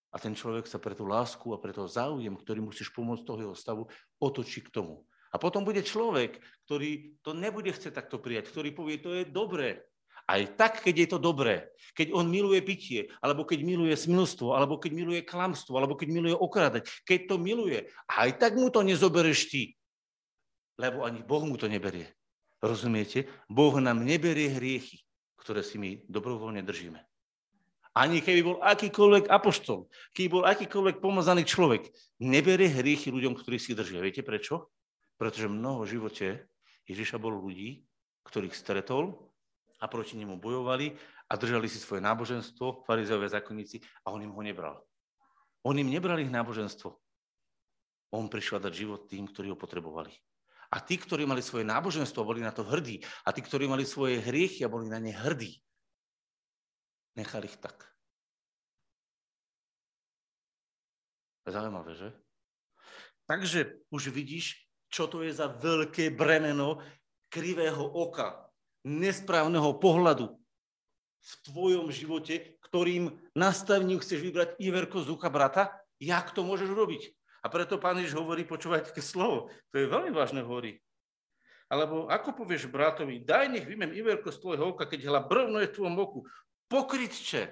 A 0.09 0.17
ten 0.17 0.31
človek 0.31 0.65
sa 0.65 0.79
pre 0.79 0.95
tú 0.95 1.03
lásku 1.03 1.45
a 1.51 1.59
pre 1.59 1.75
to 1.75 1.85
záujem, 1.85 2.33
ktorý 2.33 2.63
musíš 2.63 2.89
pomôcť 2.95 3.27
toho 3.27 3.39
jeho 3.51 3.55
stavu, 3.55 3.83
otočí 4.17 4.63
k 4.63 4.71
tomu. 4.71 5.03
A 5.29 5.37
potom 5.37 5.61
bude 5.61 5.85
človek, 5.85 6.41
ktorý 6.65 7.21
to 7.21 7.37
nebude 7.37 7.69
chcieť 7.69 7.93
takto 7.93 8.17
prijať, 8.17 8.49
ktorý 8.49 8.73
povie, 8.73 8.97
to 8.97 9.13
je 9.13 9.29
dobré. 9.29 9.85
Aj 10.29 10.41
tak, 10.53 10.85
keď 10.85 10.95
je 10.95 11.07
to 11.09 11.17
dobré, 11.17 11.73
keď 11.97 12.13
on 12.13 12.29
miluje 12.29 12.61
pitie, 12.61 13.09
alebo 13.17 13.49
keď 13.49 13.65
miluje 13.65 13.97
smilstvo, 13.97 14.53
alebo 14.53 14.77
keď 14.77 14.91
miluje 14.93 15.21
klamstvo, 15.25 15.73
alebo 15.73 15.97
keď 15.97 16.07
miluje 16.13 16.35
okradať, 16.37 16.85
keď 17.01 17.33
to 17.33 17.35
miluje, 17.41 17.89
aj 18.05 18.37
tak 18.37 18.53
mu 18.53 18.69
to 18.69 18.85
nezobereš 18.85 19.49
ty 19.49 19.63
lebo 20.79 21.03
ani 21.03 21.19
Boh 21.27 21.43
mu 21.43 21.59
to 21.59 21.67
neberie. 21.67 22.07
Rozumiete? 22.63 23.27
Boh 23.51 23.75
nám 23.83 24.07
neberie 24.07 24.55
hriechy, 24.55 25.03
ktoré 25.35 25.59
si 25.59 25.75
my 25.75 25.99
dobrovoľne 26.07 26.63
držíme. 26.63 27.03
Ani 27.99 28.23
keby 28.23 28.41
bol 28.47 28.57
akýkoľvek 28.63 29.27
apoštol, 29.27 29.91
keby 30.15 30.27
bol 30.31 30.43
akýkoľvek 30.47 31.03
pomazaný 31.03 31.43
človek, 31.43 31.91
neberie 32.23 32.71
hriechy 32.71 33.11
ľuďom, 33.11 33.35
ktorí 33.35 33.59
si 33.59 33.75
držia. 33.75 33.99
Viete 33.99 34.23
prečo? 34.23 34.71
Pretože 35.19 35.51
mnoho 35.51 35.83
v 35.83 35.99
živote 35.99 36.27
Ježiša 36.87 37.19
bolo 37.19 37.43
ľudí, 37.43 37.83
ktorých 38.23 38.55
stretol 38.55 39.19
a 39.79 39.85
proti 39.87 40.19
nemu 40.19 40.35
bojovali 40.37 40.93
a 41.31 41.33
držali 41.39 41.71
si 41.71 41.79
svoje 41.79 42.03
náboženstvo, 42.03 42.83
farizeovia 42.83 43.39
zákonníci, 43.39 43.79
a 44.03 44.11
on 44.11 44.21
im 44.23 44.35
ho 44.35 44.41
nebral. 44.43 44.83
On 45.63 45.75
im 45.75 45.87
nebral 45.87 46.19
ich 46.19 46.31
náboženstvo. 46.31 46.95
On 48.15 48.25
prišiel 48.27 48.59
dať 48.59 48.73
život 48.73 49.07
tým, 49.07 49.29
ktorí 49.29 49.53
ho 49.53 49.57
potrebovali. 49.59 50.11
A 50.69 50.81
tí, 50.81 50.97
ktorí 50.97 51.25
mali 51.25 51.41
svoje 51.41 51.65
náboženstvo, 51.65 52.25
boli 52.25 52.45
na 52.45 52.53
to 52.53 52.61
hrdí. 52.61 53.01
A 53.25 53.33
tí, 53.33 53.41
ktorí 53.41 53.65
mali 53.65 53.85
svoje 53.85 54.21
hriechy 54.21 54.61
a 54.65 54.71
boli 54.71 54.85
na 54.85 55.01
ne 55.01 55.13
hrdí, 55.13 55.57
nechali 57.17 57.49
ich 57.49 57.57
tak. 57.57 57.89
Zaujímavé, 61.49 61.97
že? 61.97 62.09
Takže 63.25 63.81
už 63.89 64.13
vidíš, 64.13 64.69
čo 64.89 65.05
to 65.09 65.21
je 65.25 65.33
za 65.33 65.49
veľké 65.49 66.13
bremeno 66.13 66.81
krivého 67.29 67.85
oka, 67.85 68.48
nesprávneho 68.89 69.77
pohľadu 69.77 70.33
v 71.19 71.31
tvojom 71.45 71.93
živote, 71.93 72.57
ktorým 72.65 73.13
nastaveniu 73.37 74.01
chceš 74.01 74.25
vybrať 74.25 74.57
Iverko 74.57 75.05
ducha 75.05 75.29
brata, 75.29 75.69
jak 76.01 76.33
to 76.33 76.41
môžeš 76.41 76.73
robiť? 76.73 77.13
A 77.39 77.47
preto 77.47 77.79
pán 77.79 78.01
Ježiš 78.01 78.19
hovorí, 78.19 78.43
počúvať 78.43 78.91
také 78.91 78.99
slovo. 79.05 79.47
To 79.71 79.75
je 79.79 79.87
veľmi 79.87 80.11
vážne 80.11 80.43
hovorí. 80.43 80.81
Alebo 81.69 82.09
ako 82.09 82.33
povieš 82.33 82.65
bratovi, 82.67 83.21
daj 83.21 83.45
nech 83.53 83.65
vymem 83.69 83.93
iverko 83.93 84.33
z 84.33 84.41
tvojho 84.41 84.73
oka, 84.73 84.89
keď 84.89 85.05
hľa 85.05 85.21
brvno 85.29 85.61
je 85.61 85.69
v 85.69 85.75
tvojom 85.77 85.95
oku. 86.01 86.19
Pokrytče. 86.65 87.43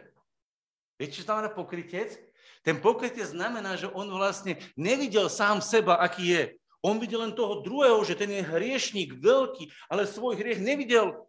Viete, 0.98 1.14
čo 1.22 1.24
znamená 1.30 1.54
pokrytec? 1.54 2.18
Ten 2.66 2.82
pokrytec 2.82 3.30
znamená, 3.30 3.78
že 3.78 3.88
on 3.94 4.10
vlastne 4.10 4.58
nevidel 4.74 5.30
sám 5.30 5.62
seba, 5.62 6.02
aký 6.02 6.34
je. 6.34 6.44
On 6.88 6.96
videl 6.96 7.20
len 7.20 7.36
toho 7.36 7.60
druhého, 7.60 8.00
že 8.08 8.16
ten 8.16 8.32
je 8.32 8.40
hriešník 8.40 9.20
veľký, 9.20 9.68
ale 9.92 10.08
svoj 10.08 10.40
hriech 10.40 10.64
nevidel. 10.64 11.20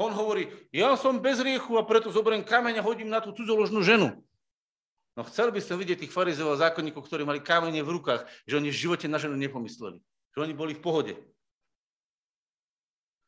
On 0.00 0.08
hovorí, 0.08 0.48
ja 0.72 0.96
som 0.96 1.20
bez 1.20 1.36
riechu 1.44 1.76
a 1.76 1.84
preto 1.84 2.08
zoberiem 2.08 2.40
kameň 2.40 2.80
a 2.80 2.86
hodím 2.88 3.12
na 3.12 3.20
tú 3.20 3.36
cudzoložnú 3.36 3.84
ženu. 3.84 4.16
No 5.12 5.28
chcel 5.28 5.52
by 5.52 5.60
som 5.60 5.76
vidieť 5.76 6.08
tých 6.08 6.14
farizov 6.16 6.56
a 6.56 6.60
zákonníkov, 6.64 7.04
ktorí 7.04 7.28
mali 7.28 7.44
kamene 7.44 7.84
v 7.84 8.00
rukách, 8.00 8.24
že 8.48 8.56
oni 8.56 8.72
v 8.72 8.80
živote 8.80 9.04
na 9.04 9.20
ženu 9.20 9.36
nepomysleli. 9.36 10.00
Že 10.32 10.48
oni 10.48 10.54
boli 10.56 10.72
v 10.72 10.80
pohode. 10.80 11.12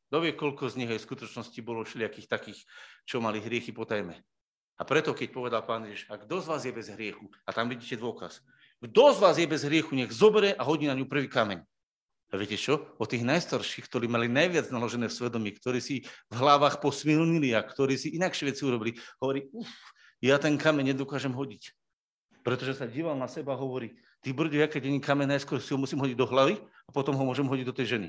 Kto 0.08 0.24
vie, 0.24 0.32
koľko 0.32 0.72
z 0.72 0.78
nich 0.80 0.88
aj 0.88 1.04
v 1.04 1.08
skutočnosti 1.12 1.60
bolo 1.60 1.84
všelijakých 1.84 2.32
takých, 2.32 2.64
čo 3.04 3.20
mali 3.20 3.44
hriechy 3.44 3.76
po 3.76 3.84
tajme. 3.84 4.16
A 4.80 4.82
preto, 4.88 5.12
keď 5.12 5.28
povedal 5.36 5.60
pán 5.68 5.84
Ježiš, 5.84 6.08
a 6.08 6.16
kto 6.16 6.40
z 6.40 6.48
vás 6.48 6.64
je 6.64 6.72
bez 6.72 6.88
hriechu, 6.88 7.28
a 7.44 7.52
tam 7.52 7.68
vidíte 7.68 8.00
dôkaz, 8.00 8.40
kto 8.82 9.14
z 9.14 9.18
vás 9.22 9.38
je 9.38 9.46
bez 9.46 9.62
hriechu, 9.62 9.94
nech 9.94 10.10
zobere 10.10 10.58
a 10.58 10.66
hodí 10.66 10.90
na 10.90 10.98
ňu 10.98 11.06
prvý 11.06 11.30
kameň. 11.30 11.62
A 12.32 12.40
viete 12.40 12.56
čo? 12.56 12.88
O 12.96 13.04
tých 13.04 13.22
najstarších, 13.22 13.86
ktorí 13.86 14.08
mali 14.08 14.26
najviac 14.26 14.72
naložené 14.72 15.06
v 15.06 15.14
svedomí, 15.14 15.52
ktorí 15.52 15.78
si 15.84 16.02
v 16.32 16.34
hlavách 16.34 16.80
posmilnili 16.80 17.52
a 17.52 17.60
ktorí 17.60 17.94
si 17.94 18.16
inakšie 18.16 18.50
veci 18.50 18.64
urobili, 18.64 18.96
hovorí, 19.20 19.46
uf, 19.52 19.68
ja 20.18 20.40
ten 20.40 20.56
kameň 20.56 20.96
nedokážem 20.96 21.30
hodiť. 21.30 21.76
Pretože 22.40 22.80
sa 22.80 22.88
díval 22.88 23.14
na 23.14 23.28
seba 23.28 23.52
a 23.54 23.60
hovorí, 23.60 23.94
ty 24.24 24.32
brďo, 24.32 24.64
ja 24.64 24.66
keď 24.66 24.88
kameň, 24.98 25.38
najskôr 25.38 25.60
si 25.60 25.70
ho 25.70 25.78
musím 25.78 26.00
hodiť 26.00 26.16
do 26.16 26.26
hlavy 26.26 26.56
a 26.58 26.90
potom 26.90 27.14
ho 27.14 27.22
môžem 27.22 27.44
hodiť 27.44 27.66
do 27.68 27.76
tej 27.76 27.86
ženy. 28.00 28.08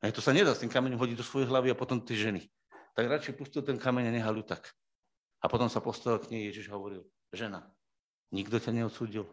A 0.00 0.08
to 0.08 0.24
sa 0.24 0.32
nedá 0.32 0.56
s 0.56 0.64
tým 0.64 0.72
kameňom 0.72 0.96
hodiť 0.96 1.20
do 1.20 1.26
svojej 1.26 1.46
hlavy 1.52 1.70
a 1.70 1.76
potom 1.76 2.00
tej 2.00 2.32
ženy. 2.32 2.42
Tak 2.96 3.12
radšej 3.12 3.36
pustil 3.36 3.60
ten 3.60 3.76
kameň 3.76 4.08
a 4.08 4.12
nehal 4.16 4.32
ju 4.40 4.44
tak. 4.44 4.72
A 5.44 5.52
potom 5.52 5.68
sa 5.68 5.84
postavil 5.84 6.16
k 6.24 6.32
nej 6.32 6.42
Ježiš 6.48 6.72
hovoril, 6.72 7.04
žena, 7.28 7.68
nikto 8.30 8.58
ťa 8.58 8.72
neodsúdil. 8.72 9.26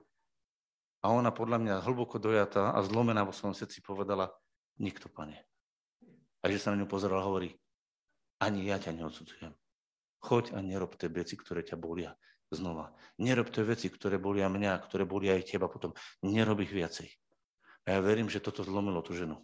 A 1.03 1.11
ona 1.11 1.35
podľa 1.35 1.59
mňa 1.59 1.75
hlboko 1.83 2.15
dojatá 2.17 2.71
a 2.71 2.79
zlomená 2.85 3.27
vo 3.27 3.35
svojom 3.35 3.55
srdci 3.57 3.83
povedala, 3.83 4.31
nikto, 4.79 5.11
pane. 5.11 5.43
A 6.39 6.47
že 6.47 6.59
sa 6.59 6.71
na 6.71 6.79
ňu 6.79 6.87
pozeral 6.87 7.19
a 7.19 7.27
hovorí, 7.27 7.55
ani 8.39 8.67
ja 8.67 8.79
ťa 8.79 8.95
neodsudzujem. 8.95 9.51
Choď 10.23 10.55
a 10.55 10.63
nerob 10.63 10.95
tie 10.95 11.11
veci, 11.11 11.35
ktoré 11.35 11.63
ťa 11.67 11.75
bolia 11.75 12.15
znova. 12.53 12.95
Nerob 13.19 13.51
tie 13.51 13.65
veci, 13.67 13.91
ktoré 13.91 14.21
bolia 14.21 14.47
mňa, 14.47 14.79
ktoré 14.87 15.03
bolia 15.03 15.35
aj 15.35 15.43
teba 15.51 15.67
potom. 15.67 15.91
Nerob 16.23 16.63
ich 16.63 16.71
viacej. 16.71 17.09
A 17.83 17.97
ja 17.97 17.99
verím, 17.99 18.31
že 18.31 18.39
toto 18.39 18.63
zlomilo 18.63 19.03
tú 19.03 19.11
ženu. 19.17 19.43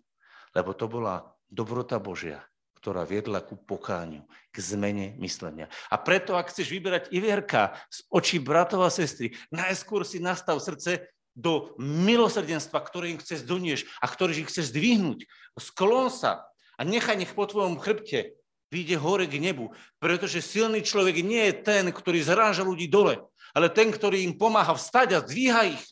Lebo 0.55 0.71
to 0.71 0.87
bola 0.87 1.27
dobrota 1.51 1.99
Božia, 1.99 2.39
ktorá 2.79 3.03
viedla 3.03 3.43
ku 3.43 3.59
pokáňu, 3.59 4.23
k 4.49 4.57
zmene 4.63 5.19
myslenia. 5.19 5.67
A 5.91 5.99
preto, 5.99 6.39
ak 6.39 6.49
chceš 6.49 6.71
vyberať 6.71 7.11
Ivierka 7.11 7.75
z 7.91 8.07
očí 8.07 8.39
bratov 8.39 8.87
a 8.87 8.89
sestry, 8.89 9.35
najskôr 9.51 10.07
si 10.07 10.23
nastav 10.23 10.55
srdce 10.63 11.11
do 11.35 11.75
milosrdenstva, 11.79 12.79
ktoré 12.83 13.11
im 13.11 13.19
chceš 13.19 13.43
donieš 13.43 13.85
a 13.99 14.07
ktoré 14.07 14.35
im 14.39 14.47
chceš 14.47 14.71
zdvihnúť. 14.71 15.27
Sklon 15.59 16.07
sa 16.07 16.47
a 16.79 16.81
nechaj 16.87 17.19
nech 17.19 17.35
po 17.35 17.43
tvojom 17.43 17.79
chrbte 17.79 18.39
vyjde 18.71 18.95
hore 19.01 19.25
k 19.27 19.41
nebu, 19.41 19.75
pretože 19.99 20.45
silný 20.45 20.85
človek 20.85 21.19
nie 21.25 21.51
je 21.51 21.59
ten, 21.59 21.83
ktorý 21.89 22.21
zráža 22.21 22.63
ľudí 22.63 22.87
dole, 22.87 23.19
ale 23.51 23.67
ten, 23.67 23.89
ktorý 23.89 24.23
im 24.23 24.37
pomáha 24.37 24.77
vstať 24.77 25.17
a 25.17 25.23
zdvíha 25.25 25.73
ich. 25.73 25.83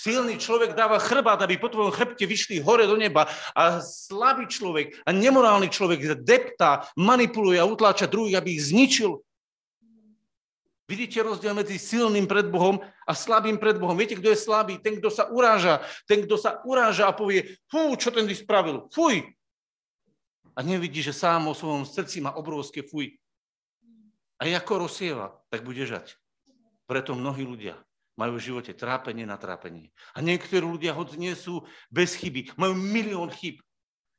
Silný 0.00 0.40
človek 0.40 0.72
dáva 0.72 0.96
chrbát, 0.96 1.44
aby 1.44 1.60
po 1.60 1.68
tvojom 1.68 1.92
chrbte 1.92 2.24
vyšli 2.24 2.64
hore 2.64 2.88
do 2.88 2.96
neba 2.96 3.28
a 3.52 3.84
slabý 3.84 4.48
človek 4.48 4.96
a 5.04 5.12
nemorálny 5.12 5.68
človek 5.68 6.24
deptá, 6.24 6.88
manipuluje 6.96 7.60
a 7.60 7.68
utláča 7.68 8.08
druhých, 8.08 8.40
aby 8.40 8.56
ich 8.56 8.64
zničil. 8.72 9.20
Vidíte 10.88 11.20
rozdiel 11.20 11.52
medzi 11.52 11.76
silným 11.76 12.24
pred 12.24 12.48
Bohom 12.48 12.80
a 12.80 13.12
slabým 13.12 13.60
pred 13.60 13.76
Bohom. 13.76 13.92
Viete, 13.92 14.16
kto 14.16 14.32
je 14.32 14.40
slabý? 14.40 14.80
Ten, 14.80 14.96
kto 15.04 15.12
sa 15.12 15.28
uráža. 15.28 15.84
Ten, 16.08 16.24
kto 16.24 16.40
sa 16.40 16.64
uráža 16.64 17.12
a 17.12 17.12
povie, 17.12 17.60
fú, 17.68 17.92
čo 17.94 18.08
ten 18.08 18.24
spravil. 18.32 18.88
Fuj, 18.88 19.20
a 20.56 20.64
nevidí, 20.64 21.04
že 21.04 21.12
sám 21.12 21.44
o 21.46 21.54
svojom 21.54 21.84
srdci 21.84 22.24
má 22.24 22.32
obrovské 22.34 22.80
fuj. 22.80 23.20
A 24.40 24.48
ako 24.48 24.88
rozsieva, 24.88 25.36
tak 25.52 25.60
bude 25.60 25.84
žať. 25.84 26.16
Preto 26.88 27.12
mnohí 27.12 27.44
ľudia 27.44 27.76
majú 28.20 28.36
v 28.36 28.52
živote 28.52 28.76
trápenie 28.76 29.24
na 29.24 29.40
trápenie. 29.40 29.88
A 30.12 30.20
niektorí 30.20 30.60
ľudia, 30.60 30.92
hoď 30.92 31.16
nie 31.16 31.32
sú 31.32 31.64
bez 31.88 32.12
chyby, 32.20 32.52
majú 32.60 32.76
milión 32.76 33.32
chyb. 33.32 33.64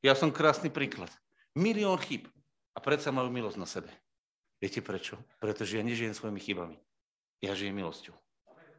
Ja 0.01 0.17
som 0.17 0.33
krásny 0.33 0.73
príklad. 0.73 1.13
Milión 1.53 2.01
chyb. 2.01 2.25
A 2.73 2.81
predsa 2.81 3.13
majú 3.13 3.29
milosť 3.29 3.57
na 3.61 3.69
sebe. 3.69 3.93
Viete 4.57 4.81
prečo? 4.81 5.21
Pretože 5.37 5.77
ja 5.77 5.85
nežijem 5.85 6.17
svojimi 6.17 6.41
chybami. 6.41 6.77
Ja 7.45 7.53
žijem 7.53 7.77
milosťou. 7.77 8.17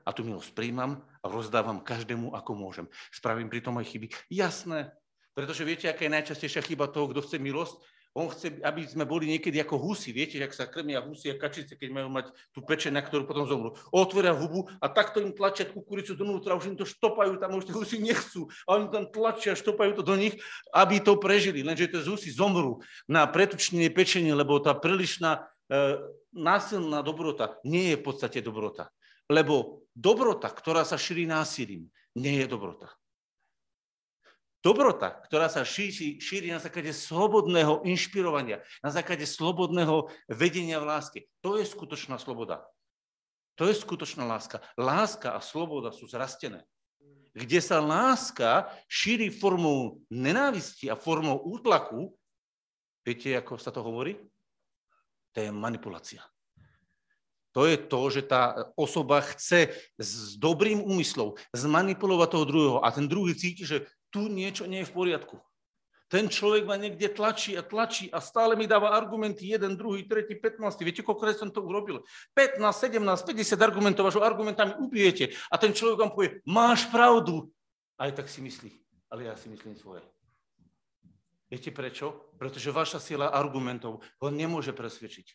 A 0.02 0.10
tú 0.10 0.26
milosť 0.26 0.50
príjmam 0.58 0.98
a 1.22 1.30
rozdávam 1.30 1.78
každému, 1.78 2.34
ako 2.34 2.58
môžem. 2.58 2.90
Spravím 3.14 3.46
pri 3.46 3.62
tom 3.62 3.78
aj 3.78 3.86
chyby. 3.94 4.10
Jasné, 4.26 4.90
pretože 5.32 5.64
viete, 5.64 5.88
aká 5.88 6.04
je 6.04 6.16
najčastejšia 6.18 6.60
chyba 6.66 6.92
toho, 6.92 7.08
kto 7.08 7.24
chce 7.24 7.40
milosť? 7.40 7.80
On 8.12 8.28
chce, 8.28 8.60
aby 8.60 8.84
sme 8.84 9.08
boli 9.08 9.24
niekedy 9.24 9.56
ako 9.56 9.80
husy. 9.80 10.12
Viete, 10.12 10.36
ak 10.44 10.52
sa 10.52 10.68
krmia 10.68 11.00
husy 11.00 11.32
a 11.32 11.40
kačice, 11.40 11.80
keď 11.80 11.96
majú 11.96 12.08
mať 12.12 12.28
tú 12.52 12.60
pečeň, 12.60 12.92
na 12.92 13.00
ktorú 13.00 13.24
potom 13.24 13.48
zomrú. 13.48 13.72
Otvoria 13.88 14.36
hubu 14.36 14.68
a 14.84 14.86
takto 14.92 15.24
im 15.24 15.32
tlačia 15.32 15.64
kukuricu 15.64 16.12
donútra, 16.12 16.52
už 16.52 16.68
im 16.68 16.76
to 16.76 16.84
štopajú, 16.84 17.40
tam 17.40 17.56
už 17.56 17.72
tie 17.72 17.76
husy 17.76 18.04
nechcú. 18.04 18.52
A 18.68 18.76
oni 18.76 18.92
tam 18.92 19.08
tlačia, 19.08 19.56
štopajú 19.56 19.96
to 19.96 20.04
do 20.04 20.12
nich, 20.20 20.36
aby 20.76 21.00
to 21.00 21.16
prežili. 21.16 21.64
Lenže 21.64 21.88
tie 21.88 22.04
husy 22.04 22.28
zomrú 22.28 22.84
na 23.08 23.24
pretučnenie 23.24 23.88
pečenie, 23.88 24.36
lebo 24.36 24.60
tá 24.60 24.76
prílišná 24.76 25.48
e, 25.72 25.96
násilná 26.36 27.00
dobrota 27.00 27.56
nie 27.64 27.96
je 27.96 27.96
v 27.96 28.04
podstate 28.04 28.44
dobrota. 28.44 28.92
Lebo 29.32 29.88
dobrota, 29.96 30.52
ktorá 30.52 30.84
sa 30.84 31.00
šíri 31.00 31.24
násilím, 31.24 31.88
nie 32.12 32.44
je 32.44 32.46
dobrota. 32.48 32.92
Dobrota, 34.62 35.18
ktorá 35.26 35.50
sa 35.50 35.66
šíri, 35.66 36.22
šíri 36.22 36.54
na 36.54 36.62
základe 36.62 36.94
slobodného 36.94 37.82
inšpirovania, 37.82 38.62
na 38.78 38.94
základe 38.94 39.26
slobodného 39.26 40.06
vedenia 40.30 40.78
v 40.78 40.86
láske. 40.86 41.18
To 41.42 41.58
je 41.58 41.66
skutočná 41.66 42.14
sloboda. 42.22 42.62
To 43.58 43.66
je 43.66 43.74
skutočná 43.74 44.22
láska. 44.22 44.62
Láska 44.78 45.34
a 45.34 45.42
sloboda 45.42 45.90
sú 45.90 46.06
zrastené. 46.06 46.62
Kde 47.34 47.58
sa 47.58 47.82
láska 47.82 48.70
šíri 48.86 49.34
formou 49.34 49.98
nenávisti 50.06 50.86
a 50.86 50.94
formou 50.94 51.42
útlaku, 51.42 52.14
viete, 53.02 53.34
ako 53.34 53.58
sa 53.58 53.74
to 53.74 53.82
hovorí? 53.82 54.14
To 55.34 55.42
je 55.42 55.50
manipulácia. 55.50 56.22
To 57.52 57.68
je 57.68 57.76
to, 57.76 58.00
že 58.08 58.30
tá 58.30 58.72
osoba 58.78 59.20
chce 59.20 59.74
s 59.98 60.40
dobrým 60.40 60.80
úmyslom 60.80 61.36
zmanipulovať 61.52 62.28
toho 62.30 62.44
druhého 62.48 62.78
a 62.80 62.88
ten 62.94 63.04
druhý 63.04 63.36
cíti, 63.36 63.68
že 63.68 63.84
tu 64.12 64.28
niečo 64.28 64.68
nie 64.68 64.84
je 64.84 64.88
v 64.92 64.96
poriadku. 64.96 65.40
Ten 66.12 66.28
človek 66.28 66.68
ma 66.68 66.76
niekde 66.76 67.08
tlačí 67.08 67.56
a 67.56 67.64
tlačí 67.64 68.12
a 68.12 68.20
stále 68.20 68.52
mi 68.52 68.68
dáva 68.68 68.92
argumenty, 68.92 69.48
jeden, 69.48 69.80
druhý, 69.80 70.04
tretí, 70.04 70.36
15. 70.36 70.84
Viete, 70.84 71.00
koľko 71.00 71.24
som 71.32 71.48
to 71.48 71.64
urobil? 71.64 72.04
15, 72.36 72.60
17, 72.60 73.00
50 73.00 73.56
argumentov, 73.64 74.12
až 74.12 74.20
argumentami 74.20 74.76
ubijete. 74.76 75.32
A 75.48 75.56
ten 75.56 75.72
človek 75.72 75.96
vám 76.04 76.12
povie, 76.12 76.44
máš 76.44 76.84
pravdu. 76.92 77.48
Aj 77.96 78.12
tak 78.12 78.28
si 78.28 78.44
myslí, 78.44 78.68
ale 79.08 79.32
ja 79.32 79.34
si 79.40 79.48
myslím 79.48 79.72
svoje. 79.72 80.04
Viete 81.48 81.72
prečo? 81.72 82.36
Pretože 82.36 82.68
vaša 82.68 83.00
sila 83.00 83.32
argumentov 83.32 84.04
ho 84.20 84.28
nemôže 84.28 84.76
presvedčiť. 84.76 85.32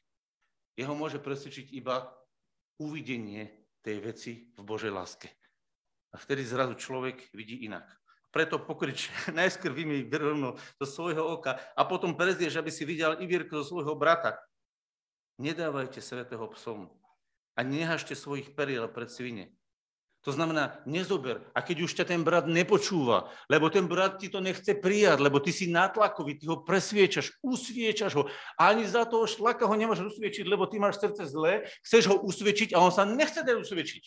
Jeho 0.78 0.94
môže 0.94 1.18
presvedčiť 1.18 1.74
iba 1.74 2.06
uvidenie 2.78 3.50
tej 3.82 3.98
veci 3.98 4.32
v 4.54 4.62
Božej 4.62 4.94
láske. 4.94 5.26
A 6.14 6.22
vtedy 6.22 6.46
zrazu 6.46 6.78
človek 6.78 7.34
vidí 7.34 7.66
inak. 7.66 7.90
Preto 8.32 8.60
pokrič, 8.60 9.10
najskôr 9.40 9.72
vymej 9.72 10.08
brvno 10.08 10.60
do 10.78 10.86
svojho 10.86 11.24
oka 11.40 11.60
a 11.74 11.82
potom 11.88 12.14
prezdieš, 12.14 12.60
aby 12.60 12.72
si 12.72 12.84
videl 12.84 13.20
Ivírku 13.20 13.56
zo 13.62 13.76
svojho 13.76 13.96
brata. 13.96 14.36
Nedávajte 15.38 16.02
svetého 16.02 16.50
psom 16.58 16.90
a 17.54 17.60
nehažte 17.62 18.18
svojich 18.18 18.58
periel 18.58 18.90
pred 18.90 19.10
svine. 19.10 19.54
To 20.26 20.36
znamená, 20.36 20.84
nezober. 20.84 21.40
A 21.56 21.64
keď 21.64 21.88
už 21.88 21.96
ťa 21.96 22.06
ten 22.12 22.20
brat 22.20 22.52
nepočúva, 22.52 23.32
lebo 23.48 23.72
ten 23.72 23.88
brat 23.88 24.20
ti 24.20 24.28
to 24.28 24.44
nechce 24.44 24.76
prijať, 24.76 25.24
lebo 25.24 25.40
ty 25.40 25.56
si 25.56 25.72
natlakový, 25.72 26.36
ty 26.36 26.52
ho 26.52 26.68
presviečaš, 26.68 27.40
usviečaš 27.40 28.12
ho. 28.20 28.28
A 28.60 28.76
ani 28.76 28.84
za 28.84 29.08
toho 29.08 29.24
šlaka 29.24 29.64
ho 29.64 29.72
nemáš 29.72 30.04
usviečiť, 30.04 30.44
lebo 30.44 30.68
ty 30.68 30.84
máš 30.84 31.00
srdce 31.00 31.32
zlé, 31.32 31.72
chceš 31.80 32.12
ho 32.12 32.20
usviečiť 32.20 32.76
a 32.76 32.84
on 32.84 32.92
sa 32.92 33.08
nechce 33.08 33.40
dať 33.40 33.56
usviečiť. 33.56 34.04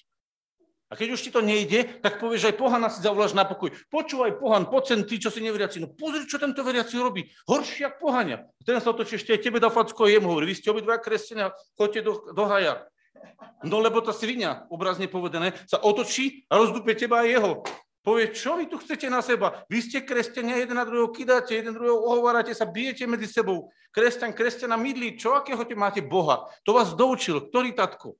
A 0.91 0.99
keď 0.99 1.15
už 1.15 1.23
ti 1.23 1.31
to 1.31 1.39
nejde, 1.39 2.03
tak 2.03 2.19
povieš 2.19 2.51
aj 2.51 2.59
pohana 2.59 2.91
si 2.91 2.99
zavoláš 2.99 3.31
na 3.31 3.47
pokoj. 3.47 3.71
Počúvaj 3.95 4.43
pohan, 4.43 4.67
poď 4.67 5.07
ty, 5.07 5.23
čo 5.23 5.31
si 5.31 5.39
neveriaci. 5.39 5.79
No 5.79 5.95
pozri, 5.95 6.27
čo 6.27 6.43
tento 6.43 6.67
veriaci 6.67 6.99
robí. 6.99 7.31
Horšie 7.47 7.87
ako 7.87 8.11
pohania. 8.11 8.43
Ten 8.67 8.83
sa 8.83 8.91
otočí 8.91 9.15
ešte 9.15 9.39
aj 9.39 9.41
tebe 9.47 9.63
dá 9.63 9.71
facko 9.71 10.11
jemu 10.11 10.27
hovorí. 10.27 10.51
Vy 10.51 10.59
ste 10.59 10.75
obidva 10.75 10.99
kresťania, 10.99 11.55
choďte 11.79 12.01
do, 12.03 12.13
do 12.35 12.45
haja. 12.51 12.91
No 13.63 13.79
lebo 13.79 14.03
tá 14.03 14.11
svinia, 14.11 14.67
obrazne 14.67 15.07
povedané, 15.07 15.55
sa 15.71 15.79
otočí 15.79 16.43
a 16.51 16.59
rozdúpe 16.59 16.99
teba 16.99 17.23
aj 17.23 17.29
jeho. 17.39 17.53
Povie, 18.01 18.33
čo 18.33 18.57
vy 18.57 18.65
tu 18.65 18.81
chcete 18.81 19.13
na 19.13 19.21
seba? 19.21 19.63
Vy 19.69 19.85
ste 19.85 19.99
kresťania, 20.01 20.57
jeden 20.57 20.81
na 20.81 20.89
druhého 20.89 21.13
kidáte, 21.13 21.53
jeden 21.53 21.77
druhého 21.77 22.01
ohovárate 22.01 22.57
sa, 22.57 22.65
bijete 22.65 23.05
medzi 23.05 23.29
sebou. 23.29 23.69
Kresťan, 23.93 24.33
kresťana 24.33 24.81
mydlí, 24.81 25.21
čo 25.21 25.37
akého 25.37 25.61
te 25.69 25.77
máte 25.77 26.01
Boha? 26.01 26.49
To 26.65 26.73
vás 26.73 26.97
doučil, 26.97 27.53
ktorý 27.53 27.77
tatko? 27.77 28.17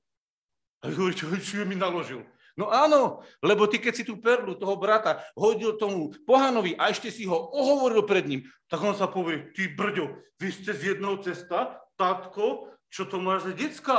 A 0.85 0.93
hovorí, 0.93 1.17
čo, 1.17 1.25
čo 1.33 1.65
mi 1.65 1.73
naložil? 1.73 2.21
No 2.59 2.67
áno, 2.71 3.23
lebo 3.39 3.67
ty 3.67 3.79
keď 3.79 3.93
si 3.95 4.03
tú 4.03 4.19
perlu 4.19 4.55
toho 4.59 4.75
brata 4.75 5.23
hodil 5.35 5.79
tomu 5.79 6.11
pohanovi 6.27 6.75
a 6.75 6.91
ešte 6.91 7.07
si 7.07 7.23
ho 7.23 7.35
ohovoril 7.35 8.03
pred 8.03 8.27
ním, 8.27 8.41
tak 8.67 8.83
on 8.83 8.95
sa 8.95 9.07
povie, 9.07 9.51
ty 9.55 9.71
brďo, 9.71 10.11
vy 10.39 10.49
ste 10.51 10.71
z 10.75 10.95
jednou 10.95 11.19
cesta, 11.19 11.79
tatko, 11.95 12.71
čo 12.91 13.07
to 13.07 13.21
máš 13.23 13.47
za 13.47 13.53
decka? 13.55 13.97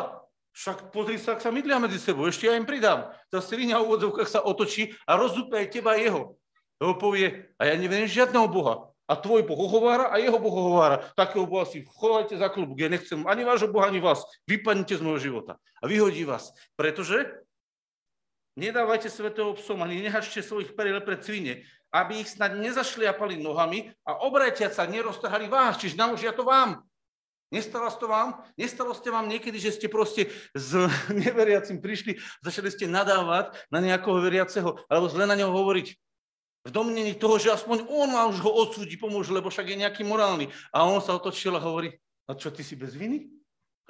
Však 0.53 0.92
pozri 0.92 1.16
sa, 1.16 1.32
ak 1.32 1.40
sa 1.40 1.48
mydlia 1.48 1.80
medzi 1.80 1.96
sebou, 1.96 2.28
ešte 2.28 2.44
ja 2.44 2.61
im 2.61 2.68
pridám. 2.68 3.09
Tá 3.32 3.40
svinia 3.40 3.80
v 3.80 3.88
úvodzovkách 3.88 4.28
sa 4.28 4.44
otočí 4.44 4.92
a 5.09 5.16
rozdúpe 5.16 5.57
aj 5.57 5.72
teba 5.72 5.96
jeho. 5.96 6.36
Lebo 6.76 7.00
povie, 7.00 7.48
a 7.57 7.72
ja 7.72 7.74
neviem 7.80 8.05
žiadneho 8.05 8.53
Boha. 8.53 8.92
A 9.09 9.16
tvoj 9.16 9.44
Boh 9.48 9.59
ohovára 9.59 10.12
a 10.12 10.20
jeho 10.20 10.36
Boh 10.36 10.53
ohovára. 10.53 11.09
Takého 11.16 11.48
Boha 11.48 11.64
si 11.64 11.84
chovajte 11.84 12.36
za 12.36 12.53
klubok. 12.53 12.80
Ja 12.80 12.92
nechcem 12.92 13.24
ani 13.24 13.48
vášho 13.48 13.72
Boha, 13.72 13.88
ani 13.88 13.98
vás. 13.98 14.24
Vypadnite 14.44 15.00
z 15.00 15.05
môjho 15.05 15.20
života. 15.20 15.57
A 15.80 15.88
vyhodí 15.88 16.22
vás. 16.22 16.53
Pretože 16.76 17.41
nedávajte 18.57 19.09
svetého 19.09 19.53
psom, 19.57 19.80
ani 19.80 20.03
nehačte 20.03 20.44
svojich 20.44 20.76
peril 20.76 21.00
pred 21.00 21.24
svine, 21.24 21.64
aby 21.92 22.24
ich 22.24 22.32
snad 22.32 22.57
nezašliapali 22.57 23.40
nohami 23.40 23.92
a 24.09 24.24
obratiať 24.24 24.72
sa 24.72 24.88
neroztrhali 24.88 25.48
vás, 25.48 25.76
čiže 25.76 26.00
naložia 26.00 26.32
to 26.32 26.44
vám. 26.44 26.80
Nestalo 27.53 27.92
to 27.92 28.09
vám? 28.09 28.40
Nestalo 28.57 28.96
ste 28.96 29.12
vám 29.12 29.28
niekedy, 29.28 29.61
že 29.61 29.76
ste 29.76 29.84
proste 29.84 30.32
s 30.57 30.72
neveriacim 31.12 31.84
prišli, 31.84 32.16
začali 32.40 32.72
ste 32.72 32.88
nadávať 32.88 33.53
na 33.68 33.84
nejakého 33.84 34.16
veriaceho, 34.24 34.80
alebo 34.88 35.12
zle 35.12 35.28
na 35.28 35.36
neho 35.36 35.53
hovoriť. 35.53 35.92
V 36.62 36.70
domnení 36.72 37.12
toho, 37.12 37.36
že 37.36 37.53
aspoň 37.53 37.84
on 37.92 38.09
má 38.09 38.24
už 38.24 38.40
ho 38.40 38.48
odsúdi, 38.48 38.96
pomôže, 38.96 39.34
lebo 39.34 39.53
však 39.53 39.68
je 39.68 39.82
nejaký 39.84 40.03
morálny. 40.07 40.48
A 40.72 40.88
on 40.88 41.03
sa 41.05 41.12
otočil 41.12 41.53
a 41.53 41.61
hovorí, 41.61 41.92
a 42.24 42.32
čo, 42.32 42.48
ty 42.55 42.64
si 42.64 42.72
bez 42.72 42.96
viny? 42.96 43.28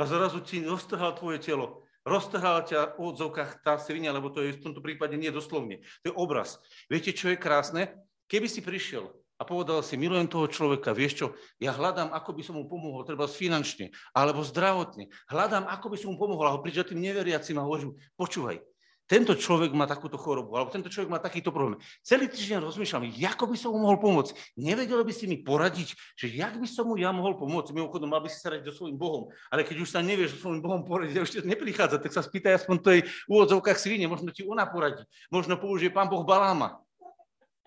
A 0.01 0.09
zrazu 0.09 0.41
ti 0.43 0.65
roztrhal 0.65 1.15
tvoje 1.15 1.39
telo. 1.39 1.85
Roztrhala 2.03 2.67
ťa 2.67 2.99
v 2.99 3.15
odzovkách 3.15 3.63
tá 3.63 3.79
svinia, 3.79 4.11
lebo 4.11 4.31
to 4.31 4.43
je 4.43 4.59
v 4.59 4.63
tomto 4.63 4.83
prípade 4.83 5.15
nie 5.15 5.31
doslovne. 5.31 5.87
To 6.03 6.11
je 6.11 6.19
obraz. 6.19 6.59
Viete, 6.91 7.15
čo 7.15 7.31
je 7.31 7.39
krásne? 7.39 7.95
Keby 8.27 8.51
si 8.51 8.59
prišiel 8.59 9.13
a 9.39 9.43
povedal 9.43 9.83
si, 9.83 9.99
milujem 9.99 10.31
toho 10.31 10.47
človeka, 10.47 10.95
vieš 10.95 11.13
čo, 11.19 11.27
ja 11.59 11.75
hľadám, 11.75 12.15
ako 12.15 12.31
by 12.39 12.43
som 12.47 12.55
mu 12.59 12.71
pomohol, 12.71 13.03
treba 13.03 13.27
finančne, 13.27 13.91
alebo 14.15 14.47
zdravotne. 14.47 15.11
Hľadám, 15.27 15.67
ako 15.67 15.87
by 15.91 15.97
som 15.99 16.15
mu 16.15 16.17
pomohol, 16.19 16.47
a 16.47 16.55
ho 16.55 16.63
tým 16.63 17.03
neveriacim 17.03 17.59
a 17.59 17.67
hovorím, 17.67 17.99
počúvaj, 18.15 18.63
tento 19.11 19.35
človek 19.37 19.75
má 19.75 19.85
takúto 19.85 20.17
chorobu, 20.17 20.57
alebo 20.57 20.73
tento 20.73 20.89
človek 20.89 21.11
má 21.11 21.21
takýto 21.21 21.53
problém. 21.53 21.79
Celý 22.01 22.31
týždeň 22.31 22.63
rozmýšľam, 22.65 23.11
ako 23.13 23.45
by 23.51 23.57
som 23.59 23.71
mu 23.75 23.85
mohol 23.85 23.99
pomôcť. 23.99 24.33
Nevedel 24.57 25.03
by 25.03 25.13
si 25.13 25.27
mi 25.27 25.43
poradiť, 25.43 25.95
že 26.17 26.27
jak 26.31 26.55
by 26.57 26.69
som 26.69 26.89
mu 26.89 26.97
ja 26.97 27.11
mohol 27.11 27.37
pomôcť. 27.37 27.75
Mimochodom, 27.75 28.09
mal 28.09 28.23
by 28.23 28.31
si 28.31 28.39
sa 28.41 28.55
radiť 28.55 28.71
so 28.73 28.85
svojím 28.85 28.97
Bohom. 28.97 29.29
Ale 29.51 29.67
keď 29.67 29.83
už 29.83 29.89
sa 29.91 30.01
nevieš 30.01 30.39
so 30.39 30.49
svojím 30.49 30.63
Bohom 30.63 30.83
poradiť 30.87 31.17
a 31.19 31.25
už 31.27 31.31
neprichádza, 31.43 31.99
tak 31.99 32.15
sa 32.15 32.23
spýtaj 32.23 32.63
aspoň 32.63 32.77
tej 32.81 32.99
úvodzovkách 33.27 33.79
svine, 33.79 34.07
možno 34.07 34.31
ti 34.31 34.47
ona 34.47 34.65
poradí. 34.65 35.03
Možno 35.29 35.59
použije 35.59 35.91
pán 35.91 36.07
Boh 36.07 36.23
Baláma 36.23 36.83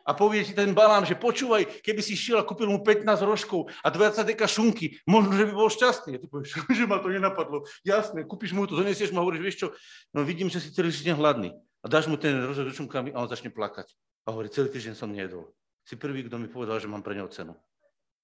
a 0.05 0.13
povie 0.13 0.45
ti 0.45 0.53
ten 0.53 0.69
balám, 0.77 1.01
že 1.01 1.17
počúvaj, 1.17 1.81
keby 1.81 2.01
si 2.05 2.13
šiel 2.13 2.37
a 2.37 2.45
kúpil 2.45 2.69
mu 2.69 2.85
15 2.85 3.09
rožkov 3.25 3.73
a 3.81 3.89
20 3.89 4.21
deka 4.21 4.45
šunky, 4.45 5.01
možno, 5.09 5.33
že 5.33 5.49
by 5.49 5.53
bol 5.57 5.65
šťastný. 5.65 6.15
A 6.15 6.19
ty 6.21 6.29
povieš, 6.29 6.61
že 6.77 6.85
ma 6.85 7.01
to 7.01 7.09
nenapadlo. 7.09 7.65
Jasné, 7.81 8.21
kúpiš 8.29 8.53
mu 8.53 8.69
to, 8.69 8.77
donesieš 8.77 9.09
mu 9.09 9.19
a 9.19 9.25
hovoríš, 9.25 9.41
vieš 9.41 9.57
čo, 9.65 9.67
no 10.13 10.21
vidím, 10.21 10.47
že 10.53 10.61
si 10.61 10.69
celý 10.69 10.93
týždeň 10.93 11.17
hladný. 11.17 11.57
A 11.81 11.89
dáš 11.89 12.05
mu 12.05 12.21
ten 12.21 12.37
rožok 12.37 12.69
s 12.69 12.77
šunkami 12.77 13.17
a 13.17 13.25
on 13.25 13.29
začne 13.29 13.49
plakať. 13.49 13.89
A 14.29 14.33
hovorí, 14.33 14.53
celý 14.53 14.69
týždeň 14.69 14.93
som 14.93 15.09
nejedol. 15.09 15.49
Si 15.85 15.97
prvý, 15.97 16.25
kto 16.25 16.37
mi 16.37 16.49
povedal, 16.49 16.77
že 16.77 16.89
mám 16.89 17.01
pre 17.01 17.17
neho 17.17 17.29
cenu. 17.29 17.57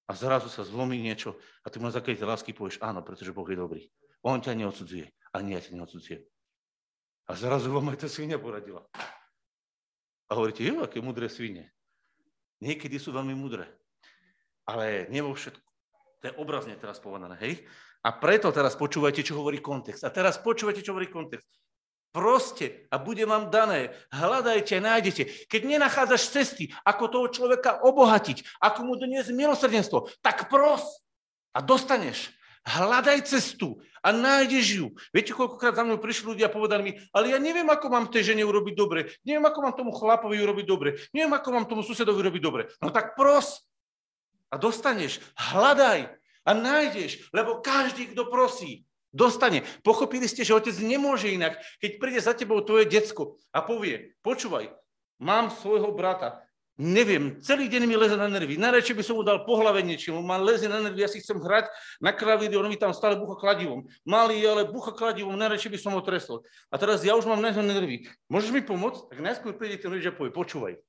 A 0.06 0.18
zrazu 0.18 0.50
sa 0.50 0.66
zlomí 0.66 0.98
niečo 0.98 1.38
a 1.62 1.70
ty 1.70 1.78
mu 1.78 1.86
na 1.86 1.94
základe 1.94 2.22
lásky 2.22 2.50
povieš, 2.50 2.82
áno, 2.82 3.06
pretože 3.06 3.30
Boh 3.30 3.46
je 3.46 3.58
dobrý. 3.58 3.82
On 4.26 4.38
ťa 4.38 4.54
neodsudzuje, 4.58 5.06
ani 5.34 5.54
ja 5.54 5.60
ťa 5.62 5.78
neodsudzujem. 5.78 6.22
A 7.30 7.38
zrazu 7.38 7.70
vám 7.70 7.94
aj 7.94 8.02
tá 8.02 8.08
svinia 8.10 8.38
poradila. 8.38 8.82
A 10.32 10.36
hovoríte, 10.36 10.64
jo, 10.64 10.80
aké 10.80 10.96
mudré 11.04 11.28
svine. 11.28 11.68
Niekedy 12.64 12.96
sú 12.96 13.12
veľmi 13.12 13.36
mudré. 13.36 13.68
Ale 14.64 15.04
nie 15.12 15.20
vo 15.20 15.36
všetko. 15.36 15.68
To 16.24 16.24
je 16.24 16.38
obrazne 16.40 16.72
teraz 16.80 16.96
povedané, 16.96 17.36
hej? 17.44 17.68
A 18.00 18.16
preto 18.16 18.48
teraz 18.48 18.72
počúvajte, 18.72 19.20
čo 19.20 19.36
hovorí 19.36 19.60
kontext. 19.60 20.00
A 20.00 20.08
teraz 20.08 20.40
počúvajte, 20.40 20.80
čo 20.80 20.96
hovorí 20.96 21.12
kontext. 21.12 21.44
Proste 22.16 22.88
a 22.88 22.96
bude 22.96 23.28
vám 23.28 23.52
dané. 23.52 23.92
Hľadajte, 24.08 24.80
nájdete. 24.80 25.52
Keď 25.52 25.60
nenachádzaš 25.68 26.32
cesty, 26.32 26.72
ako 26.80 27.12
toho 27.12 27.26
človeka 27.28 27.84
obohatiť, 27.84 28.56
ako 28.56 28.88
mu 28.88 28.96
doniesť 28.96 29.36
milosrdenstvo, 29.36 30.08
tak 30.24 30.48
pros 30.48 31.04
a 31.52 31.60
dostaneš. 31.60 32.32
Hľadaj 32.62 33.26
cestu 33.26 33.82
a 34.02 34.14
nájdeš 34.14 34.66
ju. 34.78 34.86
Viete, 35.10 35.34
koľkokrát 35.34 35.74
za 35.74 35.82
mnou 35.82 35.98
prišli 35.98 36.34
ľudia 36.34 36.46
a 36.46 36.54
povedali 36.54 36.82
mi, 36.82 36.92
ale 37.10 37.34
ja 37.34 37.38
neviem, 37.42 37.66
ako 37.66 37.90
mám 37.90 38.06
tej 38.06 38.34
žene 38.34 38.46
urobiť 38.46 38.74
dobre, 38.78 39.10
neviem, 39.26 39.42
ako 39.42 39.58
mám 39.62 39.74
tomu 39.74 39.90
chlapovi 39.90 40.38
urobiť 40.38 40.66
dobre, 40.66 40.94
neviem, 41.10 41.34
ako 41.34 41.48
mám 41.50 41.66
tomu 41.66 41.82
susedovi 41.82 42.22
urobiť 42.22 42.42
dobre. 42.42 42.62
No 42.78 42.94
tak 42.94 43.18
pros 43.18 43.66
a 44.52 44.60
dostaneš. 44.60 45.18
Hľadaj 45.34 46.12
a 46.46 46.50
nájdeš, 46.54 47.30
lebo 47.34 47.58
každý, 47.58 48.14
kto 48.14 48.30
prosí, 48.30 48.86
dostane. 49.14 49.62
Pochopili 49.82 50.26
ste, 50.26 50.42
že 50.42 50.54
otec 50.56 50.74
nemôže 50.82 51.30
inak, 51.30 51.60
keď 51.78 51.90
príde 51.98 52.20
za 52.20 52.32
tebou 52.36 52.62
tvoje 52.62 52.86
decko 52.86 53.38
a 53.50 53.62
povie, 53.62 54.14
počúvaj, 54.24 54.70
mám 55.22 55.50
svojho 55.50 55.90
brata, 55.94 56.42
Neviem, 56.80 57.36
celý 57.44 57.68
deň 57.68 57.84
mi 57.84 58.00
leze 58.00 58.16
na 58.16 58.32
nervy. 58.32 58.56
Najradšej 58.56 58.96
by 58.96 59.04
som 59.04 59.20
mu 59.20 59.22
dal 59.22 59.44
po 59.44 59.60
hlave 59.60 59.84
niečím. 59.84 60.16
On 60.16 60.24
má 60.24 60.40
leze 60.40 60.64
na 60.72 60.80
nervy, 60.80 61.04
ja 61.04 61.10
si 61.12 61.20
chcem 61.20 61.36
hrať 61.36 61.68
na 62.00 62.16
klavíri, 62.16 62.56
on 62.56 62.64
mi 62.64 62.80
tam 62.80 62.96
stále 62.96 63.20
bucha 63.20 63.36
kladivom. 63.36 63.84
Malý, 64.08 64.40
ale 64.40 64.64
bucha 64.64 64.96
kladivom, 64.96 65.36
najradšej 65.36 65.68
by 65.68 65.78
som 65.78 65.92
ho 65.92 66.00
trestol. 66.00 66.40
A 66.72 66.80
teraz 66.80 67.04
ja 67.04 67.12
už 67.12 67.28
mám 67.28 67.44
na 67.44 67.52
nervy. 67.52 68.08
Môžeš 68.32 68.56
mi 68.56 68.64
pomôcť? 68.64 69.12
Tak 69.12 69.18
najskôr 69.20 69.52
príde 69.52 69.84
ten 69.84 69.92
rodič 69.92 70.08
a 70.08 70.16
povie, 70.16 70.32
počúvaj. 70.32 70.80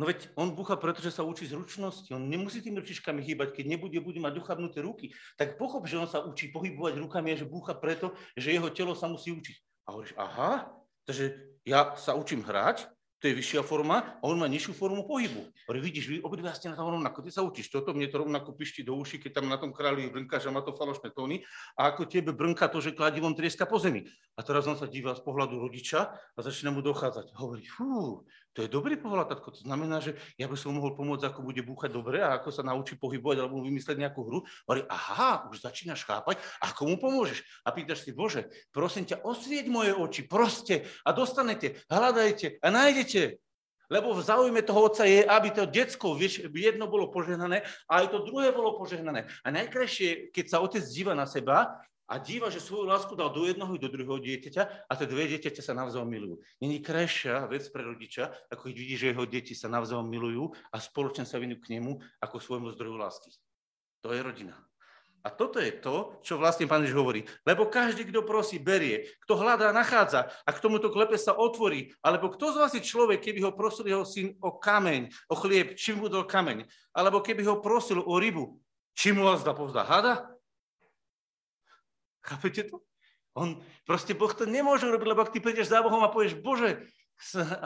No 0.00 0.08
veď 0.08 0.32
on 0.40 0.56
bucha, 0.56 0.80
pretože 0.80 1.12
sa 1.12 1.20
učí 1.20 1.44
zručnosti. 1.44 2.08
On 2.16 2.24
nemusí 2.24 2.64
tými 2.64 2.80
ručičkami 2.80 3.20
hýbať. 3.20 3.52
Keď 3.52 3.64
nebude, 3.76 4.00
bude 4.00 4.24
mať 4.24 4.40
dochabnuté 4.40 4.80
ruky, 4.80 5.12
tak 5.36 5.60
pochop, 5.60 5.84
že 5.84 6.00
on 6.00 6.08
sa 6.08 6.24
učí 6.24 6.48
pohybovať 6.48 6.96
rukami 6.96 7.36
a 7.36 7.36
že 7.36 7.44
búcha 7.44 7.76
preto, 7.76 8.16
že 8.32 8.56
jeho 8.56 8.72
telo 8.72 8.96
sa 8.96 9.04
musí 9.04 9.36
učiť. 9.36 9.56
A 9.84 9.88
hovoríš, 9.92 10.16
aha, 10.16 10.72
takže 11.04 11.36
ja 11.68 11.92
sa 12.00 12.16
učím 12.16 12.40
hrať, 12.40 12.88
to 13.22 13.30
je 13.30 13.38
vyššia 13.38 13.62
forma 13.62 14.18
a 14.18 14.22
on 14.26 14.34
má 14.34 14.50
nižšiu 14.50 14.74
formu 14.74 15.06
pohybu. 15.06 15.46
Ale 15.70 15.78
vidíš, 15.78 16.10
vy 16.10 16.16
obidva 16.26 16.50
ste 16.58 16.66
na 16.66 16.74
tom 16.74 16.90
rovnako, 16.90 17.22
ty 17.22 17.30
sa 17.30 17.46
učíš 17.46 17.70
toto, 17.70 17.94
mne 17.94 18.10
to 18.10 18.18
rovnako 18.18 18.50
pišti 18.50 18.82
do 18.82 18.98
uši, 18.98 19.22
keď 19.22 19.38
tam 19.38 19.46
na 19.46 19.62
tom 19.62 19.70
králi 19.70 20.10
brnka, 20.10 20.42
že 20.42 20.50
má 20.50 20.58
to 20.66 20.74
falošné 20.74 21.14
tóny 21.14 21.46
a 21.78 21.94
ako 21.94 22.10
tebe 22.10 22.34
brnka 22.34 22.66
to, 22.66 22.82
že 22.82 22.98
kladivom 22.98 23.38
trieska 23.38 23.62
po 23.62 23.78
zemi. 23.78 24.10
A 24.34 24.42
teraz 24.42 24.66
on 24.66 24.74
sa 24.74 24.90
díva 24.90 25.14
z 25.14 25.22
pohľadu 25.22 25.62
rodiča 25.62 26.18
a 26.18 26.38
začína 26.42 26.74
mu 26.74 26.82
dochádzať. 26.82 27.38
Hovorí, 27.38 27.62
fú, 27.62 28.26
to 28.52 28.64
je 28.64 28.68
dobrý 28.68 29.00
pohľad, 29.00 29.32
tatko. 29.32 29.56
To 29.56 29.60
znamená, 29.64 30.04
že 30.04 30.12
ja 30.36 30.44
by 30.44 30.56
som 30.60 30.76
mohol 30.76 30.92
pomôcť, 30.92 31.24
ako 31.24 31.40
bude 31.40 31.64
búchať 31.64 31.88
dobre 31.88 32.20
a 32.20 32.36
ako 32.36 32.52
sa 32.52 32.60
naučí 32.60 33.00
pohybovať 33.00 33.40
alebo 33.40 33.64
vymyslieť 33.64 33.96
nejakú 33.96 34.20
hru. 34.28 34.44
Hovorí, 34.68 34.84
aha, 34.92 35.48
už 35.48 35.64
začínaš 35.64 36.04
chápať, 36.04 36.36
ako 36.60 36.92
mu 36.92 36.96
pomôžeš. 37.00 37.40
A 37.64 37.72
pýtaš 37.72 38.04
si, 38.04 38.12
Bože, 38.12 38.52
prosím 38.68 39.08
ťa, 39.08 39.24
osvieť 39.24 39.72
moje 39.72 39.96
oči, 39.96 40.28
proste 40.28 40.84
a 41.00 41.16
dostanete, 41.16 41.80
hľadajte 41.88 42.60
a 42.60 42.68
nájdete. 42.68 43.40
Lebo 43.92 44.16
v 44.16 44.24
záujme 44.24 44.64
toho 44.64 44.88
otca 44.88 45.04
je, 45.04 45.20
aby 45.20 45.48
to 45.52 45.68
detsko, 45.68 46.16
vieš, 46.16 46.48
jedno 46.48 46.88
bolo 46.88 47.12
požehnané 47.12 47.60
a 47.84 48.00
aj 48.00 48.08
to 48.08 48.24
druhé 48.24 48.48
bolo 48.48 48.80
požehnané. 48.80 49.28
A 49.44 49.52
najkrajšie, 49.52 50.32
keď 50.32 50.44
sa 50.48 50.64
otec 50.64 50.80
díva 50.88 51.12
na 51.12 51.28
seba, 51.28 51.76
a 52.08 52.18
díva, 52.18 52.50
že 52.52 52.60
svoju 52.60 52.88
lásku 52.88 53.12
dal 53.14 53.30
do 53.30 53.46
jednoho 53.46 53.72
i 53.74 53.82
do 53.82 53.88
druhého 53.88 54.18
dieťaťa 54.20 54.88
a 54.88 54.92
tie 54.92 55.06
dve 55.06 55.30
dieťaťa 55.32 55.62
sa 55.62 55.72
navzájom 55.72 56.10
milujú. 56.10 56.36
Není 56.58 56.82
krajšia 56.82 57.46
vec 57.48 57.66
pre 57.70 57.86
rodiča, 57.86 58.30
ako 58.50 58.68
keď 58.68 58.74
vidí, 58.74 58.94
že 58.98 59.10
jeho 59.14 59.24
deti 59.24 59.54
sa 59.54 59.70
navzájom 59.72 60.06
milujú 60.06 60.52
a 60.70 60.76
spoločne 60.82 61.24
sa 61.24 61.38
vinujú 61.38 61.62
k 61.62 61.78
nemu 61.78 62.02
ako 62.20 62.36
svojmu 62.42 62.68
zdroju 62.74 62.96
lásky. 62.98 63.30
To 64.02 64.10
je 64.10 64.20
rodina. 64.20 64.58
A 65.22 65.30
toto 65.30 65.62
je 65.62 65.70
to, 65.70 66.18
čo 66.26 66.34
vlastne 66.34 66.66
pán 66.66 66.82
Ježiš 66.82 66.98
hovorí. 66.98 67.22
Lebo 67.46 67.70
každý, 67.70 68.02
kto 68.10 68.26
prosí, 68.26 68.58
berie. 68.58 69.06
Kto 69.22 69.38
hľadá, 69.38 69.70
nachádza. 69.70 70.26
A 70.42 70.50
k 70.50 70.58
tomuto 70.58 70.90
klepe 70.90 71.14
sa 71.14 71.38
otvorí. 71.38 71.94
Alebo 72.02 72.26
kto 72.34 72.50
z 72.50 72.58
vás 72.58 72.74
je 72.74 72.82
človek, 72.82 73.22
keby 73.22 73.46
ho 73.46 73.54
prosil 73.54 73.86
jeho 73.86 74.02
syn 74.02 74.34
o 74.42 74.58
kameň, 74.58 75.14
o 75.30 75.38
chlieb, 75.38 75.78
čím 75.78 76.02
mu 76.02 76.10
dal 76.10 76.26
kameň? 76.26 76.66
Alebo 76.90 77.22
keby 77.22 77.46
ho 77.46 77.62
prosil 77.62 78.02
o 78.02 78.18
rybu, 78.18 78.58
čím 78.98 79.22
mu 79.22 79.30
vás 79.30 79.46
dá 79.46 79.54
povzdá? 79.54 79.86
Hada? 79.86 80.31
Chápete 82.22 82.70
to? 82.70 82.80
On, 83.32 83.58
proste 83.88 84.12
Boh 84.12 84.30
to 84.30 84.44
nemôže 84.44 84.84
robiť, 84.84 85.08
lebo 85.08 85.24
ak 85.24 85.32
ty 85.32 85.40
prídeš 85.40 85.72
za 85.72 85.80
Bohom 85.80 86.04
a 86.04 86.12
povieš, 86.12 86.36
Bože, 86.44 86.84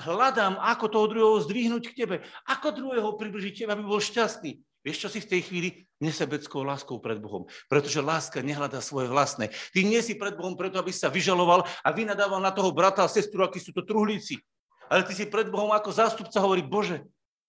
hľadám, 0.07 0.61
ako 0.63 0.87
toho 0.87 1.07
druhého 1.11 1.43
zdvihnúť 1.43 1.85
k 1.91 1.97
tebe, 2.05 2.17
ako 2.47 2.71
druhého 2.71 3.11
približiť 3.19 3.67
tebe, 3.67 3.71
aby 3.75 3.83
bol 3.83 3.99
šťastný. 3.99 4.63
Vieš, 4.87 5.03
čo 5.03 5.09
si 5.11 5.19
v 5.19 5.31
tej 5.35 5.41
chvíli? 5.51 5.69
Nesebeckou 5.99 6.63
láskou 6.63 7.03
pred 7.03 7.19
Bohom. 7.19 7.51
Pretože 7.67 7.99
láska 7.99 8.39
nehľadá 8.39 8.79
svoje 8.79 9.11
vlastné. 9.11 9.51
Ty 9.75 9.81
nie 9.83 9.99
si 9.99 10.15
pred 10.15 10.39
Bohom 10.39 10.55
preto, 10.55 10.79
aby 10.79 10.95
sa 10.95 11.11
vyžaloval 11.11 11.67
a 11.67 11.89
vynadával 11.91 12.39
na 12.39 12.55
toho 12.55 12.71
brata 12.71 13.03
a 13.03 13.11
sestru, 13.11 13.43
akí 13.43 13.59
sú 13.59 13.75
to 13.75 13.83
truhlíci. 13.83 14.39
Ale 14.87 15.03
ty 15.03 15.19
si 15.19 15.27
pred 15.27 15.51
Bohom 15.51 15.75
ako 15.75 15.91
zástupca 15.91 16.39
hovorí, 16.39 16.63
Bože, 16.63 17.03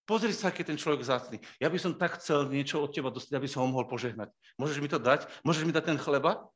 pozri 0.09 0.33
sa, 0.33 0.49
aký 0.49 0.65
ten 0.65 0.81
človek 0.81 1.05
zácný. 1.05 1.37
Ja 1.61 1.69
by 1.69 1.77
som 1.77 1.93
tak 1.93 2.17
chcel 2.17 2.49
niečo 2.49 2.81
od 2.81 2.89
teba 2.89 3.13
dostať, 3.13 3.37
aby 3.37 3.45
som 3.45 3.61
ho 3.61 3.69
mohol 3.69 3.85
požehnať. 3.85 4.33
Môžeš 4.57 4.81
mi 4.81 4.89
to 4.89 4.97
dať? 4.97 5.29
Môžeš 5.45 5.69
mi 5.69 5.75
dať 5.75 5.93
ten 5.93 5.99
chleba? 6.01 6.49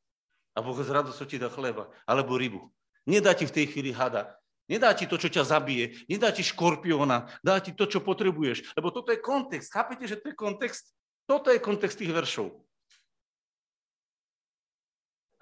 A 0.52 0.60
Boh 0.60 0.76
z 0.76 0.90
radosťou 0.92 1.26
ti 1.26 1.40
dá 1.40 1.48
chleba. 1.48 1.88
Alebo 2.04 2.36
rybu. 2.36 2.68
Nedá 3.08 3.32
ti 3.32 3.48
v 3.48 3.54
tej 3.54 3.66
chvíli 3.72 3.90
hada. 3.90 4.36
Nedá 4.70 4.94
ti 4.94 5.10
to, 5.10 5.18
čo 5.18 5.26
ťa 5.28 5.42
zabije, 5.42 6.06
nedá 6.06 6.30
ti 6.30 6.46
škorpióna, 6.46 7.28
dá 7.42 7.58
ti 7.58 7.74
to, 7.74 7.84
čo 7.84 7.98
potrebuješ. 7.98 8.72
Lebo 8.78 8.94
toto 8.94 9.10
je 9.10 9.18
kontext. 9.18 9.74
Chápete, 9.74 10.06
že 10.06 10.16
to 10.22 10.30
je 10.30 10.36
kontext? 10.38 10.94
Toto 11.26 11.50
je 11.50 11.58
kontext 11.58 11.98
tých 11.98 12.14
veršov. 12.14 12.54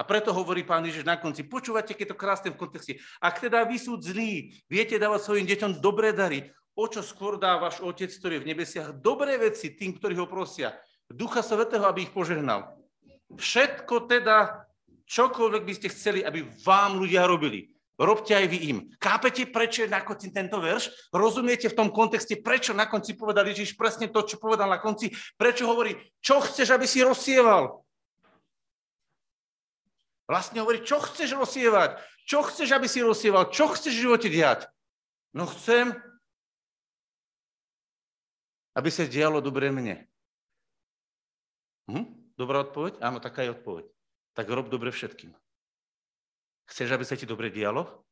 A 0.00 0.02
preto 0.08 0.32
hovorí 0.32 0.64
pán 0.64 0.80
Ježiš 0.80 1.04
na 1.04 1.20
konci, 1.20 1.44
počúvate, 1.44 1.92
keď 1.92 2.16
to 2.16 2.16
krásne 2.16 2.48
v 2.48 2.56
kontexte. 2.56 2.96
Ak 3.20 3.36
teda 3.36 3.68
vy 3.68 3.76
sú 3.76 4.00
zlí, 4.00 4.56
viete 4.64 4.96
dávať 4.96 5.28
svojim 5.28 5.44
deťom 5.44 5.84
dobré 5.84 6.16
dary, 6.16 6.48
o 6.72 6.88
čo 6.88 7.04
skôr 7.04 7.36
dá 7.36 7.60
váš 7.60 7.84
Otec, 7.84 8.08
ktorý 8.08 8.40
je 8.40 8.42
v 8.48 8.50
nebesiach, 8.56 8.96
dobré 8.96 9.36
veci 9.36 9.76
tým, 9.76 9.92
ktorí 10.00 10.16
ho 10.16 10.24
prosia. 10.24 10.72
Ducha 11.12 11.44
Svetého, 11.44 11.84
aby 11.84 12.08
ich 12.08 12.16
požehnal. 12.16 12.80
Všetko 13.36 14.08
teda, 14.08 14.64
čokoľvek 15.10 15.62
by 15.66 15.74
ste 15.74 15.90
chceli, 15.90 16.22
aby 16.22 16.46
vám 16.62 17.02
ľudia 17.02 17.26
robili 17.26 17.66
robte 18.00 18.32
aj 18.32 18.46
vy 18.48 18.58
im. 18.72 18.78
Kápete, 18.96 19.44
prečo 19.52 19.84
je 19.84 19.92
na 19.92 20.00
konci 20.00 20.32
tento 20.32 20.56
verš? 20.56 21.12
Rozumiete 21.12 21.68
v 21.68 21.76
tom 21.76 21.88
kontexte, 21.92 22.40
prečo 22.40 22.72
na 22.72 22.88
konci 22.88 23.12
povedal 23.12 23.44
Ježiš 23.52 23.76
presne 23.76 24.08
to, 24.08 24.24
čo 24.24 24.40
povedal 24.40 24.72
na 24.72 24.80
konci? 24.80 25.12
Prečo 25.36 25.68
hovorí, 25.68 25.92
čo 26.24 26.40
chceš, 26.40 26.72
aby 26.72 26.88
si 26.88 27.04
rozsieval? 27.04 27.84
Vlastne 30.24 30.64
hovorí, 30.64 30.80
čo 30.80 31.02
chceš 31.02 31.36
rozsievať? 31.36 32.00
Čo 32.24 32.46
chceš, 32.46 32.72
aby 32.72 32.88
si 32.88 33.04
rozsieval? 33.04 33.52
Čo 33.52 33.74
chceš 33.74 33.92
v 33.92 34.02
živote 34.08 34.28
diať? 34.32 34.70
No 35.36 35.44
chcem, 35.44 35.92
aby 38.78 38.88
sa 38.88 39.04
dialo 39.04 39.42
dobre 39.42 39.68
mne. 39.68 40.06
Hm? 41.90 42.06
Dobrá 42.38 42.62
odpoveď? 42.64 43.02
Áno, 43.02 43.18
taká 43.18 43.44
je 43.44 43.52
odpoveď. 43.52 43.90
Tak 44.34 44.46
rob 44.48 44.70
dobre 44.70 44.94
všetkým. 44.94 45.34
Chceš, 46.70 46.88
aby 46.94 47.04
sa 47.04 47.18
ti 47.18 47.26
dobre 47.26 47.50
dialo? 47.50 48.06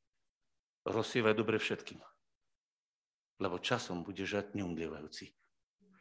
Rozsievaj 0.83 1.35
dobre 1.39 1.63
všetkým. 1.63 2.03
Lebo 3.39 3.63
časom 3.63 4.03
bude 4.03 4.27
žať 4.27 4.59
neumlievajúci. 4.59 5.31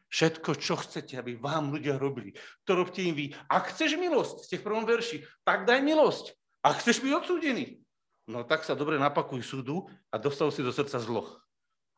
Všetko, 0.08 0.56
čo 0.56 0.80
chcete, 0.80 1.20
aby 1.20 1.36
vám 1.36 1.76
ľudia 1.76 2.00
robili, 2.00 2.32
to 2.64 2.80
robte 2.80 3.04
im 3.04 3.12
vy. 3.12 3.36
Ak 3.52 3.76
chceš 3.76 4.00
milosť, 4.00 4.48
ste 4.48 4.56
v 4.58 4.66
prvom 4.66 4.88
verši, 4.88 5.22
tak 5.44 5.68
daj 5.68 5.84
milosť. 5.84 6.32
Ak 6.64 6.80
chceš 6.80 7.04
byť 7.04 7.12
odsúdený, 7.12 7.84
no 8.32 8.48
tak 8.48 8.64
sa 8.64 8.74
dobre 8.74 8.96
napakuj 8.96 9.44
súdu 9.44 9.86
a 10.10 10.16
dostal 10.16 10.48
si 10.50 10.64
do 10.64 10.72
srdca 10.72 10.98
zlo. 11.04 11.28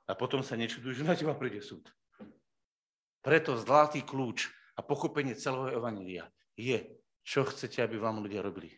A 0.09 0.17
potom 0.17 0.41
sa 0.41 0.57
nečuduj, 0.57 0.97
že 0.97 1.05
na 1.05 1.13
teba 1.13 1.37
príde 1.37 1.61
súd. 1.61 1.85
Preto 3.21 3.53
zlatý 3.61 4.01
kľúč 4.01 4.49
a 4.73 4.81
pochopenie 4.81 5.37
celého 5.37 5.69
evanília 5.69 6.33
je, 6.57 6.81
čo 7.29 7.45
chcete, 7.45 7.85
aby 7.85 8.01
vám 8.01 8.25
ľudia 8.25 8.41
robili. 8.41 8.73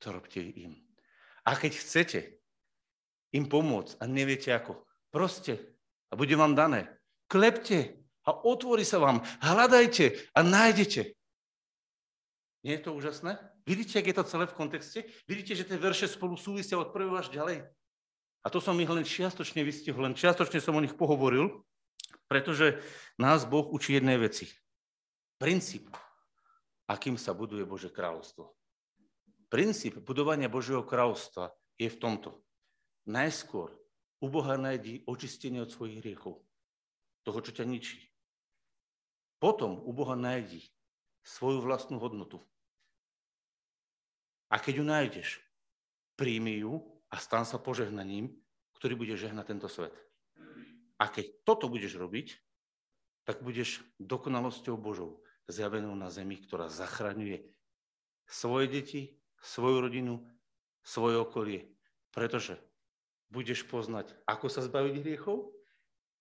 To 0.00 0.16
robte 0.16 0.40
im. 0.40 0.80
A 1.44 1.52
keď 1.52 1.72
chcete 1.76 2.20
im 3.36 3.44
pomôcť 3.44 4.00
a 4.00 4.08
neviete 4.08 4.56
ako, 4.56 4.80
proste 5.12 5.60
a 6.08 6.16
bude 6.16 6.32
vám 6.32 6.56
dané. 6.56 6.88
Klepte 7.28 8.00
a 8.24 8.32
otvorí 8.32 8.88
sa 8.88 8.96
vám. 9.04 9.20
Hľadajte 9.44 10.32
a 10.32 10.40
nájdete. 10.40 11.12
Nie 12.64 12.80
je 12.80 12.84
to 12.88 12.96
úžasné? 12.96 13.36
Vidíte, 13.68 14.00
ak 14.00 14.08
je 14.08 14.16
to 14.16 14.24
celé 14.24 14.44
v 14.48 14.56
kontexte? 14.56 15.04
Vidíte, 15.28 15.52
že 15.52 15.68
tie 15.68 15.76
verše 15.76 16.08
spolu 16.08 16.40
súvisia 16.40 16.80
od 16.80 16.96
prvého 16.96 17.20
až 17.20 17.28
ďalej? 17.28 17.68
A 18.40 18.46
to 18.48 18.64
som 18.64 18.80
ich 18.80 18.88
len 18.88 19.04
čiastočne 19.04 19.60
vystihol, 19.60 20.08
len 20.08 20.16
čiastočne 20.16 20.64
som 20.64 20.72
o 20.72 20.80
nich 20.80 20.96
pohovoril, 20.96 21.60
pretože 22.24 22.80
nás 23.20 23.44
Boh 23.44 23.68
učí 23.68 24.00
jednej 24.00 24.16
veci. 24.16 24.48
Princíp, 25.36 25.92
akým 26.90 27.14
sa 27.14 27.30
buduje 27.30 27.62
Bože 27.62 27.86
kráľovstvo. 27.86 28.50
Princíp 29.46 30.02
budovania 30.02 30.50
Božieho 30.50 30.82
kráľovstva 30.82 31.54
je 31.78 31.86
v 31.86 32.00
tomto. 32.02 32.42
Najskôr 33.06 33.70
u 34.18 34.26
Boha 34.26 34.58
nájdi 34.58 35.06
očistenie 35.06 35.62
od 35.62 35.70
svojich 35.70 36.02
hriechov, 36.02 36.42
toho, 37.22 37.38
čo 37.38 37.54
ťa 37.54 37.62
ničí. 37.62 38.10
Potom 39.38 39.78
u 39.86 39.90
Boha 39.94 40.18
nájdi 40.18 40.66
svoju 41.22 41.62
vlastnú 41.62 42.02
hodnotu. 42.02 42.42
A 44.50 44.58
keď 44.58 44.82
ju 44.82 44.84
nájdeš, 44.84 45.28
príjmi 46.18 46.58
ju 46.58 46.82
a 47.06 47.22
stan 47.22 47.46
sa 47.46 47.62
požehnaním, 47.62 48.34
ktorý 48.76 48.98
bude 48.98 49.14
žehnať 49.14 49.46
tento 49.46 49.70
svet. 49.70 49.94
A 50.98 51.06
keď 51.06 51.46
toto 51.46 51.70
budeš 51.70 51.96
robiť, 51.96 52.34
tak 53.24 53.46
budeš 53.46 53.80
dokonalosťou 54.02 54.74
Božou 54.74 55.22
zjavenou 55.50 55.92
na 55.98 56.08
zemi, 56.10 56.38
ktorá 56.38 56.70
zachraňuje 56.70 57.44
svoje 58.30 58.66
deti 58.70 59.02
svoju 59.40 59.80
rodinu, 59.80 60.20
svoje 60.84 61.16
okolie. 61.16 61.60
Pretože 62.12 62.60
budeš 63.32 63.64
poznať, 63.66 64.12
ako 64.28 64.46
sa 64.52 64.60
zbaviť 64.64 64.94
hriechov, 65.00 65.52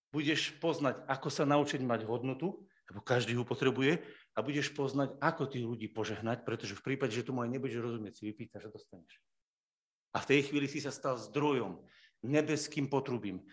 budeš 0.09 0.55
poznať, 0.57 1.03
ako 1.05 1.29
sa 1.29 1.43
naučiť 1.45 1.81
mať 1.83 2.07
hodnotu, 2.07 2.65
lebo 2.89 3.05
každý 3.05 3.37
ho 3.37 3.45
potrebuje, 3.45 4.01
a 4.33 4.39
budeš 4.41 4.71
poznať, 4.73 5.13
ako 5.19 5.51
tých 5.51 5.65
ľudí 5.67 5.87
požehnať, 5.91 6.47
pretože 6.47 6.73
v 6.73 6.85
prípade, 6.85 7.13
že 7.13 7.27
tomu 7.27 7.43
aj 7.43 7.51
nebudeš 7.51 7.83
rozumieť, 7.83 8.13
si 8.17 8.23
vypýtaš 8.31 8.69
a 8.69 8.73
dostaneš. 8.73 9.13
A 10.15 10.23
v 10.23 10.29
tej 10.31 10.39
chvíli 10.49 10.65
si 10.65 10.81
sa 10.81 10.89
stal 10.89 11.19
zdrojom, 11.19 11.77
nebeským 12.25 12.89
potrubím, 12.89 13.45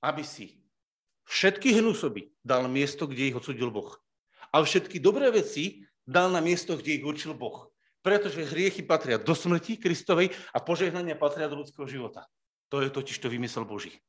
aby 0.00 0.24
si 0.24 0.64
všetky 1.28 1.76
hnusoby 1.76 2.32
dal 2.40 2.64
miesto, 2.72 3.04
kde 3.04 3.32
ich 3.32 3.36
odsudil 3.36 3.68
Boh. 3.68 4.00
A 4.50 4.62
všetky 4.62 4.98
dobré 4.98 5.30
veci 5.30 5.86
dal 6.02 6.30
na 6.34 6.42
miesto, 6.42 6.74
kde 6.74 6.98
ich 6.98 7.04
určil 7.06 7.34
Boh. 7.34 7.70
Pretože 8.00 8.48
hriechy 8.48 8.82
patria 8.82 9.20
do 9.20 9.36
smrti 9.36 9.76
Kristovej 9.76 10.32
a 10.50 10.58
požehnania 10.58 11.14
patria 11.14 11.46
do 11.46 11.60
ľudského 11.60 11.84
života. 11.84 12.26
To 12.72 12.80
je 12.80 12.88
totiž 12.88 13.18
to 13.20 13.28
vymysel 13.28 13.68
Boží. 13.68 14.00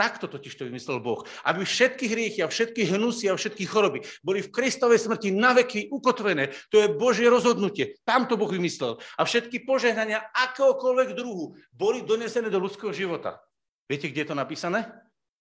Takto 0.00 0.32
totiž 0.32 0.56
to 0.56 0.64
vymyslel 0.64 0.96
Boh. 1.04 1.20
Aby 1.44 1.68
všetky 1.68 2.08
hriechy 2.08 2.40
a 2.40 2.48
všetky 2.48 2.88
hnusy 2.88 3.28
a 3.28 3.36
všetky 3.36 3.68
choroby 3.68 4.00
boli 4.24 4.40
v 4.40 4.48
Kristovej 4.48 4.96
smrti 4.96 5.28
na 5.28 5.52
veky 5.52 5.92
ukotvené. 5.92 6.56
To 6.72 6.80
je 6.80 6.88
Božie 6.96 7.28
rozhodnutie. 7.28 8.00
Tam 8.08 8.24
to 8.24 8.40
Boh 8.40 8.48
vymyslel. 8.48 8.96
A 9.20 9.28
všetky 9.28 9.68
požehnania 9.68 10.24
akéhokoľvek 10.32 11.12
druhu 11.12 11.52
boli 11.76 12.00
donesené 12.00 12.48
do 12.48 12.56
ľudského 12.56 12.96
života. 12.96 13.44
Viete, 13.92 14.08
kde 14.08 14.24
je 14.24 14.28
to 14.32 14.40
napísané? 14.40 14.88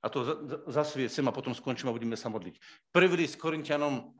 A 0.03 0.11
to 0.11 0.27
zasviecem 0.67 1.23
a 1.27 1.35
potom 1.35 1.55
skončím 1.55 1.91
a 1.91 1.95
budeme 1.95 2.19
sa 2.19 2.27
modliť. 2.27 2.59
Prvý 2.91 3.15
list 3.15 3.39
Korintianom 3.39 4.11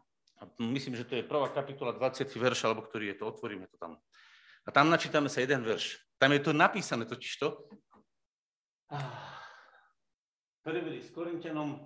myslím, 0.60 0.96
že 0.96 1.04
to 1.04 1.20
je 1.20 1.24
prvá 1.28 1.52
kapitola, 1.52 1.92
20. 1.92 2.28
verš, 2.32 2.64
alebo 2.64 2.84
ktorý 2.84 3.12
je 3.12 3.16
to, 3.20 3.24
otvoríme 3.28 3.68
to 3.68 3.76
tam. 3.76 4.00
A 4.64 4.70
tam 4.72 4.88
načítame 4.88 5.28
sa 5.28 5.44
jeden 5.44 5.64
verš. 5.66 6.00
Tam 6.20 6.32
je 6.32 6.42
to 6.44 6.52
napísané 6.56 7.04
totiž 7.08 7.40
to. 7.40 7.48
Prvý 10.64 11.00
s 11.02 11.10
Korintianom, 11.12 11.80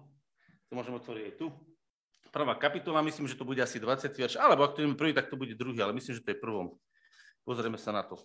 to 0.69 0.71
môžeme 0.73 0.97
otvoriť 0.97 1.23
aj 1.29 1.35
tu. 1.37 1.47
Prvá 2.33 2.57
kapitola, 2.57 3.05
myslím, 3.05 3.29
že 3.29 3.37
to 3.37 3.45
bude 3.45 3.61
asi 3.61 3.77
20 3.77 4.09
verš, 4.09 4.35
alebo 4.41 4.65
ak 4.65 4.73
to 4.73 4.81
je 4.81 4.89
prvý, 4.97 5.13
tak 5.13 5.29
to 5.29 5.37
bude 5.37 5.53
druhý, 5.53 5.77
ale 5.85 5.93
myslím, 5.93 6.17
že 6.17 6.25
to 6.25 6.33
je 6.33 6.41
prvom. 6.41 6.73
Pozrieme 7.45 7.77
sa 7.77 7.93
na 7.93 8.01
to. 8.01 8.17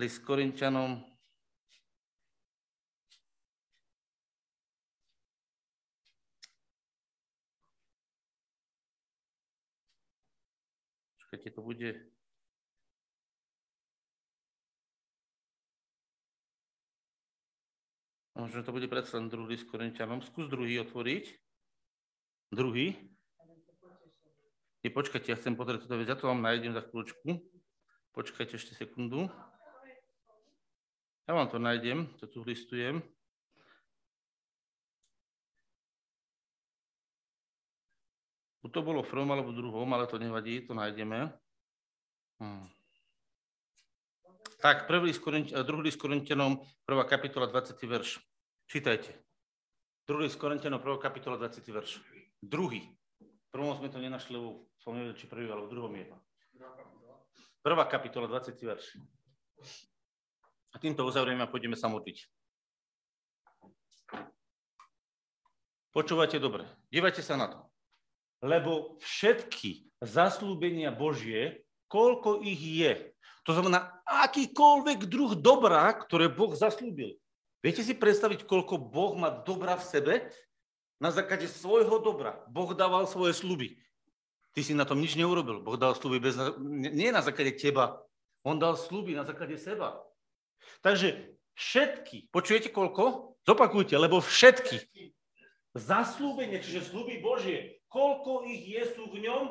List 0.00 0.24
Korintianom, 0.24 1.04
Počkajte, 11.38 11.54
to 11.54 11.62
bude... 11.62 11.90
Možno 18.34 18.66
to 18.66 18.74
bude 18.74 18.90
predsa 18.90 19.22
len 19.22 19.30
druhý 19.30 19.54
s 19.54 19.62
Korintianom. 19.62 20.18
Skús 20.18 20.50
druhý 20.50 20.82
otvoriť. 20.82 21.30
Druhý. 22.50 22.98
Nie, 24.82 24.90
počkajte, 24.90 25.30
ja 25.30 25.38
chcem 25.38 25.54
pozrieť 25.54 25.86
toto 25.86 25.94
vec, 26.02 26.10
ja 26.10 26.18
to 26.18 26.26
vám 26.26 26.42
nájdem 26.42 26.74
za 26.74 26.82
chvíľočku. 26.82 27.38
Počkajte 28.18 28.58
ešte 28.58 28.74
sekundu. 28.74 29.30
Ja 31.30 31.38
vám 31.38 31.54
to 31.54 31.62
nájdem, 31.62 32.10
to 32.18 32.26
tu 32.26 32.42
listujem. 32.42 32.98
Tu 38.68 38.76
to 38.76 38.84
bolo 38.84 39.00
v 39.00 39.08
prvom 39.08 39.32
alebo 39.32 39.48
druhom, 39.48 39.88
ale 39.96 40.04
to 40.04 40.20
nevadí, 40.20 40.60
to 40.60 40.76
nájdeme. 40.76 41.32
Hmm. 42.36 42.68
Tak, 44.60 44.84
prvý 44.84 45.08
list 45.08 45.24
druhý 45.64 45.88
list 45.88 45.96
Korintianom, 45.96 46.60
prvá 46.84 47.08
kapitola, 47.08 47.48
20. 47.48 47.80
verš. 47.88 48.20
Čítajte. 48.68 49.16
Druhý 50.04 50.28
list 50.28 50.36
Korintianom, 50.36 50.84
prvá 50.84 51.00
kapitola, 51.00 51.40
20. 51.40 51.64
verš. 51.64 51.96
Druhý. 52.44 52.92
Prvom 53.48 53.72
sme 53.72 53.88
to 53.88 54.04
nenašli, 54.04 54.36
lebo 54.36 54.68
som 54.76 54.92
nevedel, 54.92 55.16
či 55.16 55.24
prvý, 55.24 55.48
alebo 55.48 55.64
v 55.64 55.72
druhom 55.72 55.92
je. 55.96 56.04
Prvá 57.64 57.88
kapitola, 57.88 58.28
20. 58.28 58.52
verš. 58.52 59.00
A 60.74 60.76
týmto 60.76 61.08
uzavrieme 61.08 61.40
a 61.40 61.48
pôjdeme 61.48 61.72
sa 61.72 61.88
modliť. 61.88 62.20
Počúvajte 65.96 66.36
dobre, 66.36 66.68
dívajte 66.92 67.24
sa 67.24 67.40
na 67.40 67.48
to. 67.48 67.67
Lebo 68.38 69.00
všetky 69.02 69.90
zaslúbenia 69.98 70.94
Božie, 70.94 71.66
koľko 71.90 72.42
ich 72.44 72.60
je, 72.60 72.92
to 73.42 73.56
znamená 73.56 74.04
akýkoľvek 74.04 75.08
druh 75.08 75.32
dobra, 75.32 75.88
ktoré 75.96 76.28
Boh 76.28 76.52
zaslúbil. 76.52 77.16
Viete 77.64 77.80
si 77.82 77.96
predstaviť, 77.96 78.44
koľko 78.44 78.76
Boh 78.76 79.16
má 79.16 79.32
dobra 79.32 79.74
v 79.80 79.88
sebe? 79.88 80.14
Na 81.00 81.08
základe 81.08 81.48
svojho 81.48 81.98
dobra. 82.02 82.44
Boh 82.50 82.70
dával 82.76 83.08
svoje 83.08 83.34
sluby. 83.34 83.80
Ty 84.52 84.60
si 84.62 84.74
na 84.74 84.84
tom 84.84 85.00
nič 85.00 85.16
neurobil. 85.16 85.64
Boh 85.64 85.80
dal 85.80 85.96
sluby 85.96 86.20
bez, 86.20 86.36
nie 86.60 87.08
na 87.08 87.24
základe 87.24 87.56
teba. 87.56 88.02
On 88.44 88.58
dal 88.58 88.78
sluby 88.78 89.14
na 89.16 89.24
základe 89.24 89.58
seba. 89.58 89.98
Takže 90.84 91.34
všetky, 91.56 92.30
počujete 92.30 92.68
koľko? 92.70 93.34
Zopakujte, 93.48 93.96
lebo 93.96 94.20
všetky 94.20 94.76
zaslúbenie, 95.78 96.58
čiže 96.58 96.90
sluby 96.90 97.22
Božie, 97.22 97.80
koľko 97.88 98.44
ich 98.44 98.66
je 98.66 98.82
sú 98.92 99.08
v 99.08 99.24
ňom? 99.24 99.44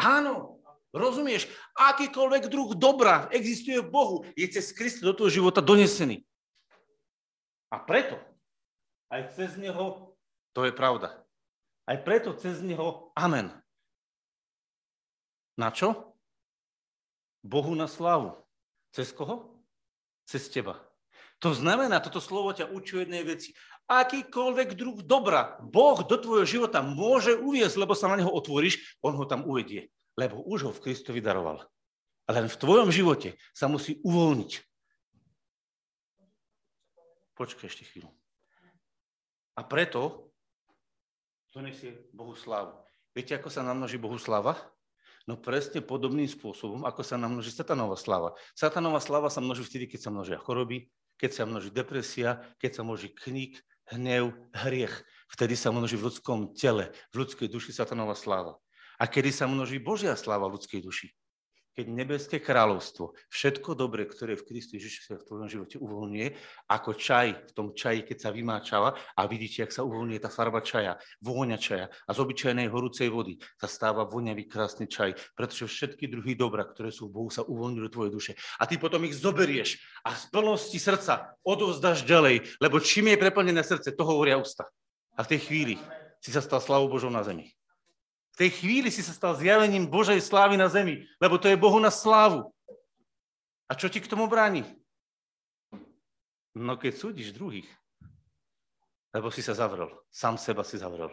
Áno. 0.00 0.58
Rozumieš? 0.88 1.44
Akýkoľvek 1.76 2.48
druh 2.48 2.72
dobra 2.72 3.28
existuje 3.28 3.76
v 3.84 3.92
Bohu, 3.92 4.16
je 4.32 4.48
cez 4.48 4.72
Krista 4.72 5.04
do 5.04 5.12
toho 5.12 5.28
života 5.28 5.60
donesený. 5.60 6.24
A 7.68 7.76
preto, 7.76 8.16
aj 9.12 9.36
cez 9.36 9.60
Neho, 9.60 10.16
to 10.56 10.64
je 10.64 10.72
pravda. 10.72 11.20
Aj 11.84 11.96
preto 12.00 12.32
cez 12.32 12.64
Neho, 12.64 13.12
amen. 13.12 13.52
Na 15.60 15.68
čo? 15.68 16.16
Bohu 17.44 17.76
na 17.76 17.84
slávu. 17.84 18.40
Cez 18.96 19.12
koho? 19.12 19.60
Cez 20.24 20.48
teba. 20.48 20.80
To 21.38 21.54
znamená, 21.54 22.02
toto 22.02 22.18
slovo 22.18 22.50
ťa 22.50 22.72
učí 22.72 22.98
jednej 22.98 23.22
veci. 23.22 23.54
Akýkoľvek 23.88 24.76
druh 24.76 25.00
dobra 25.00 25.56
Boh 25.64 26.04
do 26.04 26.20
tvojho 26.20 26.44
života 26.44 26.84
môže 26.84 27.32
uviezť, 27.32 27.80
lebo 27.80 27.96
sa 27.96 28.12
na 28.12 28.20
neho 28.20 28.28
otvoríš, 28.28 29.00
on 29.00 29.16
ho 29.16 29.24
tam 29.24 29.48
uvedie. 29.48 29.88
Lebo 30.12 30.44
už 30.44 30.68
ho 30.68 30.72
v 30.76 30.82
Kristovi 30.84 31.24
daroval. 31.24 31.64
A 32.28 32.36
len 32.36 32.52
v 32.52 32.60
tvojom 32.60 32.92
živote 32.92 33.40
sa 33.56 33.64
musí 33.64 33.96
uvoľniť. 34.04 34.60
Počkaj 37.32 37.66
ešte 37.70 37.88
chvíľu. 37.88 38.12
A 39.56 39.64
preto 39.64 40.28
to 41.56 41.64
nesie 41.64 41.96
Bohu 42.12 42.36
slávu. 42.36 42.76
Viete, 43.16 43.32
ako 43.34 43.48
sa 43.48 43.64
namnoží 43.64 43.96
Bohu 43.96 44.20
sláva? 44.20 44.58
No 45.24 45.40
presne 45.40 45.80
podobným 45.80 46.28
spôsobom, 46.28 46.84
ako 46.84 47.00
sa 47.00 47.16
namnoží 47.16 47.52
satanová 47.52 47.96
sláva. 47.96 48.36
Satanová 48.52 49.00
sláva 49.00 49.32
sa 49.32 49.40
množí 49.40 49.64
vtedy, 49.64 49.88
keď 49.88 50.08
sa 50.08 50.10
množia 50.12 50.36
choroby, 50.36 50.92
keď 51.16 51.30
sa 51.32 51.42
množí 51.48 51.72
depresia, 51.72 52.44
keď 52.60 52.80
sa 52.80 52.82
množí 52.84 53.10
kník, 53.12 53.60
hnev, 53.94 54.34
hriech. 54.52 54.94
Vtedy 55.28 55.54
sa 55.54 55.72
množí 55.72 56.00
v 56.00 56.08
ľudskom 56.08 56.56
tele, 56.56 56.90
v 57.12 57.24
ľudskej 57.24 57.52
duši 57.52 57.76
satanová 57.76 58.16
sláva. 58.16 58.56
A 58.98 59.06
kedy 59.06 59.30
sa 59.30 59.46
množí 59.46 59.78
Božia 59.78 60.16
sláva 60.18 60.48
v 60.48 60.58
ľudskej 60.58 60.80
duši 60.82 61.12
keď 61.78 61.94
nebeské 61.94 62.36
kráľovstvo, 62.42 63.14
všetko 63.30 63.78
dobré, 63.78 64.02
ktoré 64.02 64.34
v 64.34 64.50
Kristu 64.50 64.82
Ježiši 64.82 65.00
sa 65.06 65.14
v 65.14 65.22
tvojom 65.30 65.46
živote 65.46 65.78
uvoľňuje, 65.78 66.26
ako 66.66 66.90
čaj 66.98 67.26
v 67.46 67.52
tom 67.54 67.70
čaji, 67.70 68.02
keď 68.02 68.18
sa 68.18 68.30
vymáčava 68.34 68.98
a 69.14 69.20
vidíte, 69.30 69.62
jak 69.62 69.70
sa 69.70 69.86
uvoľňuje 69.86 70.18
tá 70.18 70.26
farba 70.26 70.58
čaja, 70.58 70.98
vôňa 71.22 71.54
čaja 71.54 71.86
a 71.86 72.10
z 72.10 72.18
obyčajnej 72.18 72.66
horúcej 72.66 73.06
vody 73.14 73.38
sa 73.62 73.70
stáva 73.70 74.02
voňavý 74.10 74.50
krásny 74.50 74.90
čaj, 74.90 75.14
pretože 75.38 75.70
všetky 75.70 76.10
druhy 76.10 76.34
dobra, 76.34 76.66
ktoré 76.66 76.90
sú 76.90 77.14
v 77.14 77.14
Bohu, 77.14 77.30
sa 77.30 77.46
uvoľňujú 77.46 77.84
do 77.86 77.94
tvojej 77.94 78.10
duše. 78.10 78.32
A 78.58 78.66
ty 78.66 78.74
potom 78.74 79.06
ich 79.06 79.14
zoberieš 79.14 79.78
a 80.02 80.18
z 80.18 80.34
plnosti 80.34 80.82
srdca 80.82 81.38
odovzdáš 81.46 82.02
ďalej, 82.02 82.58
lebo 82.58 82.82
čím 82.82 83.14
je 83.14 83.22
preplnené 83.22 83.62
srdce, 83.62 83.94
to 83.94 84.02
hovoria 84.02 84.34
ústa. 84.34 84.66
A 85.14 85.22
v 85.22 85.30
tej 85.30 85.46
chvíli 85.46 85.74
si 86.18 86.34
sa 86.34 86.42
stal 86.42 86.58
slavou 86.58 86.90
Božou 86.90 87.14
na 87.14 87.22
zemi 87.22 87.54
tej 88.38 88.62
chvíli 88.62 88.88
si 88.94 89.02
sa 89.02 89.10
stal 89.10 89.34
zjavením 89.34 89.90
Božej 89.90 90.22
slávy 90.22 90.54
na 90.54 90.70
zemi, 90.70 91.02
lebo 91.18 91.42
to 91.42 91.50
je 91.50 91.58
Bohu 91.58 91.82
na 91.82 91.90
slávu. 91.90 92.46
A 93.66 93.74
čo 93.74 93.90
ti 93.90 93.98
k 93.98 94.06
tomu 94.06 94.30
bráni? 94.30 94.62
No 96.54 96.78
keď 96.78 96.94
súdiš 96.94 97.34
druhých, 97.34 97.66
lebo 99.10 99.34
si 99.34 99.42
sa 99.42 99.58
zavrel, 99.58 99.90
sám 100.14 100.38
seba 100.38 100.62
si 100.62 100.78
zavrel. 100.78 101.10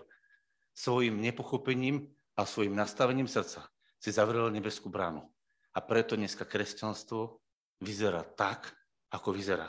Svojim 0.78 1.17
nepochopením 1.17 2.13
a 2.38 2.45
svojim 2.45 2.78
nastavením 2.78 3.26
srdca 3.26 3.65
si 3.97 4.13
zavrel 4.13 4.53
nebeskú 4.53 4.93
bránu. 4.93 5.26
A 5.73 5.82
preto 5.82 6.13
dneska 6.13 6.45
kresťanstvo 6.45 7.41
vyzerá 7.82 8.21
tak, 8.21 8.69
ako 9.09 9.34
vyzerá. 9.34 9.67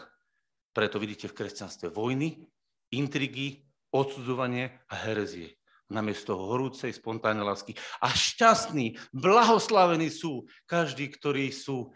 Preto 0.76 1.00
vidíte 1.00 1.32
v 1.32 1.36
kresťanstve 1.40 1.88
vojny, 1.88 2.44
intrigy, 2.92 3.64
odsudzovanie 3.90 4.76
a 4.92 4.94
herezie 5.08 5.55
namiesto 5.86 6.34
horúcej 6.34 6.90
spontánnej 6.90 7.46
lásky. 7.46 7.72
A 8.02 8.10
šťastní, 8.10 8.98
blahoslavení 9.14 10.10
sú 10.10 10.50
každí, 10.66 11.10
ktorí 11.14 11.54
sú 11.54 11.94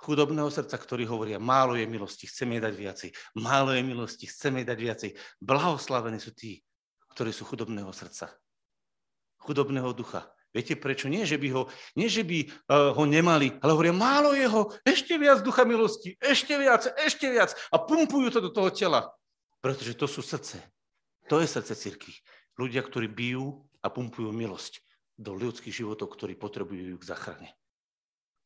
chudobného 0.00 0.48
srdca, 0.48 0.80
ktorí 0.80 1.04
hovoria, 1.04 1.36
málo 1.36 1.76
je 1.76 1.84
milosti, 1.84 2.24
chceme 2.24 2.56
jej 2.56 2.64
dať 2.64 2.74
viacej. 2.74 3.10
Málo 3.36 3.76
je 3.76 3.82
milosti, 3.84 4.24
chceme 4.24 4.64
jej 4.64 4.68
dať 4.72 4.78
viacej. 4.80 5.10
Blahoslavení 5.44 6.16
sú 6.16 6.32
tí, 6.32 6.64
ktorí 7.12 7.36
sú 7.36 7.44
chudobného 7.44 7.92
srdca. 7.92 8.32
Chudobného 9.44 9.92
ducha. 9.92 10.24
Viete 10.50 10.74
prečo? 10.74 11.06
Nie, 11.06 11.28
že 11.28 11.38
by 11.38 11.48
ho, 11.54 11.62
nie, 11.94 12.10
že 12.10 12.26
by 12.26 12.42
uh, 12.42 12.90
ho 12.96 13.04
nemali, 13.06 13.54
ale 13.62 13.70
hovoria, 13.70 13.94
málo 13.94 14.34
je 14.34 14.50
ho, 14.50 14.74
ešte 14.82 15.14
viac 15.14 15.46
ducha 15.46 15.62
milosti, 15.62 16.18
ešte 16.18 16.58
viac, 16.58 16.90
ešte 16.98 17.30
viac. 17.30 17.54
A 17.70 17.78
pumpujú 17.78 18.34
to 18.34 18.40
do 18.42 18.50
toho 18.50 18.72
tela. 18.74 19.14
Pretože 19.62 19.94
to 19.94 20.10
sú 20.10 20.24
srdce. 20.24 20.58
To 21.30 21.38
je 21.38 21.46
srdce 21.46 21.78
cirkvi. 21.78 22.14
Ľudia, 22.58 22.82
ktorí 22.82 23.06
bijú 23.06 23.62
a 23.80 23.88
pumpujú 23.88 24.34
milosť 24.34 24.82
do 25.14 25.30
ľudských 25.38 25.70
životov, 25.70 26.10
ktorí 26.10 26.34
potrebujú 26.34 26.90
ju 26.90 26.96
k 26.98 27.08
záchrane. 27.08 27.54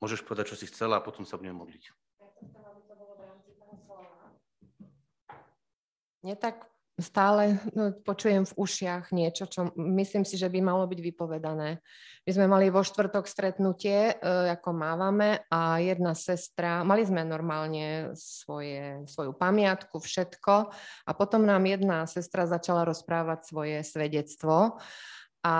Môžeš 0.04 0.20
povedať, 0.20 0.52
čo 0.52 0.60
si 0.60 0.68
chcela 0.68 1.00
a 1.00 1.04
potom 1.04 1.24
sa 1.24 1.40
budeme 1.40 1.56
modliť. 1.56 1.88
Nie 6.28 6.36
tak 6.36 6.68
stále 6.94 7.58
no, 7.74 7.90
počujem 7.90 8.46
v 8.46 8.54
ušiach 8.54 9.10
niečo, 9.10 9.50
čo 9.50 9.74
myslím 9.74 10.22
si, 10.22 10.38
že 10.38 10.46
by 10.46 10.62
malo 10.62 10.86
byť 10.86 11.00
vypovedané. 11.02 11.82
My 12.24 12.30
sme 12.30 12.46
mali 12.48 12.72
vo 12.72 12.80
štvrtok 12.80 13.26
stretnutie, 13.26 14.14
e, 14.14 14.14
ako 14.54 14.70
mávame, 14.72 15.44
a 15.50 15.82
jedna 15.82 16.14
sestra, 16.16 16.86
mali 16.86 17.04
sme 17.04 17.26
normálne 17.26 18.14
svoje, 18.16 19.04
svoju 19.10 19.34
pamiatku, 19.34 19.98
všetko, 19.98 20.54
a 21.04 21.10
potom 21.12 21.44
nám 21.44 21.66
jedna 21.66 22.06
sestra 22.06 22.46
začala 22.46 22.86
rozprávať 22.86 23.38
svoje 23.44 23.78
svedectvo. 23.82 24.80
A 25.44 25.54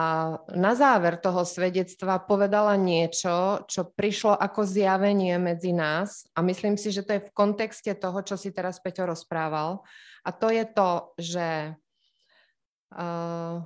na 0.57 0.73
záver 0.73 1.21
toho 1.21 1.45
svedectva 1.45 2.17
povedala 2.17 2.73
niečo, 2.73 3.69
čo 3.69 3.85
prišlo 3.85 4.33
ako 4.33 4.65
zjavenie 4.65 5.37
medzi 5.37 5.77
nás. 5.77 6.25
A 6.33 6.41
myslím 6.41 6.81
si, 6.81 6.89
že 6.89 7.05
to 7.05 7.21
je 7.21 7.25
v 7.29 7.35
kontexte 7.37 7.93
toho, 7.93 8.25
čo 8.25 8.41
si 8.41 8.49
teraz 8.49 8.81
Peťo 8.81 9.05
rozprával 9.05 9.85
a 10.25 10.33
to 10.33 10.49
je 10.49 10.65
to, 10.65 10.91
že 11.21 11.49
uh, 12.97 13.61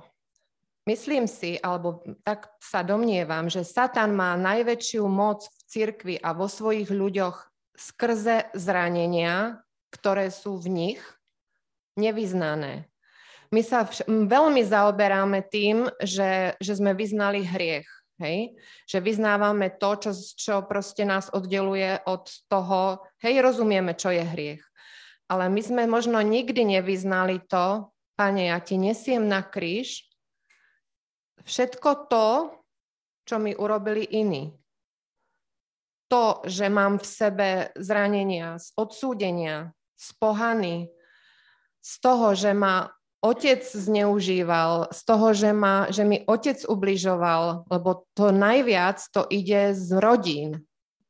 myslím 0.91 1.25
si, 1.25 1.55
alebo 1.55 2.03
tak 2.27 2.51
sa 2.59 2.83
domnievam, 2.83 3.47
že 3.47 3.63
Satan 3.63 4.11
má 4.11 4.35
najväčšiu 4.35 5.07
moc 5.07 5.47
v 5.47 5.59
cirkvi 5.71 6.15
a 6.19 6.35
vo 6.35 6.51
svojich 6.51 6.91
ľuďoch 6.91 7.47
skrze 7.79 8.51
zranenia, 8.59 9.63
ktoré 9.95 10.27
sú 10.35 10.59
v 10.59 10.67
nich 10.67 11.01
nevyznané. 11.95 12.91
My 13.49 13.61
sa 13.65 13.85
vš- 13.85 14.05
veľmi 14.07 14.61
zaoberáme 14.61 15.41
tým, 15.49 15.89
že, 16.01 16.53
že 16.61 16.73
sme 16.77 16.93
vyznali 16.93 17.41
hriech. 17.41 17.89
Hej? 18.19 18.53
Že 18.85 18.97
vyznávame 18.99 19.73
to, 19.79 19.95
čo, 19.95 20.11
čo 20.13 20.55
proste 20.67 21.07
nás 21.07 21.31
oddeluje 21.31 22.03
od 22.05 22.27
toho, 22.51 23.01
hej, 23.23 23.39
rozumieme, 23.39 23.95
čo 23.95 24.11
je 24.11 24.21
hriech 24.21 24.63
ale 25.29 25.45
my 25.45 25.61
sme 25.61 25.83
možno 25.85 26.17
nikdy 26.25 26.65
nevyznali 26.65 27.45
to, 27.45 27.93
Pane, 28.19 28.51
ja 28.51 28.59
ti 28.59 28.75
nesiem 28.75 29.31
na 29.31 29.39
kríž 29.39 30.03
všetko 31.47 32.11
to, 32.11 32.27
čo 33.23 33.39
mi 33.39 33.55
urobili 33.55 34.03
iní. 34.03 34.51
To, 36.11 36.43
že 36.43 36.67
mám 36.67 36.99
v 36.99 37.05
sebe 37.07 37.49
zranenia 37.79 38.59
z 38.59 38.75
odsúdenia, 38.75 39.71
z 39.95 40.09
pohany, 40.19 40.75
z 41.79 41.93
toho, 42.03 42.35
že 42.35 42.51
ma 42.51 42.91
otec 43.19 43.61
zneužíval, 43.63 44.91
z 44.91 45.01
toho, 45.05 45.27
že, 45.35 45.51
ma, 45.51 45.87
že 45.91 46.03
mi 46.07 46.23
otec 46.23 46.63
ubližoval, 46.65 47.67
lebo 47.67 48.07
to 48.15 48.31
najviac 48.31 48.99
to 49.11 49.27
ide 49.27 49.75
z 49.75 49.99
rodín. 49.99 50.63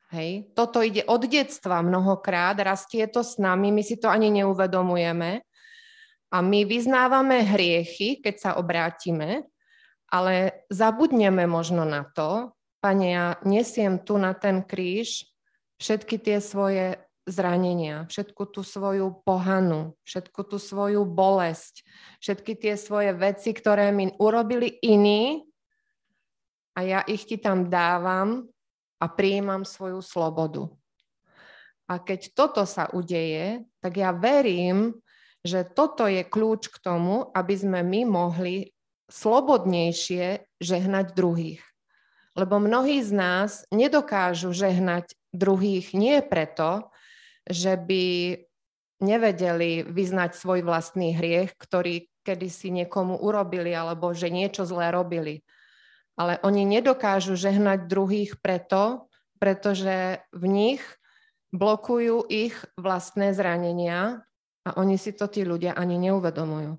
Hej. 0.10 0.50
Toto 0.58 0.82
ide 0.82 1.06
od 1.06 1.30
detstva 1.30 1.86
mnohokrát, 1.86 2.58
rastie 2.58 3.06
to 3.06 3.22
s 3.22 3.38
nami, 3.38 3.70
my 3.70 3.86
si 3.86 4.02
to 4.02 4.10
ani 4.10 4.34
neuvedomujeme. 4.34 5.46
A 6.30 6.38
my 6.42 6.66
vyznávame 6.66 7.46
hriechy, 7.46 8.22
keď 8.22 8.36
sa 8.38 8.52
obrátime, 8.58 9.46
ale 10.10 10.66
zabudneme 10.70 11.46
možno 11.46 11.86
na 11.86 12.06
to, 12.10 12.54
Pane, 12.80 13.08
ja 13.12 13.36
nesiem 13.44 14.00
tu 14.00 14.16
na 14.16 14.32
ten 14.32 14.64
kríž 14.64 15.28
všetky 15.84 16.16
tie 16.16 16.40
svoje 16.40 16.96
zranenia, 17.30 18.10
všetku 18.10 18.50
tú 18.50 18.66
svoju 18.66 19.22
pohanu, 19.24 19.94
všetku 20.04 20.42
tú 20.50 20.58
svoju 20.58 21.06
bolesť, 21.06 21.86
všetky 22.20 22.58
tie 22.58 22.74
svoje 22.76 23.14
veci, 23.14 23.54
ktoré 23.54 23.94
mi 23.94 24.12
urobili 24.18 24.82
iní 24.82 25.46
a 26.74 26.84
ja 26.84 27.00
ich 27.06 27.30
ti 27.30 27.38
tam 27.38 27.70
dávam 27.70 28.50
a 29.00 29.06
prijímam 29.08 29.64
svoju 29.64 30.02
slobodu. 30.04 30.68
A 31.90 31.98
keď 31.98 32.38
toto 32.38 32.64
sa 32.70 32.86
udeje, 32.94 33.66
tak 33.82 33.98
ja 33.98 34.14
verím, 34.14 34.94
že 35.42 35.66
toto 35.66 36.06
je 36.06 36.22
kľúč 36.22 36.70
k 36.70 36.78
tomu, 36.84 37.32
aby 37.34 37.56
sme 37.56 37.82
my 37.82 38.06
mohli 38.06 38.76
slobodnejšie 39.10 40.46
žehnať 40.62 41.18
druhých. 41.18 41.64
Lebo 42.38 42.62
mnohí 42.62 43.02
z 43.02 43.12
nás 43.12 43.50
nedokážu 43.74 44.54
žehnať 44.54 45.18
druhých 45.34 45.98
nie 45.98 46.22
preto, 46.22 46.94
že 47.50 47.76
by 47.76 48.38
nevedeli 49.02 49.84
vyznať 49.84 50.38
svoj 50.38 50.62
vlastný 50.62 51.18
hriech, 51.18 51.58
ktorý 51.58 52.08
kedysi 52.22 52.70
niekomu 52.70 53.18
urobili 53.18 53.74
alebo 53.74 54.14
že 54.14 54.30
niečo 54.30 54.68
zlé 54.68 54.94
robili. 54.94 55.42
Ale 56.20 56.38
oni 56.44 56.68
nedokážu 56.68 57.40
žehnať 57.40 57.88
druhých 57.88 58.38
preto, 58.44 59.08
pretože 59.40 60.20
v 60.36 60.46
nich 60.46 60.84
blokujú 61.56 62.28
ich 62.28 62.54
vlastné 62.76 63.34
zranenia 63.34 64.22
a 64.68 64.70
oni 64.78 65.00
si 65.00 65.16
to 65.16 65.32
tí 65.32 65.48
ľudia 65.48 65.74
ani 65.74 65.98
neuvedomujú. 65.98 66.78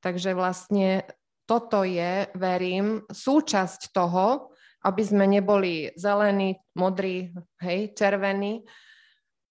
Takže 0.00 0.32
vlastne 0.32 1.04
toto 1.44 1.82
je, 1.82 2.30
verím, 2.38 3.04
súčasť 3.10 3.90
toho, 3.90 4.54
aby 4.86 5.02
sme 5.04 5.28
neboli 5.28 5.92
zelení, 5.98 6.56
modrí, 6.78 7.34
hej, 7.60 7.92
červení, 7.92 8.64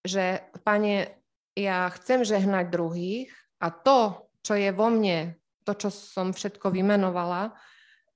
že, 0.05 0.43
pane, 0.63 1.19
ja 1.57 1.91
chcem 1.95 2.23
žehnať 2.23 2.71
druhých 2.71 3.31
a 3.59 3.71
to, 3.73 4.29
čo 4.45 4.55
je 4.55 4.71
vo 4.71 4.87
mne, 4.87 5.35
to, 5.67 5.75
čo 5.75 5.89
som 5.91 6.31
všetko 6.31 6.71
vymenovala, 6.71 7.53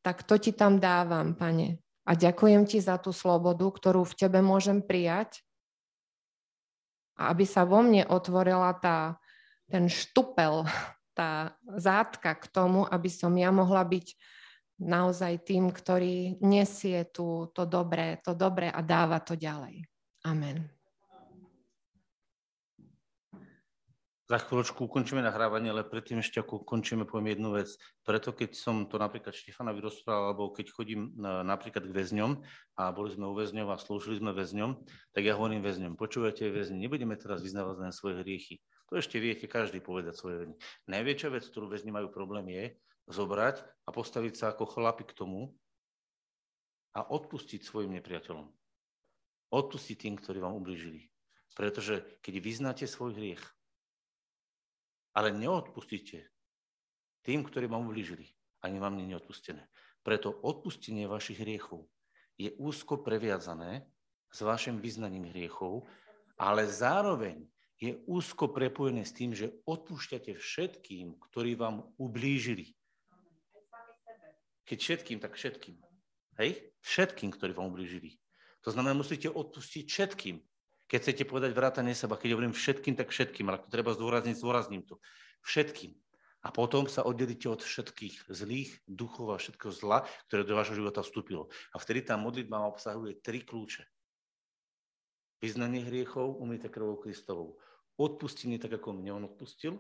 tak 0.04 0.24
to 0.24 0.40
ti 0.40 0.56
tam 0.56 0.80
dávam, 0.80 1.36
pane. 1.36 1.80
A 2.04 2.16
ďakujem 2.16 2.68
ti 2.68 2.84
za 2.84 3.00
tú 3.00 3.16
slobodu, 3.16 3.64
ktorú 3.64 4.04
v 4.04 4.18
tebe 4.20 4.44
môžem 4.44 4.84
prijať. 4.84 5.40
A 7.16 7.32
aby 7.32 7.48
sa 7.48 7.64
vo 7.64 7.80
mne 7.80 8.04
otvorila 8.12 8.76
tá, 8.76 9.16
ten 9.72 9.88
štupel 9.88 10.68
tá 11.14 11.54
zátka 11.78 12.34
k 12.36 12.46
tomu, 12.50 12.84
aby 12.90 13.08
som 13.08 13.32
ja 13.38 13.54
mohla 13.54 13.86
byť 13.86 14.18
naozaj 14.82 15.46
tým, 15.46 15.70
ktorý 15.70 16.42
nesie 16.42 17.06
tu 17.14 17.48
to 17.54 17.64
dobré, 17.70 18.20
to 18.26 18.34
dobré 18.34 18.68
a 18.68 18.82
dáva 18.82 19.22
to 19.22 19.38
ďalej. 19.38 19.86
Amen. 20.26 20.83
Za 24.24 24.40
chvíľočku 24.40 24.88
ukončíme 24.88 25.20
nahrávanie, 25.20 25.68
ale 25.68 25.84
predtým 25.84 26.24
ešte 26.24 26.40
ako 26.40 26.64
ukončíme, 26.64 27.04
poviem 27.04 27.36
jednu 27.36 27.60
vec. 27.60 27.76
Preto 28.08 28.32
keď 28.32 28.56
som 28.56 28.88
to 28.88 28.96
napríklad 28.96 29.36
Štefana 29.36 29.76
vyrozprával, 29.76 30.32
alebo 30.32 30.56
keď 30.56 30.72
chodím 30.72 31.12
napríklad 31.20 31.84
k 31.84 31.92
väzňom 31.92 32.40
a 32.80 32.96
boli 32.96 33.12
sme 33.12 33.28
u 33.28 33.36
väzňov 33.36 33.68
a 33.68 33.76
slúžili 33.76 34.24
sme 34.24 34.32
väzňom, 34.32 34.80
tak 35.12 35.28
ja 35.28 35.36
hovorím 35.36 35.60
väzňom, 35.60 36.00
počúvajte 36.00 36.48
väzni, 36.56 36.88
nebudeme 36.88 37.20
teraz 37.20 37.44
vyznávať 37.44 37.76
len 37.84 37.92
svoje 37.92 38.24
hriechy. 38.24 38.64
To 38.88 38.96
ešte 38.96 39.20
viete 39.20 39.44
každý 39.52 39.84
povedať 39.84 40.16
svoje 40.16 40.36
veci. 40.48 40.56
Najväčšia 40.88 41.28
vec, 41.28 41.44
ktorú 41.44 41.68
väzni 41.68 41.92
majú 41.92 42.08
problém, 42.08 42.48
je 42.48 42.64
zobrať 43.12 43.60
a 43.60 43.90
postaviť 43.92 44.34
sa 44.40 44.46
ako 44.56 44.72
chlapi 44.72 45.04
k 45.04 45.20
tomu 45.20 45.52
a 46.96 47.04
odpustiť 47.04 47.60
svojim 47.60 47.92
nepriateľom. 48.00 48.48
Odpustiť 49.52 49.98
tým, 50.00 50.16
ktorí 50.16 50.40
vám 50.40 50.56
ubližili. 50.56 51.12
Pretože 51.60 52.08
keď 52.24 52.34
vyznáte 52.40 52.86
svoj 52.88 53.20
hriech, 53.20 53.44
ale 55.14 55.30
neodpustíte 55.32 56.28
tým, 57.24 57.46
ktorí 57.46 57.70
vám 57.70 57.88
ublížili, 57.88 58.28
ani 58.66 58.78
vám 58.82 58.98
nie 59.00 59.08
je 59.14 59.20
odpustené. 59.22 59.64
Preto 60.04 60.36
odpustenie 60.44 61.08
vašich 61.08 61.40
hriechov 61.40 61.88
je 62.36 62.52
úzko 62.60 63.00
previazané 63.00 63.88
s 64.34 64.44
vašim 64.44 64.82
vyznaním 64.82 65.32
hriechov, 65.32 65.88
ale 66.36 66.68
zároveň 66.68 67.46
je 67.80 68.00
úzko 68.08 68.52
prepojené 68.52 69.06
s 69.06 69.16
tým, 69.16 69.32
že 69.36 69.54
odpúšťate 69.64 70.36
všetkým, 70.36 71.20
ktorí 71.20 71.56
vám 71.56 71.84
ublížili. 71.96 72.74
Keď 74.64 74.78
všetkým, 74.80 75.18
tak 75.20 75.36
všetkým. 75.36 75.76
Hej? 76.40 76.74
Všetkým, 76.80 77.30
ktorí 77.36 77.52
vám 77.52 77.76
ublížili. 77.76 78.16
To 78.64 78.72
znamená, 78.72 78.96
musíte 78.96 79.28
odpustiť 79.28 79.86
všetkým. 79.88 80.40
Keď 80.94 81.00
chcete 81.02 81.24
povedať 81.26 81.58
vrátanie 81.58 81.98
seba, 81.98 82.22
keď 82.22 82.38
hovorím 82.38 82.54
všetkým, 82.54 82.94
tak 82.94 83.10
všetkým, 83.10 83.50
ale 83.50 83.58
ak 83.58 83.66
to 83.66 83.74
treba 83.74 83.98
zdôrazniť, 83.98 84.38
zdôrazním 84.38 84.86
to. 84.86 85.02
Všetkým. 85.42 85.98
A 86.46 86.54
potom 86.54 86.86
sa 86.86 87.02
oddelíte 87.02 87.50
od 87.50 87.66
všetkých 87.66 88.30
zlých 88.30 88.78
duchov 88.86 89.34
a 89.34 89.42
všetkého 89.42 89.74
zla, 89.74 90.06
ktoré 90.30 90.46
do 90.46 90.54
vášho 90.54 90.78
života 90.78 91.02
vstúpilo. 91.02 91.50
A 91.74 91.82
vtedy 91.82 92.06
tá 92.06 92.14
modlitba 92.14 92.70
obsahuje 92.70 93.18
tri 93.26 93.42
kľúče. 93.42 93.90
Vyznanie 95.42 95.82
hriechov, 95.82 96.38
umýte 96.38 96.70
krvou 96.70 97.02
Kristovou 97.02 97.58
odpustenie 97.98 98.58
tak, 98.58 98.82
ako 98.82 98.98
mne 98.98 99.22
on 99.22 99.24
odpustil 99.30 99.78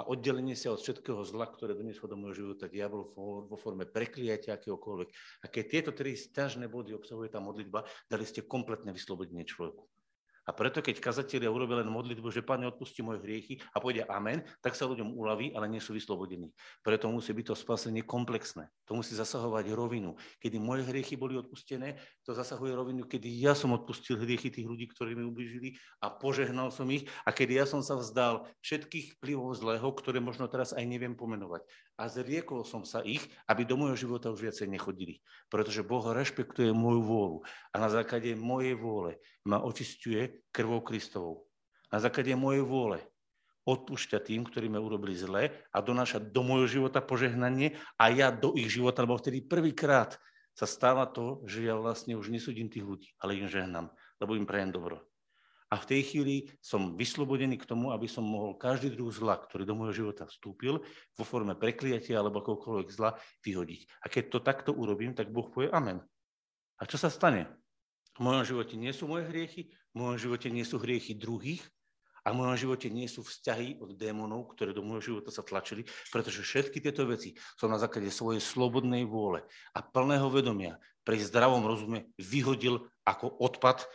a 0.00 0.08
oddelenie 0.08 0.56
sa 0.56 0.72
od 0.72 0.80
všetkého 0.80 1.20
zla, 1.28 1.44
ktoré 1.44 1.76
donieslo 1.76 2.08
do 2.08 2.16
môjho 2.16 2.48
života 2.48 2.72
diabol 2.72 3.12
vo 3.44 3.56
forme 3.60 3.84
prekliatia 3.84 4.56
akéhokoľvek. 4.56 5.08
A 5.44 5.46
keď 5.52 5.64
tieto 5.68 5.90
tri 5.92 6.16
stiažné 6.16 6.72
body 6.72 6.96
obsahuje 6.96 7.28
tá 7.28 7.36
modlitba, 7.36 7.84
dali 8.08 8.24
ste 8.24 8.48
kompletné 8.48 8.96
vyslobodenie 8.96 9.44
človeku. 9.44 9.84
A 10.50 10.52
preto, 10.52 10.82
keď 10.82 10.98
kazatelia 10.98 11.46
urobia 11.46 11.78
len 11.78 11.86
modlitbu, 11.86 12.26
že 12.34 12.42
Pane, 12.42 12.66
odpusti 12.66 13.06
moje 13.06 13.22
hriechy 13.22 13.62
a 13.70 13.78
povedia 13.78 14.02
amen, 14.10 14.42
tak 14.58 14.74
sa 14.74 14.82
ľuďom 14.90 15.14
uľaví, 15.14 15.54
ale 15.54 15.70
nie 15.70 15.78
sú 15.78 15.94
vyslobodení. 15.94 16.50
Preto 16.82 17.06
musí 17.06 17.30
byť 17.30 17.54
to 17.54 17.54
spasenie 17.54 18.02
komplexné. 18.02 18.66
To 18.90 18.98
musí 18.98 19.14
zasahovať 19.14 19.70
rovinu. 19.70 20.18
Kedy 20.42 20.58
moje 20.58 20.90
hriechy 20.90 21.14
boli 21.14 21.38
odpustené, 21.38 22.02
to 22.26 22.34
zasahuje 22.34 22.74
rovinu, 22.74 23.06
kedy 23.06 23.30
ja 23.30 23.54
som 23.54 23.70
odpustil 23.78 24.18
hriechy 24.18 24.50
tých 24.50 24.66
ľudí, 24.66 24.90
ktorí 24.90 25.14
mi 25.14 25.22
ubližili 25.22 25.78
a 26.02 26.10
požehnal 26.10 26.74
som 26.74 26.90
ich 26.90 27.06
a 27.22 27.30
kedy 27.30 27.62
ja 27.62 27.70
som 27.70 27.78
sa 27.78 27.94
vzdal 27.94 28.50
všetkých 28.66 29.22
vplyvov 29.22 29.54
zlého, 29.54 29.86
ktoré 29.86 30.18
možno 30.18 30.50
teraz 30.50 30.74
aj 30.74 30.82
neviem 30.82 31.14
pomenovať. 31.14 31.62
A 32.00 32.08
zriekol 32.08 32.64
som 32.64 32.80
sa 32.88 33.04
ich, 33.04 33.20
aby 33.44 33.68
do 33.68 33.76
môjho 33.76 34.08
života 34.08 34.32
už 34.32 34.40
viacej 34.40 34.72
nechodili. 34.72 35.20
Pretože 35.52 35.84
Boh 35.84 36.00
rešpektuje 36.00 36.72
moju 36.72 37.04
vôľu 37.04 37.38
a 37.44 37.76
na 37.76 37.92
základe 37.92 38.32
mojej 38.32 38.72
vôle 38.72 39.20
ma 39.44 39.60
očistuje 39.60 40.40
krvou 40.48 40.80
Kristovou. 40.80 41.44
Na 41.92 42.00
základe 42.00 42.32
mojej 42.32 42.64
vôle 42.64 43.04
odpúšťa 43.68 44.24
tým, 44.24 44.48
ktorí 44.48 44.72
ma 44.72 44.80
urobili 44.80 45.12
zle 45.12 45.52
a 45.68 45.78
donáša 45.84 46.24
do 46.24 46.40
môjho 46.40 46.80
života 46.80 47.04
požehnanie 47.04 47.76
a 48.00 48.08
ja 48.08 48.32
do 48.32 48.56
ich 48.56 48.72
života, 48.72 49.04
lebo 49.04 49.20
vtedy 49.20 49.44
prvýkrát 49.44 50.16
sa 50.56 50.64
stáva 50.64 51.04
to, 51.04 51.44
že 51.44 51.68
ja 51.68 51.76
vlastne 51.76 52.16
už 52.16 52.32
nesúdim 52.32 52.72
tých 52.72 52.88
ľudí, 52.88 53.08
ale 53.20 53.36
im 53.36 53.44
žehnám, 53.44 53.92
lebo 54.16 54.40
im 54.40 54.48
prajem 54.48 54.72
dobro. 54.72 55.09
A 55.70 55.78
v 55.78 55.86
tej 55.86 56.02
chvíli 56.02 56.36
som 56.58 56.98
vyslobodený 56.98 57.54
k 57.62 57.68
tomu, 57.70 57.94
aby 57.94 58.10
som 58.10 58.26
mohol 58.26 58.58
každý 58.58 58.90
druh 58.90 59.14
zla, 59.14 59.38
ktorý 59.38 59.62
do 59.62 59.78
môjho 59.78 60.02
života 60.02 60.26
vstúpil, 60.26 60.82
vo 61.14 61.24
forme 61.24 61.54
prekliatia 61.54 62.18
alebo 62.18 62.42
akokoľvek 62.42 62.88
zla, 62.90 63.14
vyhodiť. 63.46 64.02
A 64.02 64.10
keď 64.10 64.24
to 64.34 64.38
takto 64.42 64.70
urobím, 64.74 65.14
tak 65.14 65.30
Boh 65.30 65.46
povie 65.46 65.70
amen. 65.70 66.02
A 66.74 66.82
čo 66.90 66.98
sa 66.98 67.06
stane? 67.06 67.46
V 68.18 68.26
mojom 68.26 68.42
živote 68.42 68.74
nie 68.74 68.90
sú 68.90 69.06
moje 69.06 69.30
hriechy, 69.30 69.70
v 69.70 69.96
mojom 69.96 70.18
živote 70.18 70.50
nie 70.50 70.66
sú 70.66 70.82
hriechy 70.82 71.14
druhých 71.14 71.62
a 72.26 72.34
v 72.34 72.38
mojom 72.42 72.56
živote 72.58 72.90
nie 72.90 73.06
sú 73.06 73.22
vzťahy 73.22 73.78
od 73.78 73.94
démonov, 73.94 74.52
ktoré 74.52 74.74
do 74.74 74.82
môjho 74.82 75.14
života 75.14 75.30
sa 75.30 75.46
tlačili, 75.46 75.86
pretože 76.10 76.42
všetky 76.42 76.82
tieto 76.82 77.06
veci 77.06 77.38
som 77.56 77.70
na 77.70 77.78
základe 77.78 78.10
svojej 78.10 78.42
slobodnej 78.42 79.06
vôle 79.06 79.46
a 79.72 79.80
plného 79.80 80.28
vedomia 80.28 80.76
pri 81.06 81.22
zdravom 81.22 81.64
rozume 81.64 82.10
vyhodil 82.18 82.90
ako 83.06 83.38
odpad 83.40 83.86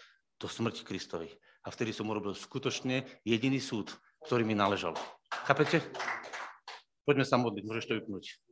do 0.41 0.47
smrti 0.49 0.87
Kristovej. 0.87 1.35
A 1.65 1.73
vtedy 1.73 1.91
som 1.91 2.05
urobil 2.13 2.37
skutočne 2.37 3.09
jediný 3.25 3.57
súd, 3.57 3.89
ktorý 4.29 4.45
mi 4.45 4.53
naležal. 4.53 4.93
Chápete? 5.49 5.81
Poďme 7.05 7.25
sa 7.25 7.41
modliť, 7.41 7.63
môžeš 7.65 7.85
to 7.89 7.97
vypnúť. 7.97 8.44